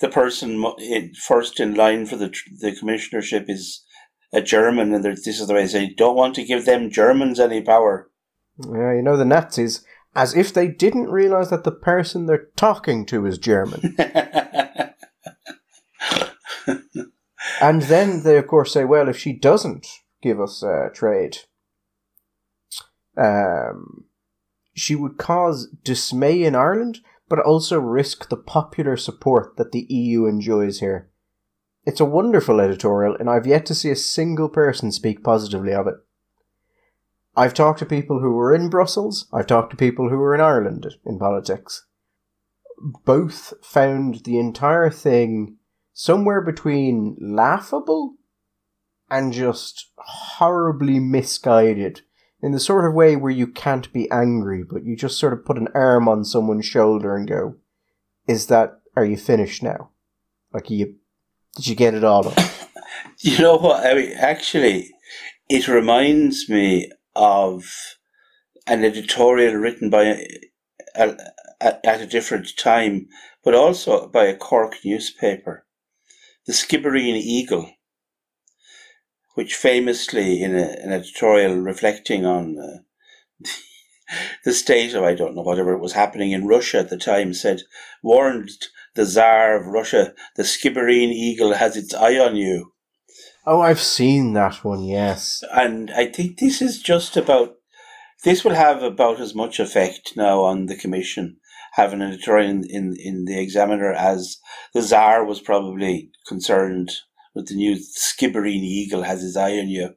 the 0.00 0.08
person 0.08 0.64
in, 0.78 1.14
first 1.14 1.60
in 1.60 1.74
line 1.74 2.06
for 2.06 2.16
the 2.16 2.34
the 2.60 2.72
commissionership 2.72 3.48
is 3.48 3.84
a 4.32 4.40
German, 4.40 4.94
and 4.94 5.04
this 5.04 5.26
is 5.26 5.46
the 5.46 5.54
way 5.54 5.62
they 5.62 5.68
say, 5.68 5.94
don't 5.94 6.16
want 6.16 6.34
to 6.36 6.44
give 6.44 6.64
them 6.64 6.90
Germans 6.90 7.40
any 7.40 7.60
power. 7.60 8.10
Yeah, 8.58 8.94
you 8.94 9.02
know, 9.02 9.16
the 9.16 9.24
Nazis, 9.24 9.84
as 10.14 10.36
if 10.36 10.52
they 10.54 10.68
didn't 10.68 11.10
realise 11.10 11.48
that 11.48 11.64
the 11.64 11.72
person 11.72 12.26
they're 12.26 12.48
talking 12.56 13.06
to 13.06 13.26
is 13.26 13.38
German. 13.38 13.96
and 17.60 17.82
then 17.82 18.22
they, 18.22 18.36
of 18.36 18.46
course, 18.46 18.72
say, 18.72 18.84
well, 18.84 19.08
if 19.08 19.18
she 19.18 19.32
doesn't 19.32 19.88
give 20.22 20.40
us 20.40 20.62
uh, 20.62 20.90
trade, 20.94 21.38
um, 23.16 24.04
she 24.74 24.94
would 24.94 25.18
cause 25.18 25.68
dismay 25.82 26.44
in 26.44 26.54
Ireland, 26.54 27.00
but 27.30 27.38
also 27.38 27.78
risk 27.78 28.28
the 28.28 28.36
popular 28.36 28.96
support 28.96 29.56
that 29.56 29.70
the 29.70 29.86
EU 29.88 30.26
enjoys 30.26 30.80
here. 30.80 31.08
It's 31.86 32.00
a 32.00 32.04
wonderful 32.04 32.60
editorial, 32.60 33.16
and 33.18 33.30
I've 33.30 33.46
yet 33.46 33.64
to 33.66 33.74
see 33.74 33.88
a 33.88 33.96
single 33.96 34.48
person 34.48 34.90
speak 34.90 35.22
positively 35.22 35.72
of 35.72 35.86
it. 35.86 35.94
I've 37.36 37.54
talked 37.54 37.78
to 37.78 37.86
people 37.86 38.18
who 38.18 38.32
were 38.32 38.52
in 38.52 38.68
Brussels, 38.68 39.28
I've 39.32 39.46
talked 39.46 39.70
to 39.70 39.76
people 39.76 40.10
who 40.10 40.18
were 40.18 40.34
in 40.34 40.40
Ireland 40.40 40.96
in 41.06 41.18
politics. 41.20 41.86
Both 43.04 43.54
found 43.62 44.24
the 44.24 44.38
entire 44.38 44.90
thing 44.90 45.56
somewhere 45.92 46.40
between 46.40 47.16
laughable 47.20 48.16
and 49.08 49.32
just 49.32 49.90
horribly 49.96 50.98
misguided 50.98 52.02
in 52.42 52.52
the 52.52 52.60
sort 52.60 52.86
of 52.86 52.94
way 52.94 53.16
where 53.16 53.30
you 53.32 53.46
can't 53.46 53.92
be 53.92 54.10
angry, 54.10 54.62
but 54.62 54.84
you 54.84 54.96
just 54.96 55.18
sort 55.18 55.32
of 55.32 55.44
put 55.44 55.58
an 55.58 55.68
arm 55.74 56.08
on 56.08 56.24
someone's 56.24 56.66
shoulder 56.66 57.16
and 57.16 57.28
go, 57.28 57.56
"Is 58.26 58.46
that? 58.46 58.80
Are 58.96 59.04
you 59.04 59.16
finished 59.16 59.62
now? 59.62 59.90
Like 60.52 60.70
you? 60.70 60.96
Did 61.56 61.66
you 61.66 61.74
get 61.74 61.94
it 61.94 62.04
all 62.04 62.28
up?" 62.28 62.38
You 63.22 63.38
know 63.38 63.56
what? 63.56 63.84
I 63.86 63.94
mean, 63.94 64.12
actually, 64.18 64.90
it 65.48 65.68
reminds 65.68 66.48
me 66.48 66.90
of 67.14 67.64
an 68.66 68.84
editorial 68.84 69.54
written 69.54 69.90
by 69.90 70.04
a, 70.04 70.26
a, 70.94 71.16
a- 71.60 71.86
at 71.86 72.00
a 72.00 72.06
different 72.06 72.48
time, 72.58 73.08
but 73.44 73.54
also 73.54 74.08
by 74.08 74.24
a 74.24 74.36
Cork 74.36 74.76
newspaper, 74.84 75.66
the 76.46 76.52
Skibbereen 76.54 77.16
Eagle, 77.16 77.70
which 79.34 79.54
famously, 79.54 80.42
in 80.42 80.54
a, 80.54 80.76
an 80.82 80.92
editorial 80.92 81.56
reflecting 81.56 82.26
on 82.26 82.56
uh, 82.58 83.48
the 84.44 84.52
state 84.52 84.94
of 84.94 85.02
I 85.02 85.14
don't 85.14 85.34
know 85.34 85.42
whatever 85.42 85.76
was 85.76 85.92
happening 85.92 86.32
in 86.32 86.46
Russia 86.46 86.78
at 86.78 86.90
the 86.90 86.98
time, 86.98 87.34
said 87.34 87.62
warned 88.02 88.50
the 88.94 89.06
Tsar 89.06 89.56
of 89.56 89.66
Russia, 89.66 90.14
the 90.36 90.42
Skibbereen 90.42 91.10
Eagle 91.10 91.54
has 91.54 91.76
its 91.76 91.94
eye 91.94 92.18
on 92.18 92.36
you. 92.36 92.72
oh, 93.46 93.60
I've 93.60 93.80
seen 93.80 94.32
that 94.34 94.64
one. 94.64 94.82
Yes. 94.82 95.42
And 95.52 95.90
I 95.92 96.06
think 96.06 96.38
this 96.38 96.60
is 96.60 96.82
just 96.82 97.16
about, 97.16 97.54
this 98.24 98.44
will 98.44 98.54
have 98.54 98.82
about 98.82 99.20
as 99.20 99.34
much 99.34 99.60
effect 99.60 100.12
now 100.16 100.40
on 100.40 100.66
the 100.66 100.76
Commission, 100.76 101.38
having 101.74 102.02
an 102.02 102.08
editorial 102.08 102.50
in, 102.50 102.64
in, 102.68 102.96
in 102.98 103.24
the 103.26 103.40
Examiner 103.40 103.92
as 103.92 104.38
the 104.74 104.82
Tsar 104.82 105.24
was 105.24 105.40
probably 105.40 106.10
concerned 106.26 106.90
with 107.34 107.48
the 107.48 107.54
new 107.54 107.76
Skibbereen 107.76 108.62
Eagle 108.62 109.02
has 109.02 109.22
his 109.22 109.36
eye 109.36 109.58
on 109.58 109.68
you. 109.68 109.94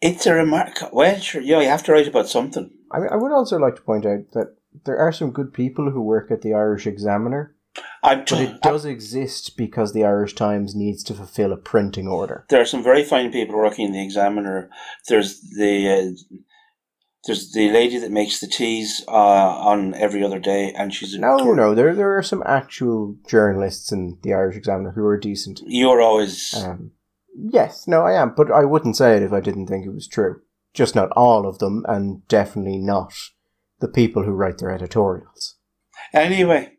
It's 0.00 0.26
a 0.26 0.34
remark. 0.34 0.78
Well, 0.92 1.18
sure, 1.20 1.40
yeah, 1.40 1.60
you 1.60 1.68
have 1.68 1.82
to 1.84 1.92
write 1.92 2.08
about 2.08 2.28
something. 2.28 2.70
I 2.90 2.98
mean, 2.98 3.08
I 3.10 3.16
would 3.16 3.32
also 3.32 3.58
like 3.58 3.76
to 3.76 3.82
point 3.82 4.06
out 4.06 4.32
that 4.32 4.56
there 4.84 4.98
are 4.98 5.12
some 5.12 5.30
good 5.30 5.52
people 5.52 5.90
who 5.90 6.02
work 6.02 6.30
at 6.30 6.42
the 6.42 6.54
Irish 6.54 6.86
Examiner, 6.86 7.56
I'm 8.02 8.20
but 8.20 8.40
it 8.40 8.62
does 8.62 8.84
exist 8.84 9.56
because 9.56 9.92
the 9.92 10.04
Irish 10.04 10.34
Times 10.34 10.74
needs 10.74 11.02
to 11.04 11.14
fulfill 11.14 11.52
a 11.52 11.56
printing 11.56 12.06
order. 12.06 12.46
there 12.48 12.60
are 12.60 12.66
some 12.66 12.82
very 12.82 13.02
fine 13.02 13.32
people 13.32 13.56
working 13.56 13.86
in 13.86 13.92
the 13.92 14.02
Examiner. 14.02 14.70
There's 15.08 15.40
the 15.40 15.88
uh, 15.88 16.36
there's 17.26 17.52
the 17.52 17.70
lady 17.70 17.98
that 17.98 18.10
makes 18.10 18.40
the 18.40 18.46
teas 18.46 19.04
uh, 19.08 19.12
on 19.12 19.94
every 19.94 20.24
other 20.24 20.38
day, 20.38 20.72
and 20.72 20.94
she's 20.94 21.14
a 21.14 21.18
No, 21.18 21.52
no, 21.52 21.74
there 21.74 21.94
there 21.94 22.16
are 22.16 22.22
some 22.22 22.42
actual 22.46 23.16
journalists 23.28 23.92
in 23.92 24.18
the 24.22 24.32
Irish 24.32 24.56
Examiner 24.56 24.92
who 24.92 25.04
are 25.04 25.18
decent. 25.18 25.60
You're 25.66 26.00
always 26.00 26.54
Um, 26.54 26.92
yes, 27.36 27.86
no, 27.86 28.02
I 28.02 28.12
am, 28.20 28.34
but 28.36 28.50
I 28.50 28.64
wouldn't 28.64 28.96
say 28.96 29.16
it 29.16 29.22
if 29.22 29.32
I 29.32 29.40
didn't 29.40 29.66
think 29.66 29.84
it 29.84 29.94
was 29.94 30.08
true. 30.08 30.40
Just 30.72 30.94
not 30.94 31.10
all 31.12 31.46
of 31.46 31.58
them, 31.58 31.84
and 31.88 32.26
definitely 32.28 32.78
not 32.78 33.12
the 33.80 33.88
people 33.88 34.22
who 34.24 34.32
write 34.32 34.58
their 34.58 34.70
editorials. 34.70 35.56
Anyway, 36.12 36.72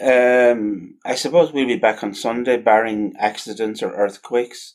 um, 0.00 0.96
I 1.04 1.14
suppose 1.14 1.52
we'll 1.52 1.66
be 1.66 1.76
back 1.76 2.02
on 2.02 2.14
Sunday, 2.14 2.58
barring 2.58 3.14
accidents 3.18 3.82
or 3.82 3.92
earthquakes 3.92 4.74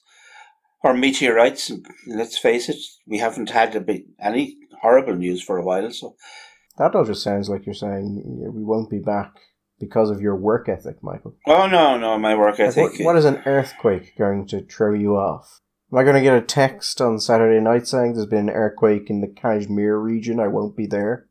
or 0.84 0.93
meteorites. 0.93 1.72
Let's 2.07 2.38
face 2.38 2.69
it, 2.69 2.77
we 3.06 3.19
haven't 3.19 3.52
had 3.52 3.76
a 3.76 3.81
bit, 3.81 4.06
any 4.19 4.57
horrible 4.81 5.15
news 5.15 5.41
for 5.41 5.57
a 5.57 5.63
while. 5.63 5.89
So, 5.91 6.15
That 6.77 6.95
all 6.95 7.05
just 7.05 7.23
sounds 7.23 7.49
like 7.49 7.65
you're 7.65 7.75
saying 7.75 8.21
we 8.53 8.63
won't 8.63 8.89
be 8.89 8.99
back 8.99 9.31
because 9.79 10.09
of 10.09 10.21
your 10.21 10.35
work 10.35 10.69
ethic, 10.69 11.01
Michael. 11.01 11.35
oh 11.47 11.67
no, 11.67 11.97
no, 11.97 12.17
my 12.19 12.35
work 12.35 12.59
Like, 12.59 12.69
ethic. 12.69 12.91
what, 12.99 13.05
what 13.05 13.15
is 13.17 13.25
an 13.25 13.41
earthquake 13.45 14.15
going 14.17 14.45
to 14.47 14.61
throw 14.65 14.93
you 14.93 15.15
off? 15.17 15.59
Am 15.91 15.97
I 15.97 16.03
going 16.03 16.15
to 16.15 16.21
get 16.21 16.35
a 16.37 16.41
text 16.41 17.01
on 17.01 17.19
Saturday 17.19 17.59
night 17.59 17.85
saying 17.87 18.13
there's 18.13 18.25
been 18.25 18.47
an 18.49 18.55
earthquake 18.55 19.09
in 19.09 19.19
the 19.21 19.27
Kashmir 19.27 19.97
region? 19.97 20.39
I 20.39 20.47
won't 20.47 20.77
be 20.77 20.85
there. 20.85 21.27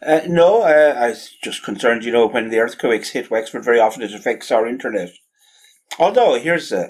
Uh, 0.00 0.20
no, 0.28 0.62
uh, 0.62 0.94
I 0.96 1.08
was 1.08 1.30
just 1.42 1.64
concerned. 1.64 2.04
You 2.04 2.12
know, 2.12 2.28
when 2.28 2.50
the 2.50 2.58
earthquakes 2.58 3.10
hit 3.10 3.30
Wexford, 3.30 3.64
very 3.64 3.80
often 3.80 4.02
it 4.02 4.12
affects 4.14 4.50
our 4.52 4.66
internet. 4.66 5.10
Although 5.98 6.38
here's 6.38 6.70
a 6.70 6.86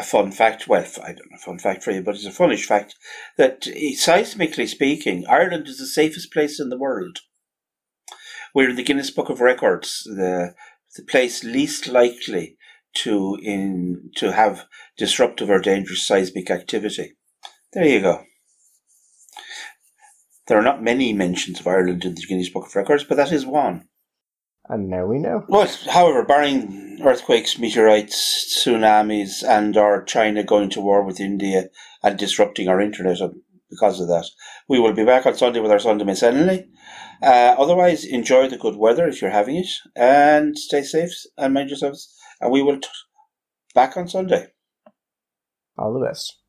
a 0.00 0.02
fun 0.02 0.32
fact. 0.32 0.66
Well, 0.66 0.86
I 1.02 1.12
don't 1.12 1.30
know, 1.30 1.36
fun 1.38 1.58
fact 1.58 1.84
for 1.84 1.90
you, 1.90 2.02
but 2.02 2.14
it's 2.14 2.26
a 2.26 2.32
funnish 2.32 2.66
fact 2.66 2.96
that 3.36 3.62
seismically 3.62 4.66
speaking, 4.66 5.26
Ireland 5.26 5.68
is 5.68 5.78
the 5.78 5.86
safest 5.86 6.32
place 6.32 6.58
in 6.58 6.70
the 6.70 6.78
world. 6.78 7.18
We're 8.54 8.70
in 8.70 8.76
the 8.76 8.82
Guinness 8.82 9.10
Book 9.10 9.28
of 9.28 9.40
Records, 9.40 10.02
the 10.04 10.54
the 10.96 11.04
place 11.04 11.44
least 11.44 11.86
likely 11.86 12.56
to 12.94 13.38
in 13.40 14.10
to 14.16 14.32
have 14.32 14.66
disruptive 14.96 15.48
or 15.48 15.60
dangerous 15.60 16.04
seismic 16.06 16.50
activity. 16.50 17.16
There 17.72 17.86
you 17.86 18.00
go. 18.00 18.24
There 20.48 20.58
are 20.58 20.62
not 20.62 20.82
many 20.82 21.12
mentions 21.12 21.60
of 21.60 21.68
Ireland 21.68 22.04
in 22.04 22.16
the 22.16 22.26
Guinness 22.26 22.48
Book 22.48 22.66
of 22.66 22.74
Records, 22.74 23.04
but 23.04 23.16
that 23.16 23.30
is 23.30 23.46
one. 23.46 23.86
And 24.70 24.88
now 24.88 25.04
we 25.04 25.18
know. 25.18 25.44
Well, 25.48 25.68
however, 25.88 26.24
barring 26.24 27.00
earthquakes, 27.02 27.58
meteorites, 27.58 28.64
tsunamis, 28.64 29.42
and 29.42 29.76
or 29.76 30.04
China 30.04 30.44
going 30.44 30.70
to 30.70 30.80
war 30.80 31.02
with 31.02 31.18
India 31.18 31.64
and 32.04 32.16
disrupting 32.16 32.68
our 32.68 32.80
internet 32.80 33.18
because 33.68 34.00
of 34.00 34.06
that, 34.06 34.26
we 34.68 34.78
will 34.78 34.92
be 34.92 35.04
back 35.04 35.26
on 35.26 35.36
Sunday 35.36 35.58
with 35.58 35.72
our 35.72 35.80
Sunday 35.80 36.04
Miscellany. 36.04 36.68
Uh, 37.20 37.56
otherwise, 37.58 38.04
enjoy 38.04 38.48
the 38.48 38.58
good 38.58 38.76
weather 38.76 39.08
if 39.08 39.20
you're 39.20 39.32
having 39.32 39.56
it, 39.56 39.68
and 39.96 40.56
stay 40.56 40.82
safe 40.82 41.12
and 41.36 41.52
mind 41.52 41.70
yourselves. 41.70 42.08
And 42.40 42.52
we 42.52 42.62
will 42.62 42.78
t- 42.78 42.88
back 43.74 43.96
on 43.96 44.06
Sunday. 44.06 44.46
All 45.76 45.92
the 45.92 46.06
best. 46.06 46.39